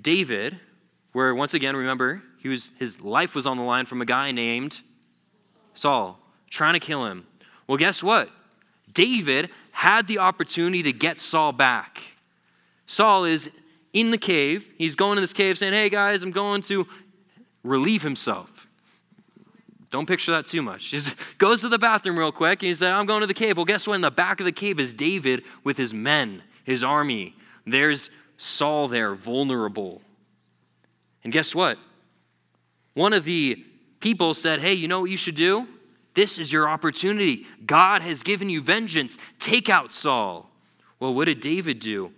David, 0.00 0.58
where 1.12 1.34
once 1.34 1.54
again, 1.54 1.76
remember, 1.76 2.22
he 2.38 2.48
was, 2.48 2.72
his 2.78 3.00
life 3.00 3.34
was 3.34 3.46
on 3.46 3.56
the 3.56 3.62
line 3.62 3.86
from 3.86 4.02
a 4.02 4.04
guy 4.04 4.32
named 4.32 4.80
Saul, 5.74 6.18
trying 6.50 6.74
to 6.74 6.80
kill 6.80 7.06
him. 7.06 7.26
Well, 7.66 7.78
guess 7.78 8.02
what? 8.02 8.30
David 8.92 9.50
had 9.72 10.06
the 10.06 10.18
opportunity 10.18 10.82
to 10.82 10.92
get 10.92 11.20
Saul 11.20 11.52
back. 11.52 12.02
Saul 12.86 13.24
is 13.24 13.50
in 13.92 14.10
the 14.10 14.18
cave. 14.18 14.72
He's 14.78 14.94
going 14.94 15.18
in 15.18 15.22
this 15.22 15.32
cave 15.32 15.58
saying, 15.58 15.72
Hey 15.72 15.88
guys, 15.88 16.22
I'm 16.22 16.30
going 16.30 16.62
to 16.62 16.86
relieve 17.64 18.02
himself. 18.02 18.66
Don't 19.90 20.06
picture 20.06 20.32
that 20.32 20.46
too 20.46 20.62
much. 20.62 20.86
He 20.86 21.00
goes 21.38 21.60
to 21.62 21.68
the 21.68 21.78
bathroom 21.78 22.18
real 22.18 22.32
quick 22.32 22.62
and 22.62 22.68
he 22.68 22.74
said, 22.74 22.92
I'm 22.92 23.06
going 23.06 23.20
to 23.20 23.26
the 23.26 23.34
cave. 23.34 23.56
Well, 23.56 23.64
guess 23.64 23.86
what? 23.86 23.94
In 23.94 24.00
the 24.00 24.10
back 24.10 24.40
of 24.40 24.46
the 24.46 24.52
cave 24.52 24.78
is 24.78 24.94
David 24.94 25.42
with 25.64 25.76
his 25.76 25.94
men, 25.94 26.42
his 26.64 26.84
army. 26.84 27.34
There's 27.66 28.10
Saul 28.38 28.88
there, 28.88 29.14
vulnerable. 29.14 30.02
And 31.24 31.32
guess 31.32 31.54
what? 31.54 31.78
One 32.94 33.12
of 33.12 33.24
the 33.24 33.64
people 34.00 34.34
said, 34.34 34.60
Hey, 34.60 34.74
you 34.74 34.88
know 34.88 35.00
what 35.00 35.10
you 35.10 35.16
should 35.16 35.34
do? 35.34 35.66
This 36.14 36.38
is 36.38 36.50
your 36.50 36.68
opportunity. 36.68 37.46
God 37.66 38.00
has 38.02 38.22
given 38.22 38.48
you 38.48 38.62
vengeance. 38.62 39.18
Take 39.38 39.68
out 39.68 39.92
Saul. 39.92 40.50
Well, 40.98 41.12
what 41.12 41.26
did 41.26 41.40
David 41.40 41.78
do? 41.78 42.12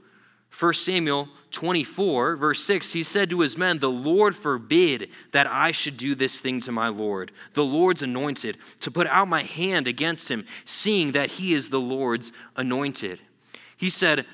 1 0.58 0.72
Samuel 0.74 1.28
24, 1.50 2.36
verse 2.36 2.62
6, 2.64 2.92
he 2.92 3.02
said 3.02 3.30
to 3.30 3.40
his 3.40 3.56
men, 3.56 3.78
The 3.78 3.90
Lord 3.90 4.34
forbid 4.34 5.08
that 5.32 5.46
I 5.46 5.72
should 5.72 5.96
do 5.96 6.14
this 6.14 6.40
thing 6.40 6.60
to 6.62 6.72
my 6.72 6.88
Lord, 6.88 7.32
the 7.54 7.64
Lord's 7.64 8.02
anointed, 8.02 8.58
to 8.80 8.90
put 8.90 9.06
out 9.06 9.28
my 9.28 9.42
hand 9.42 9.86
against 9.86 10.30
him, 10.30 10.44
seeing 10.64 11.12
that 11.12 11.32
he 11.32 11.54
is 11.54 11.70
the 11.70 11.80
Lord's 11.80 12.32
anointed. 12.56 13.20
He 13.76 13.88
said, 13.88 14.26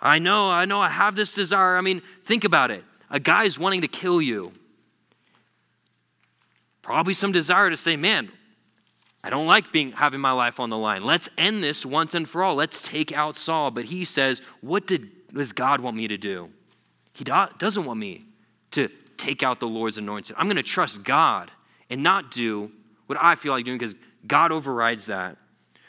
I 0.00 0.18
know, 0.18 0.50
I 0.50 0.64
know, 0.64 0.80
I 0.80 0.88
have 0.88 1.16
this 1.16 1.34
desire. 1.34 1.76
I 1.76 1.80
mean, 1.80 2.02
think 2.24 2.44
about 2.44 2.70
it. 2.70 2.84
A 3.10 3.20
guy's 3.20 3.58
wanting 3.58 3.82
to 3.82 3.88
kill 3.88 4.22
you. 4.22 4.52
Probably 6.82 7.14
some 7.14 7.32
desire 7.32 7.70
to 7.70 7.76
say, 7.76 7.96
man, 7.96 8.30
I 9.22 9.28
don't 9.28 9.46
like 9.46 9.72
being 9.72 9.92
having 9.92 10.20
my 10.20 10.32
life 10.32 10.58
on 10.60 10.70
the 10.70 10.78
line. 10.78 11.04
Let's 11.04 11.28
end 11.36 11.62
this 11.62 11.84
once 11.84 12.14
and 12.14 12.28
for 12.28 12.42
all. 12.42 12.54
Let's 12.54 12.80
take 12.80 13.12
out 13.12 13.36
Saul. 13.36 13.70
But 13.70 13.84
he 13.84 14.04
says, 14.04 14.40
What 14.62 14.86
did, 14.86 15.10
does 15.34 15.52
God 15.52 15.80
want 15.80 15.96
me 15.96 16.08
to 16.08 16.16
do? 16.16 16.48
He 17.12 17.24
do, 17.24 17.34
doesn't 17.58 17.84
want 17.84 18.00
me 18.00 18.24
to 18.70 18.88
take 19.18 19.42
out 19.42 19.60
the 19.60 19.66
Lord's 19.66 19.98
anointed. 19.98 20.36
I'm 20.38 20.46
going 20.46 20.56
to 20.56 20.62
trust 20.62 21.02
God 21.02 21.50
and 21.90 22.02
not 22.02 22.30
do 22.30 22.70
what 23.06 23.18
I 23.20 23.34
feel 23.34 23.52
like 23.52 23.64
doing 23.64 23.76
because 23.76 23.94
God 24.26 24.52
overrides 24.52 25.06
that. 25.06 25.36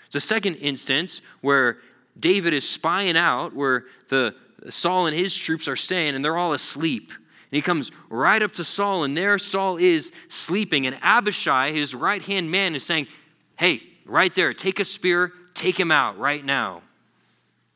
It's 0.08 0.16
a 0.16 0.20
second 0.20 0.56
instance 0.56 1.22
where 1.40 1.78
David 2.22 2.54
is 2.54 2.68
spying 2.68 3.18
out 3.18 3.56
where 3.56 3.86
the 4.10 4.36
Saul 4.70 5.08
and 5.08 5.18
his 5.18 5.36
troops 5.36 5.68
are 5.68 5.76
staying 5.76 6.16
and 6.16 6.24
they're 6.24 6.38
all 6.38 6.54
asleep. 6.54 7.10
And 7.10 7.58
he 7.58 7.62
comes 7.62 7.92
right 8.10 8.42
up 8.42 8.54
to 8.54 8.64
Saul, 8.64 9.04
and 9.04 9.18
there 9.18 9.38
Saul 9.38 9.76
is 9.76 10.14
sleeping. 10.30 10.88
And 10.88 10.98
Abishai, 11.02 11.74
his 11.74 11.94
right 11.94 12.24
hand 12.24 12.50
man, 12.50 12.76
is 12.76 12.86
saying, 12.86 13.08
Hey, 13.58 13.82
right 14.06 14.34
there, 14.34 14.54
take 14.54 14.80
a 14.80 14.86
spear, 14.86 15.34
take 15.54 15.78
him 15.78 15.92
out 15.92 16.18
right 16.18 16.46
now. 16.46 16.82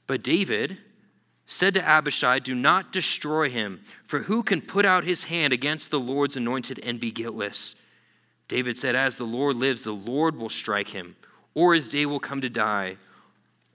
But 0.08 0.24
David 0.24 0.78
said 1.46 1.74
to 1.74 1.86
Abishai, 1.86 2.40
Do 2.40 2.56
not 2.56 2.94
destroy 2.94 3.50
him, 3.50 3.82
for 4.06 4.20
who 4.20 4.44
can 4.44 4.62
put 4.62 4.86
out 4.86 5.04
his 5.04 5.26
hand 5.26 5.52
against 5.52 5.92
the 5.92 6.00
Lord's 6.00 6.38
anointed 6.38 6.80
and 6.82 7.00
be 7.00 7.12
guiltless? 7.12 7.76
David 8.48 8.78
said, 8.78 8.96
As 8.96 9.18
the 9.18 9.26
Lord 9.26 9.58
lives, 9.58 9.84
the 9.84 9.92
Lord 9.92 10.38
will 10.38 10.50
strike 10.50 10.90
him, 10.90 11.16
or 11.54 11.74
his 11.74 11.88
day 11.88 12.06
will 12.06 12.20
come 12.20 12.42
to 12.42 12.50
die, 12.50 12.98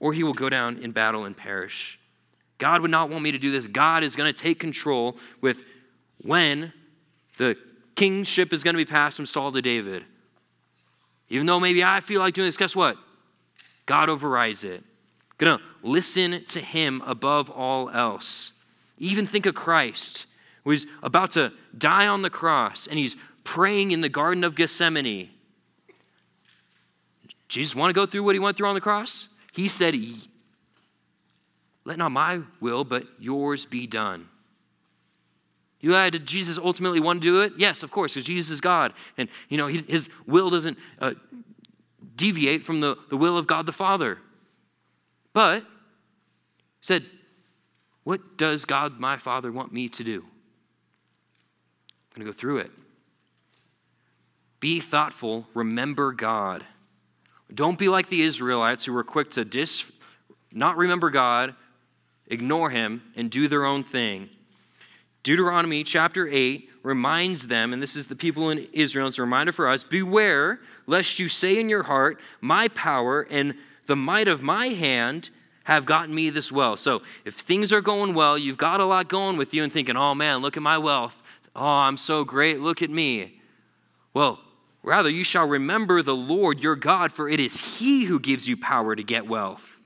or 0.00 0.12
he 0.12 0.24
will 0.24 0.34
go 0.34 0.48
down 0.48 0.78
in 0.78 0.90
battle 0.90 1.24
and 1.24 1.36
perish. 1.36 1.98
God 2.58 2.82
would 2.82 2.90
not 2.90 3.08
want 3.08 3.22
me 3.22 3.32
to 3.32 3.38
do 3.38 3.52
this. 3.52 3.66
God 3.66 4.02
is 4.02 4.16
going 4.16 4.32
to 4.32 4.38
take 4.38 4.58
control 4.58 5.16
with 5.40 5.62
when 6.22 6.72
the 7.38 7.56
kingship 7.94 8.52
is 8.52 8.64
going 8.64 8.74
to 8.74 8.78
be 8.78 8.84
passed 8.84 9.16
from 9.16 9.26
Saul 9.26 9.52
to 9.52 9.62
David. 9.62 10.04
Even 11.28 11.46
though 11.46 11.60
maybe 11.60 11.84
I 11.84 12.00
feel 12.00 12.20
like 12.20 12.34
doing 12.34 12.48
this, 12.48 12.56
guess 12.56 12.74
what? 12.74 12.96
God 13.86 14.08
overrides 14.08 14.64
it. 14.64 14.82
Gonna 15.38 15.60
listen 15.82 16.44
to 16.48 16.60
him 16.60 17.02
above 17.06 17.48
all 17.48 17.88
else. 17.88 18.52
Even 18.98 19.26
think 19.26 19.46
of 19.46 19.54
Christ, 19.54 20.26
who 20.64 20.70
is 20.72 20.86
about 21.02 21.30
to 21.32 21.52
die 21.76 22.06
on 22.06 22.20
the 22.20 22.28
cross 22.28 22.86
and 22.86 22.98
he's 22.98 23.16
praying 23.42 23.92
in 23.92 24.02
the 24.02 24.10
Garden 24.10 24.44
of 24.44 24.54
Gethsemane. 24.54 25.30
Jesus 27.48 27.74
want 27.74 27.88
to 27.88 27.94
go 27.94 28.04
through 28.04 28.22
what 28.22 28.34
he 28.34 28.38
went 28.38 28.58
through 28.58 28.68
on 28.68 28.74
the 28.74 28.82
cross? 28.82 29.28
He 29.52 29.68
said, 29.68 29.94
Let 31.84 31.98
not 31.98 32.12
my 32.12 32.40
will, 32.60 32.84
but 32.84 33.04
yours 33.18 33.66
be 33.66 33.86
done. 33.86 34.28
You 35.80 35.92
had 35.92 36.12
did 36.12 36.26
Jesus 36.26 36.58
ultimately 36.58 37.00
want 37.00 37.22
to 37.22 37.26
do 37.26 37.40
it? 37.40 37.54
Yes, 37.56 37.82
of 37.82 37.90
course, 37.90 38.14
because 38.14 38.26
Jesus 38.26 38.50
is 38.50 38.60
God. 38.60 38.92
And, 39.16 39.28
you 39.48 39.56
know, 39.56 39.66
his 39.66 40.10
will 40.26 40.50
doesn't 40.50 40.78
uh, 41.00 41.14
deviate 42.16 42.64
from 42.64 42.80
the, 42.80 42.98
the 43.08 43.16
will 43.16 43.38
of 43.38 43.46
God 43.46 43.64
the 43.64 43.72
Father. 43.72 44.18
But, 45.32 45.64
said, 46.82 47.06
what 48.04 48.36
does 48.36 48.64
God 48.64 49.00
my 49.00 49.16
Father 49.16 49.50
want 49.50 49.72
me 49.72 49.88
to 49.88 50.04
do? 50.04 50.20
I'm 50.20 52.22
going 52.22 52.26
to 52.26 52.32
go 52.32 52.38
through 52.38 52.58
it. 52.58 52.70
Be 54.58 54.80
thoughtful, 54.80 55.46
remember 55.54 56.12
God. 56.12 56.66
Don't 57.52 57.78
be 57.78 57.88
like 57.88 58.08
the 58.08 58.22
Israelites 58.22 58.84
who 58.84 58.92
were 58.92 59.04
quick 59.04 59.30
to 59.32 59.44
dis, 59.44 59.84
not 60.52 60.76
remember 60.76 61.10
God, 61.10 61.54
ignore 62.26 62.70
Him, 62.70 63.02
and 63.16 63.30
do 63.30 63.48
their 63.48 63.64
own 63.64 63.82
thing. 63.82 64.28
Deuteronomy 65.22 65.84
chapter 65.84 66.28
8 66.28 66.68
reminds 66.82 67.48
them, 67.48 67.72
and 67.72 67.82
this 67.82 67.96
is 67.96 68.06
the 68.06 68.16
people 68.16 68.50
in 68.50 68.66
Israel, 68.72 69.06
it's 69.06 69.18
a 69.18 69.22
reminder 69.22 69.52
for 69.52 69.68
us 69.68 69.84
beware 69.84 70.60
lest 70.86 71.18
you 71.18 71.28
say 71.28 71.58
in 71.58 71.68
your 71.68 71.82
heart, 71.82 72.18
My 72.40 72.68
power 72.68 73.22
and 73.22 73.54
the 73.86 73.96
might 73.96 74.28
of 74.28 74.42
my 74.42 74.68
hand 74.68 75.30
have 75.64 75.84
gotten 75.84 76.14
me 76.14 76.30
this 76.30 76.50
well. 76.50 76.76
So 76.76 77.02
if 77.24 77.34
things 77.34 77.72
are 77.72 77.80
going 77.80 78.14
well, 78.14 78.38
you've 78.38 78.56
got 78.56 78.80
a 78.80 78.86
lot 78.86 79.08
going 79.08 79.36
with 79.36 79.52
you 79.52 79.62
and 79.62 79.72
thinking, 79.72 79.96
Oh 79.96 80.14
man, 80.14 80.38
look 80.40 80.56
at 80.56 80.62
my 80.62 80.78
wealth. 80.78 81.20
Oh, 81.54 81.66
I'm 81.66 81.96
so 81.96 82.24
great. 82.24 82.60
Look 82.60 82.80
at 82.82 82.90
me. 82.90 83.40
Well, 84.14 84.40
rather, 84.82 85.10
you 85.10 85.24
shall 85.24 85.46
remember 85.46 86.02
the 86.02 86.14
Lord 86.14 86.62
your 86.62 86.76
God, 86.76 87.12
for 87.12 87.28
it 87.28 87.40
is 87.40 87.78
He 87.78 88.04
who 88.04 88.18
gives 88.18 88.48
you 88.48 88.56
power 88.56 88.96
to 88.96 89.02
get 89.02 89.26
wealth. 89.26 89.80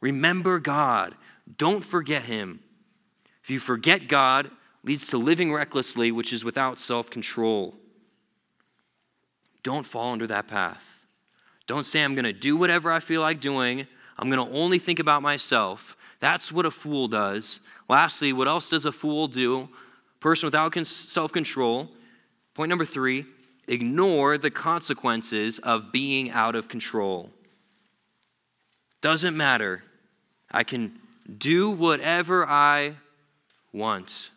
Remember 0.00 0.58
God. 0.58 1.14
Don't 1.56 1.84
forget 1.84 2.24
Him. 2.24 2.60
If 3.42 3.50
you 3.50 3.58
forget 3.58 4.08
God, 4.08 4.50
leads 4.82 5.06
to 5.08 5.18
living 5.18 5.52
recklessly, 5.52 6.12
which 6.12 6.32
is 6.32 6.44
without 6.44 6.78
self 6.78 7.10
control. 7.10 7.74
Don't 9.62 9.86
fall 9.86 10.12
under 10.12 10.26
that 10.26 10.46
path. 10.46 10.84
Don't 11.66 11.84
say, 11.84 12.02
I'm 12.02 12.14
going 12.14 12.24
to 12.24 12.32
do 12.32 12.56
whatever 12.56 12.92
I 12.92 13.00
feel 13.00 13.22
like 13.22 13.40
doing. 13.40 13.86
I'm 14.18 14.30
going 14.30 14.46
to 14.46 14.54
only 14.54 14.78
think 14.78 14.98
about 14.98 15.22
myself. 15.22 15.96
That's 16.20 16.52
what 16.52 16.66
a 16.66 16.70
fool 16.70 17.08
does. 17.08 17.60
Lastly, 17.88 18.32
what 18.32 18.48
else 18.48 18.70
does 18.70 18.84
a 18.84 18.92
fool 18.92 19.26
do? 19.26 19.68
Person 20.20 20.46
without 20.46 20.74
self 20.86 21.32
control. 21.32 21.90
Point 22.54 22.68
number 22.68 22.84
three 22.84 23.26
ignore 23.66 24.38
the 24.38 24.50
consequences 24.50 25.58
of 25.58 25.92
being 25.92 26.30
out 26.30 26.54
of 26.54 26.68
control. 26.68 27.30
Doesn't 29.00 29.36
matter. 29.36 29.82
I 30.50 30.64
can 30.64 30.98
do 31.38 31.70
whatever 31.70 32.46
I 32.46 32.96
want. 33.72 34.30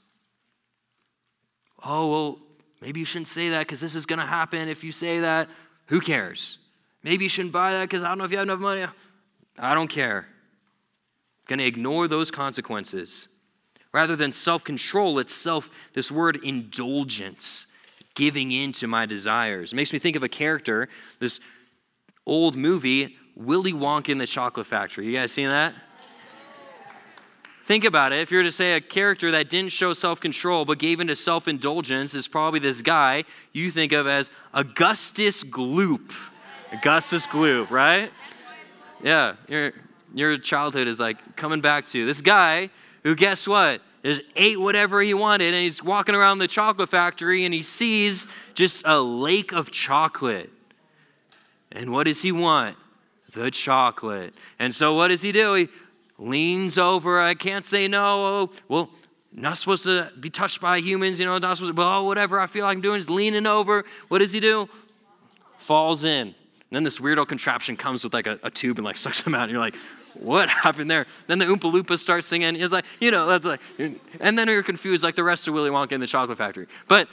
Oh, 1.84 2.12
well, 2.12 2.40
maybe 2.82 3.00
you 3.00 3.06
shouldn't 3.06 3.28
say 3.28 3.50
that 3.50 3.60
because 3.60 3.80
this 3.80 3.96
is 3.96 4.06
going 4.06 4.20
to 4.20 4.26
happen 4.26 4.68
if 4.68 4.84
you 4.84 4.92
say 4.92 5.20
that. 5.20 5.50
Who 5.88 6.02
cares? 6.02 6.58
Maybe 7.04 7.26
you 7.26 7.30
shouldn't 7.30 7.54
buy 7.54 7.74
that 7.74 7.84
because 7.84 8.04
I 8.04 8.10
don't 8.10 8.18
know 8.18 8.26
if 8.26 8.32
you 8.32 8.38
have 8.38 8.48
enough 8.48 8.60
money. 8.60 8.86
I 9.58 9.74
don't 9.74 9.90
care. 9.90 10.28
Going 11.48 11.60
to 11.60 11.66
ignore 11.66 12.08
those 12.08 12.30
consequences. 12.30 13.30
Rather 13.94 14.16
than 14.16 14.32
self 14.32 14.64
control, 14.64 15.18
it's 15.20 15.34
self, 15.34 15.70
this 15.94 16.12
word 16.12 16.40
indulgence, 16.44 17.68
giving 18.18 18.52
in 18.52 18.72
to 18.74 18.88
my 18.88 19.06
desires. 19.06 19.72
It 19.72 19.76
makes 19.76 19.94
me 19.94 20.00
think 20.00 20.16
of 20.16 20.24
a 20.24 20.28
character, 20.28 20.90
this 21.20 21.40
old 22.26 22.56
movie, 22.56 23.16
Willy 23.36 23.74
Wonka 23.74 24.10
in 24.10 24.18
the 24.18 24.26
Chocolate 24.26 24.66
Factory. 24.66 25.06
You 25.06 25.14
guys 25.14 25.32
seen 25.32 25.50
that? 25.50 25.76
Think 27.66 27.84
about 27.84 28.14
it. 28.14 28.22
If 28.22 28.32
you 28.32 28.40
were 28.40 28.44
to 28.44 28.52
say 28.52 28.74
a 28.74 28.82
character 28.82 29.30
that 29.32 29.52
didn't 29.52 29.72
show 29.72 29.94
self 29.94 30.20
control 30.20 30.66
but 30.66 30.80
gave 30.80 31.00
into 31.00 31.16
self 31.16 31.48
indulgence 31.48 32.16
is 32.16 32.28
probably 32.28 32.60
this 32.60 32.82
guy 32.82 33.24
you 33.54 33.70
think 33.70 33.92
of 33.92 34.08
as 34.08 34.32
Augustus 34.52 35.44
Gloop. 35.44 36.12
Augustus 36.72 37.28
Gloop, 37.28 37.70
right? 37.70 38.10
Yeah, 39.04 39.36
your, 39.48 39.74
your 40.16 40.38
childhood 40.40 40.88
is 40.88 41.00
like 41.00 41.36
coming 41.36 41.62
back 41.62 41.86
to 41.86 42.00
you. 42.00 42.08
this 42.08 42.22
guy 42.22 42.72
who, 43.04 43.14
guess 43.14 43.48
what? 43.48 43.82
Just 44.08 44.22
ate 44.38 44.58
whatever 44.58 45.02
he 45.02 45.14
wanted 45.14 45.54
and 45.54 45.64
he's 45.64 45.84
walking 45.84 46.16
around 46.16 46.40
the 46.40 46.48
chocolate 46.48 46.88
factory 46.88 47.44
and 47.44 47.54
he 47.54 47.62
sees 47.62 48.26
just 48.54 48.82
a 48.86 49.02
lake 49.02 49.52
of 49.52 49.70
chocolate. 49.70 50.50
And 51.74 51.92
what 51.92 52.06
does 52.06 52.22
he 52.22 52.32
want? 52.32 52.78
The 53.34 53.52
chocolate. 53.52 54.34
And 54.60 54.74
so 54.74 54.94
what 54.94 55.10
does 55.10 55.22
he 55.22 55.34
do? 55.34 55.54
He 55.56 55.68
leans 56.18 56.78
over. 56.78 57.20
I 57.20 57.34
can't 57.34 57.66
say 57.66 57.90
no. 57.90 58.06
Oh, 58.06 58.52
well, 58.70 58.90
not 59.34 59.58
supposed 59.58 59.84
to 59.84 60.10
be 60.18 60.30
touched 60.30 60.62
by 60.62 60.80
humans, 60.80 61.20
you 61.20 61.26
know, 61.26 61.38
not 61.38 61.58
supposed 61.58 61.76
to, 61.76 61.78
well, 61.78 62.06
whatever 62.06 62.40
I 62.40 62.48
feel 62.48 62.64
like 62.64 62.78
I'm 62.78 62.82
doing 62.82 63.02
is 63.02 63.10
leaning 63.10 63.46
over. 63.46 63.84
What 64.08 64.20
does 64.20 64.32
he 64.32 64.40
do? 64.40 64.70
Falls 65.58 66.06
in. 66.06 66.28
And 66.28 66.36
then 66.72 66.84
this 66.84 67.00
weirdo 67.00 67.28
contraption 67.28 67.76
comes 67.76 68.06
with 68.06 68.14
like 68.14 68.26
a, 68.26 68.40
a 68.42 68.50
tube 68.50 68.78
and 68.78 68.86
like 68.86 68.98
sucks 68.98 69.22
him 69.22 69.36
out. 69.36 69.44
And 69.44 69.52
you're 69.52 69.60
like, 69.60 69.76
what 70.20 70.50
happened 70.64 70.90
there? 70.90 71.06
Then 71.28 71.40
the 71.40 71.46
Oompa 71.46 71.72
Loompa 71.72 71.98
starts 71.98 72.28
singing. 72.28 72.56
It's 72.56 72.74
like, 72.74 72.86
you 73.00 73.12
know, 73.12 73.28
that's 73.28 73.46
like, 73.46 73.62
and 74.20 74.38
then 74.38 74.48
you're 74.48 74.64
confused 74.64 75.04
like 75.04 75.16
the 75.16 75.24
rest 75.24 75.48
of 75.48 75.54
Willy 75.54 75.70
Wonka 75.70 75.94
in 75.94 76.00
the 76.00 76.08
chocolate 76.08 76.38
factory. 76.38 76.68
But 76.88 77.08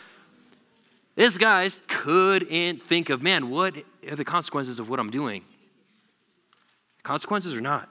this 1.16 1.38
guy 1.38 1.68
couldn't 1.86 2.82
think 2.82 3.10
of, 3.10 3.22
man, 3.22 3.50
what 3.50 3.74
are 4.08 4.16
the 4.16 4.24
consequences 4.24 4.78
of 4.78 4.88
what 4.88 4.98
I'm 4.98 5.10
doing? 5.10 5.44
Consequences 7.02 7.54
or 7.54 7.60
not? 7.60 7.88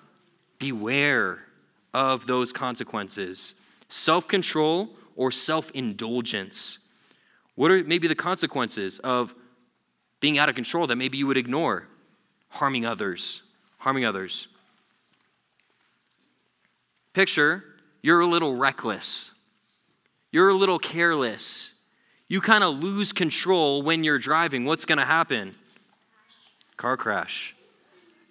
Beware 0.59 1.45
of 1.93 2.25
those 2.25 2.51
consequences 2.51 3.55
self 3.89 4.27
control 4.27 4.89
or 5.15 5.31
self 5.31 5.71
indulgence. 5.71 6.79
What 7.55 7.69
are 7.71 7.83
maybe 7.83 8.07
the 8.07 8.15
consequences 8.15 8.99
of 8.99 9.35
being 10.19 10.37
out 10.39 10.49
of 10.49 10.55
control 10.55 10.87
that 10.87 10.95
maybe 10.95 11.17
you 11.17 11.27
would 11.27 11.37
ignore? 11.37 11.87
Harming 12.49 12.85
others. 12.85 13.43
Harming 13.77 14.05
others. 14.05 14.47
Picture 17.13 17.63
you're 18.01 18.19
a 18.19 18.27
little 18.27 18.57
reckless, 18.57 19.31
you're 20.31 20.49
a 20.49 20.53
little 20.53 20.79
careless. 20.79 21.71
You 22.27 22.41
kind 22.41 22.63
of 22.63 22.79
lose 22.79 23.13
control 23.13 23.83
when 23.83 24.03
you're 24.03 24.17
driving. 24.17 24.65
What's 24.65 24.85
going 24.85 24.97
to 24.97 25.05
happen? 25.05 25.55
Car 26.77 26.97
crash. 26.97 27.55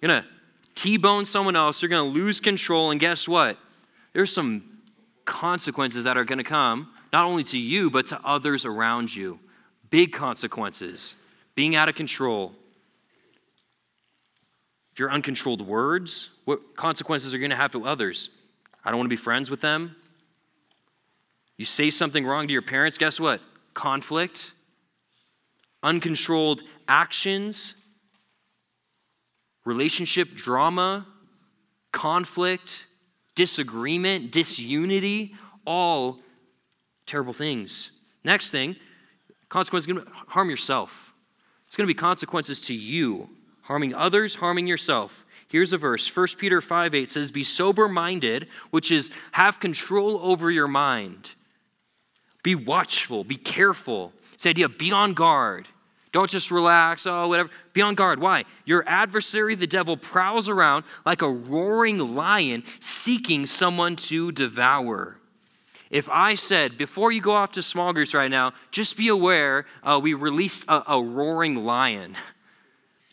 You're 0.01 0.09
going 0.09 0.23
to 0.23 0.29
T 0.75 0.97
bone 0.97 1.25
someone 1.25 1.55
else, 1.55 1.81
you're 1.81 1.89
going 1.89 2.11
to 2.11 2.19
lose 2.19 2.39
control, 2.39 2.91
and 2.91 2.99
guess 2.99 3.27
what? 3.27 3.57
There's 4.11 4.33
some 4.33 4.63
consequences 5.25 6.03
that 6.03 6.17
are 6.17 6.25
going 6.25 6.39
to 6.39 6.43
come, 6.43 6.89
not 7.11 7.25
only 7.25 7.43
to 7.45 7.57
you, 7.57 7.89
but 7.89 8.07
to 8.07 8.19
others 8.23 8.65
around 8.65 9.15
you. 9.15 9.39
Big 9.89 10.11
consequences. 10.11 11.15
Being 11.55 11.75
out 11.75 11.89
of 11.89 11.95
control. 11.95 12.53
If 14.91 14.99
you're 14.99 15.11
uncontrolled 15.11 15.61
words, 15.61 16.29
what 16.45 16.75
consequences 16.75 17.33
are 17.33 17.37
you 17.37 17.41
going 17.41 17.51
to 17.51 17.55
have 17.55 17.71
to 17.71 17.85
others? 17.85 18.29
I 18.83 18.89
don't 18.89 18.97
want 18.97 19.05
to 19.05 19.15
be 19.15 19.21
friends 19.21 19.49
with 19.49 19.61
them. 19.61 19.95
You 21.57 21.65
say 21.65 21.89
something 21.89 22.25
wrong 22.25 22.47
to 22.47 22.53
your 22.53 22.61
parents, 22.61 22.97
guess 22.97 23.19
what? 23.19 23.41
Conflict. 23.73 24.51
Uncontrolled 25.81 26.63
actions 26.87 27.75
relationship 29.65 30.33
drama, 30.35 31.07
conflict, 31.91 32.87
disagreement, 33.35 34.31
disunity, 34.31 35.33
all 35.65 36.19
terrible 37.05 37.33
things. 37.33 37.91
Next 38.23 38.49
thing, 38.49 38.75
consequences 39.49 39.87
going 39.87 40.05
to 40.05 40.11
harm 40.27 40.49
yourself. 40.49 41.13
It's 41.67 41.75
going 41.75 41.87
to 41.87 41.93
be 41.93 41.97
consequences 41.97 42.61
to 42.61 42.73
you, 42.73 43.29
harming 43.61 43.93
others, 43.93 44.35
harming 44.35 44.67
yourself. 44.67 45.25
Here's 45.53 45.71
a 45.71 45.77
verse 45.77 46.13
1 46.13 46.27
Peter 46.39 46.61
5 46.61 46.95
8 46.95 47.11
says, 47.11 47.29
Be 47.29 47.43
sober 47.43 47.87
minded, 47.87 48.47
which 48.71 48.91
is 48.91 49.11
have 49.33 49.59
control 49.59 50.19
over 50.23 50.49
your 50.49 50.67
mind. 50.67 51.29
Be 52.41 52.55
watchful, 52.55 53.23
be 53.23 53.37
careful. 53.37 54.13
It's 54.33 54.43
the 54.43 54.49
idea 54.49 54.67
be 54.67 54.91
on 54.91 55.13
guard. 55.13 55.67
Don't 56.11 56.29
just 56.29 56.49
relax, 56.49 57.05
oh, 57.05 57.27
whatever. 57.27 57.51
Be 57.73 57.83
on 57.83 57.93
guard. 57.93 58.19
Why? 58.19 58.45
Your 58.65 58.83
adversary, 58.87 59.53
the 59.53 59.67
devil, 59.67 59.95
prowls 59.95 60.49
around 60.49 60.85
like 61.05 61.21
a 61.21 61.29
roaring 61.29 61.99
lion 61.99 62.63
seeking 62.79 63.45
someone 63.45 63.95
to 63.97 64.31
devour. 64.31 65.17
If 65.91 66.09
I 66.09 66.33
said, 66.33 66.79
before 66.79 67.11
you 67.11 67.21
go 67.21 67.33
off 67.33 67.51
to 67.51 67.61
small 67.61 67.93
groups 67.93 68.15
right 68.15 68.31
now, 68.31 68.53
just 68.71 68.97
be 68.97 69.07
aware 69.07 69.67
uh, 69.83 69.99
we 70.01 70.15
released 70.15 70.65
a, 70.67 70.93
a 70.93 71.03
roaring 71.03 71.63
lion. 71.63 72.15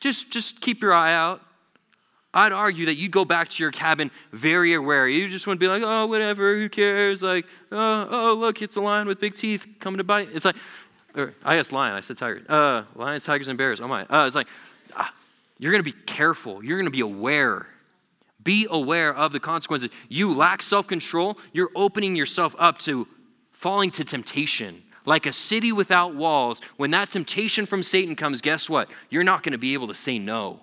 Just, 0.01 0.30
just 0.30 0.62
keep 0.62 0.80
your 0.80 0.95
eye 0.95 1.12
out. 1.12 1.43
I'd 2.32 2.52
argue 2.52 2.86
that 2.86 2.94
you'd 2.94 3.10
go 3.10 3.24
back 3.24 3.48
to 3.48 3.62
your 3.62 3.72
cabin 3.72 4.10
very 4.32 4.74
aware. 4.74 5.08
You 5.08 5.28
just 5.28 5.44
to 5.44 5.56
be 5.56 5.66
like, 5.66 5.82
oh, 5.84 6.06
whatever, 6.06 6.56
who 6.56 6.68
cares? 6.68 7.22
Like, 7.22 7.46
oh, 7.72 8.08
oh, 8.10 8.34
look, 8.34 8.62
it's 8.62 8.76
a 8.76 8.80
lion 8.80 9.08
with 9.08 9.20
big 9.20 9.34
teeth 9.34 9.66
coming 9.80 9.98
to 9.98 10.04
bite. 10.04 10.28
It's 10.32 10.44
like, 10.44 10.56
or 11.16 11.34
I 11.44 11.56
guess 11.56 11.72
lion, 11.72 11.94
I 11.94 12.00
said 12.00 12.18
tiger. 12.18 12.42
Uh, 12.48 12.84
lions, 12.94 13.24
tigers, 13.24 13.48
and 13.48 13.58
bears. 13.58 13.80
Oh 13.80 13.88
my. 13.88 14.04
Uh, 14.04 14.26
it's 14.26 14.36
like, 14.36 14.46
ah, 14.94 15.12
you're 15.58 15.72
going 15.72 15.82
to 15.82 15.90
be 15.90 15.96
careful. 16.06 16.64
You're 16.64 16.76
going 16.76 16.86
to 16.86 16.92
be 16.92 17.00
aware. 17.00 17.66
Be 18.44 18.66
aware 18.70 19.12
of 19.14 19.32
the 19.32 19.40
consequences. 19.40 19.90
You 20.08 20.32
lack 20.32 20.62
self 20.62 20.86
control, 20.86 21.36
you're 21.52 21.70
opening 21.74 22.14
yourself 22.14 22.54
up 22.58 22.78
to 22.78 23.08
falling 23.52 23.90
to 23.92 24.04
temptation. 24.04 24.82
Like 25.04 25.26
a 25.26 25.32
city 25.32 25.72
without 25.72 26.14
walls, 26.14 26.60
when 26.76 26.92
that 26.92 27.10
temptation 27.10 27.66
from 27.66 27.82
Satan 27.82 28.14
comes, 28.14 28.40
guess 28.40 28.70
what? 28.70 28.88
You're 29.08 29.24
not 29.24 29.42
going 29.42 29.52
to 29.52 29.58
be 29.58 29.74
able 29.74 29.88
to 29.88 29.94
say 29.94 30.18
no. 30.18 30.60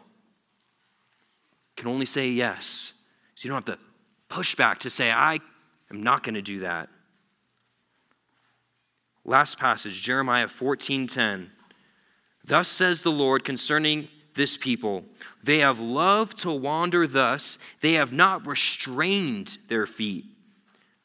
Can 1.77 1.87
only 1.87 2.05
say 2.05 2.27
yes. 2.27 2.91
So 3.35 3.45
you 3.45 3.51
don't 3.53 3.65
have 3.65 3.77
to 3.77 3.81
push 4.27 4.55
back 4.55 4.79
to 4.79 4.89
say, 4.89 5.11
I 5.11 5.39
am 5.89 6.03
not 6.03 6.23
going 6.23 6.35
to 6.35 6.41
do 6.41 6.59
that. 6.59 6.89
Last 9.23 9.57
passage, 9.57 10.01
Jeremiah 10.01 10.47
14:10. 10.47 11.51
Thus 12.43 12.67
says 12.69 13.03
the 13.03 13.11
Lord 13.11 13.43
concerning 13.43 14.07
this 14.35 14.55
people, 14.55 15.03
they 15.43 15.59
have 15.59 15.79
loved 15.79 16.37
to 16.39 16.51
wander 16.51 17.05
thus, 17.07 17.57
they 17.81 17.93
have 17.93 18.13
not 18.13 18.47
restrained 18.47 19.57
their 19.67 19.85
feet. 19.85 20.25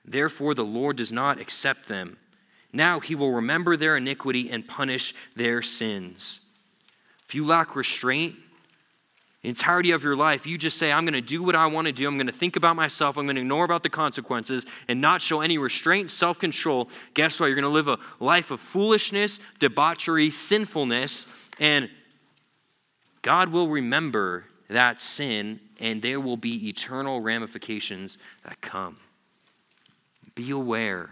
Therefore 0.04 0.54
the 0.54 0.64
Lord 0.64 0.96
does 0.96 1.10
not 1.10 1.40
accept 1.40 1.88
them. 1.88 2.18
Now 2.72 3.00
he 3.00 3.14
will 3.14 3.32
remember 3.32 3.76
their 3.76 3.96
iniquity 3.96 4.50
and 4.50 4.68
punish 4.68 5.14
their 5.34 5.62
sins. 5.62 6.40
If 7.26 7.34
you 7.34 7.44
lack 7.44 7.74
restraint, 7.74 8.36
entirety 9.42 9.90
of 9.90 10.04
your 10.04 10.14
life, 10.14 10.46
you 10.46 10.56
just 10.56 10.78
say, 10.78 10.92
I'm 10.92 11.04
going 11.04 11.14
to 11.14 11.20
do 11.20 11.42
what 11.42 11.56
I 11.56 11.66
want 11.66 11.86
to 11.86 11.92
do. 11.92 12.06
I'm 12.06 12.16
going 12.16 12.26
to 12.26 12.32
think 12.32 12.56
about 12.56 12.76
myself. 12.76 13.16
I'm 13.16 13.26
going 13.26 13.36
to 13.36 13.42
ignore 13.42 13.64
about 13.64 13.82
the 13.82 13.88
consequences 13.90 14.64
and 14.86 15.00
not 15.00 15.20
show 15.20 15.40
any 15.40 15.58
restraint, 15.58 16.10
self 16.10 16.38
control. 16.38 16.88
Guess 17.14 17.40
what? 17.40 17.46
You're 17.46 17.56
going 17.56 17.62
to 17.64 17.68
live 17.68 17.88
a 17.88 17.98
life 18.20 18.50
of 18.50 18.60
foolishness, 18.60 19.40
debauchery, 19.58 20.30
sinfulness, 20.30 21.26
and 21.58 21.90
God 23.22 23.50
will 23.50 23.68
remember 23.68 24.44
that 24.68 25.00
sin, 25.00 25.60
and 25.78 26.02
there 26.02 26.20
will 26.20 26.36
be 26.36 26.68
eternal 26.68 27.20
ramifications 27.20 28.18
that 28.44 28.60
come. 28.60 28.96
Be 30.34 30.50
aware. 30.50 31.10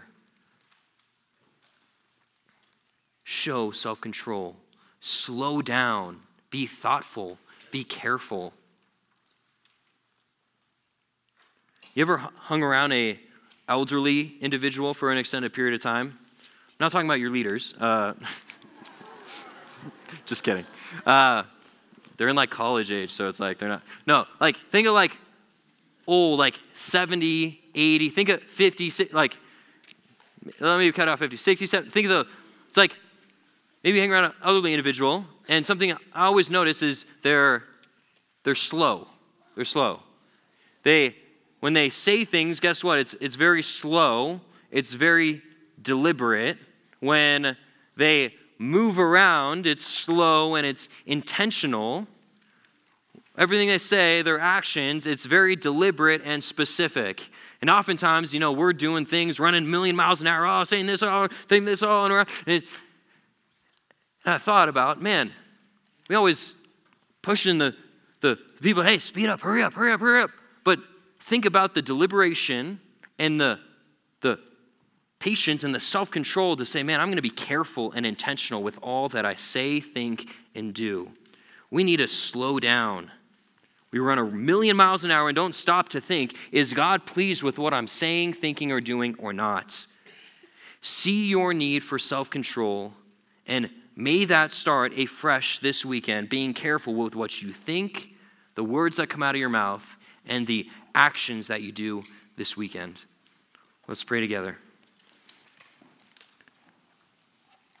Show 3.23 3.71
self 3.71 4.01
control. 4.01 4.55
Slow 4.99 5.61
down. 5.61 6.21
Be 6.49 6.65
thoughtful 6.65 7.37
be 7.71 7.83
careful. 7.83 8.53
You 11.93 12.01
ever 12.01 12.17
hung 12.17 12.63
around 12.63 12.91
a 12.93 13.19
elderly 13.67 14.35
individual 14.41 14.93
for 14.93 15.11
an 15.11 15.17
extended 15.17 15.53
period 15.53 15.73
of 15.73 15.81
time? 15.81 16.17
I'm 16.39 16.75
not 16.79 16.91
talking 16.91 17.07
about 17.07 17.19
your 17.19 17.31
leaders. 17.31 17.73
Uh, 17.79 18.13
just 20.25 20.43
kidding. 20.43 20.65
Uh, 21.05 21.43
they're 22.17 22.29
in 22.29 22.35
like 22.35 22.49
college 22.49 22.91
age, 22.91 23.11
so 23.11 23.27
it's 23.27 23.39
like 23.39 23.57
they're 23.57 23.69
not. 23.69 23.83
No, 24.05 24.25
like 24.39 24.57
think 24.71 24.87
of 24.87 24.93
like 24.93 25.11
old, 26.07 26.39
like 26.39 26.59
70, 26.73 27.59
80, 27.73 28.09
think 28.09 28.29
of 28.29 28.41
50, 28.43 29.09
like, 29.13 29.37
let 30.59 30.77
me 30.77 30.91
cut 30.91 31.07
off 31.07 31.19
50, 31.19 31.37
60, 31.37 31.65
70, 31.65 31.89
think 31.89 32.07
of 32.07 32.11
the, 32.11 32.31
it's 32.67 32.77
like 32.77 32.95
maybe 33.83 33.99
hang 33.99 34.11
around 34.11 34.25
an 34.25 34.33
elderly 34.43 34.73
individual, 34.73 35.25
and 35.47 35.65
something 35.65 35.93
I 36.13 36.25
always 36.25 36.49
notice 36.49 36.81
is 36.81 37.05
they're, 37.23 37.63
they're 38.43 38.55
slow. 38.55 39.07
They're 39.55 39.65
slow. 39.65 40.01
They, 40.83 41.15
when 41.59 41.73
they 41.73 41.89
say 41.89 42.25
things, 42.25 42.59
guess 42.59 42.83
what? 42.83 42.99
It's, 42.99 43.15
it's 43.19 43.35
very 43.35 43.63
slow, 43.63 44.41
it's 44.71 44.93
very 44.93 45.41
deliberate. 45.81 46.57
When 46.99 47.57
they 47.97 48.35
move 48.57 48.99
around, 48.99 49.65
it's 49.65 49.85
slow 49.85 50.55
and 50.55 50.65
it's 50.65 50.87
intentional. 51.05 52.07
Everything 53.37 53.69
they 53.69 53.77
say, 53.77 54.21
their 54.21 54.39
actions, 54.39 55.07
it's 55.07 55.25
very 55.25 55.55
deliberate 55.55 56.21
and 56.23 56.43
specific. 56.43 57.29
And 57.61 57.69
oftentimes, 57.69 58.33
you 58.33 58.39
know, 58.39 58.51
we're 58.51 58.73
doing 58.73 59.05
things, 59.05 59.39
running 59.39 59.63
a 59.63 59.67
million 59.67 59.95
miles 59.95 60.21
an 60.21 60.27
hour, 60.27 60.45
oh, 60.45 60.63
saying 60.63 60.85
this, 60.85 61.01
oh, 61.01 61.27
saying 61.49 61.65
this, 61.65 61.81
oh, 61.81 62.25
and, 62.45 62.63
and 64.25 64.33
I 64.33 64.37
thought 64.37 64.69
about, 64.69 65.01
man, 65.01 65.31
we 66.09 66.15
always 66.15 66.53
pushing 67.21 67.57
the, 67.57 67.75
the 68.21 68.37
people, 68.61 68.83
hey, 68.83 68.99
speed 68.99 69.29
up, 69.29 69.41
hurry 69.41 69.63
up, 69.63 69.73
hurry 69.73 69.91
up, 69.91 69.99
hurry 69.99 70.21
up. 70.21 70.31
But 70.63 70.79
think 71.19 71.45
about 71.45 71.73
the 71.73 71.81
deliberation 71.81 72.79
and 73.17 73.39
the, 73.39 73.59
the 74.21 74.39
patience 75.19 75.63
and 75.63 75.73
the 75.73 75.79
self 75.79 76.11
control 76.11 76.55
to 76.57 76.65
say, 76.65 76.83
man, 76.83 76.99
I'm 76.99 77.07
going 77.07 77.17
to 77.17 77.21
be 77.21 77.29
careful 77.29 77.91
and 77.93 78.05
intentional 78.05 78.61
with 78.63 78.77
all 78.81 79.09
that 79.09 79.25
I 79.25 79.35
say, 79.35 79.79
think, 79.79 80.27
and 80.53 80.73
do. 80.73 81.11
We 81.69 81.83
need 81.83 81.97
to 81.97 82.07
slow 82.07 82.59
down. 82.59 83.11
We 83.91 83.99
run 83.99 84.19
a 84.19 84.25
million 84.25 84.77
miles 84.77 85.03
an 85.03 85.11
hour 85.11 85.29
and 85.29 85.35
don't 85.35 85.55
stop 85.55 85.89
to 85.89 86.01
think, 86.01 86.35
is 86.51 86.73
God 86.73 87.05
pleased 87.05 87.43
with 87.43 87.59
what 87.59 87.73
I'm 87.73 87.87
saying, 87.87 88.33
thinking, 88.33 88.71
or 88.71 88.79
doing, 88.79 89.15
or 89.19 89.33
not? 89.33 89.85
See 90.81 91.25
your 91.27 91.53
need 91.53 91.83
for 91.83 91.99
self 91.99 92.29
control 92.29 92.93
and 93.45 93.69
may 93.95 94.25
that 94.25 94.51
start 94.51 94.97
afresh 94.97 95.59
this 95.59 95.85
weekend, 95.85 96.29
being 96.29 96.53
careful 96.53 96.93
with 96.93 97.15
what 97.15 97.41
you 97.41 97.53
think, 97.53 98.13
the 98.55 98.63
words 98.63 98.97
that 98.97 99.09
come 99.09 99.23
out 99.23 99.35
of 99.35 99.39
your 99.39 99.49
mouth, 99.49 99.85
and 100.25 100.47
the 100.47 100.69
actions 100.93 101.47
that 101.47 101.61
you 101.61 101.71
do 101.71 102.03
this 102.37 102.55
weekend. 102.55 103.05
Let's 103.87 104.03
pray 104.03 104.21
together. 104.21 104.57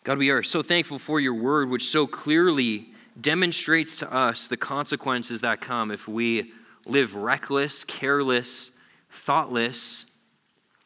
God, 0.03 0.17
we 0.17 0.31
are 0.31 0.41
so 0.41 0.63
thankful 0.63 0.97
for 0.97 1.19
your 1.19 1.35
word, 1.35 1.69
which 1.69 1.89
so 1.89 2.07
clearly 2.07 2.89
demonstrates 3.19 3.97
to 3.97 4.11
us 4.11 4.47
the 4.47 4.57
consequences 4.57 5.41
that 5.41 5.61
come 5.61 5.91
if 5.91 6.07
we 6.07 6.51
live 6.87 7.13
reckless, 7.15 7.83
careless, 7.83 8.71
thoughtless 9.11 10.05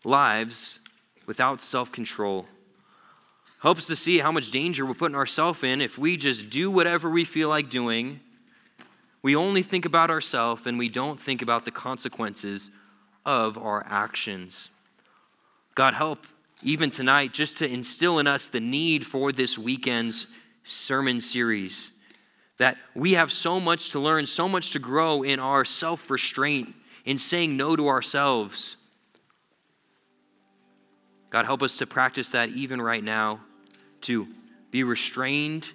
lives 0.03 0.79
without 1.25 1.61
self 1.61 1.91
control. 1.91 2.45
Helps 3.59 3.87
to 3.87 3.95
see 3.95 4.19
how 4.19 4.31
much 4.31 4.51
danger 4.51 4.85
we're 4.85 4.93
putting 4.93 5.15
ourselves 5.15 5.63
in 5.63 5.81
if 5.81 5.97
we 5.97 6.17
just 6.17 6.49
do 6.49 6.69
whatever 6.69 7.09
we 7.09 7.25
feel 7.25 7.49
like 7.49 7.69
doing. 7.69 8.19
We 9.21 9.35
only 9.35 9.63
think 9.63 9.85
about 9.85 10.11
ourselves 10.11 10.67
and 10.67 10.77
we 10.77 10.87
don't 10.87 11.19
think 11.19 11.41
about 11.41 11.65
the 11.65 11.71
consequences 11.71 12.69
of 13.25 13.57
our 13.57 13.85
actions. 13.89 14.69
God, 15.73 15.95
help 15.95 16.27
even 16.61 16.89
tonight 16.89 17.33
just 17.33 17.57
to 17.57 17.67
instill 17.67 18.19
in 18.19 18.27
us 18.27 18.47
the 18.47 18.59
need 18.59 19.05
for 19.05 19.31
this 19.31 19.57
weekend's 19.57 20.27
sermon 20.63 21.21
series. 21.21 21.91
That 22.57 22.77
we 22.93 23.13
have 23.13 23.31
so 23.31 23.59
much 23.59 23.89
to 23.91 23.99
learn, 23.99 24.25
so 24.25 24.47
much 24.47 24.71
to 24.71 24.79
grow 24.79 25.23
in 25.23 25.39
our 25.39 25.65
self 25.65 26.09
restraint, 26.09 26.73
in 27.03 27.17
saying 27.17 27.57
no 27.57 27.75
to 27.75 27.87
ourselves. 27.87 28.77
God, 31.35 31.43
help 31.45 31.63
us 31.63 31.75
to 31.79 31.85
practice 31.85 32.29
that 32.29 32.47
even 32.51 32.81
right 32.81 33.03
now 33.03 33.41
to 33.99 34.25
be 34.71 34.85
restrained, 34.85 35.67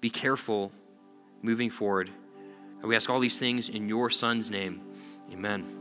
be 0.00 0.10
careful 0.10 0.70
moving 1.42 1.70
forward. 1.70 2.08
And 2.78 2.84
we 2.84 2.94
ask 2.94 3.10
all 3.10 3.18
these 3.18 3.36
things 3.36 3.68
in 3.68 3.88
your 3.88 4.10
Son's 4.10 4.48
name. 4.48 4.80
Amen. 5.32 5.79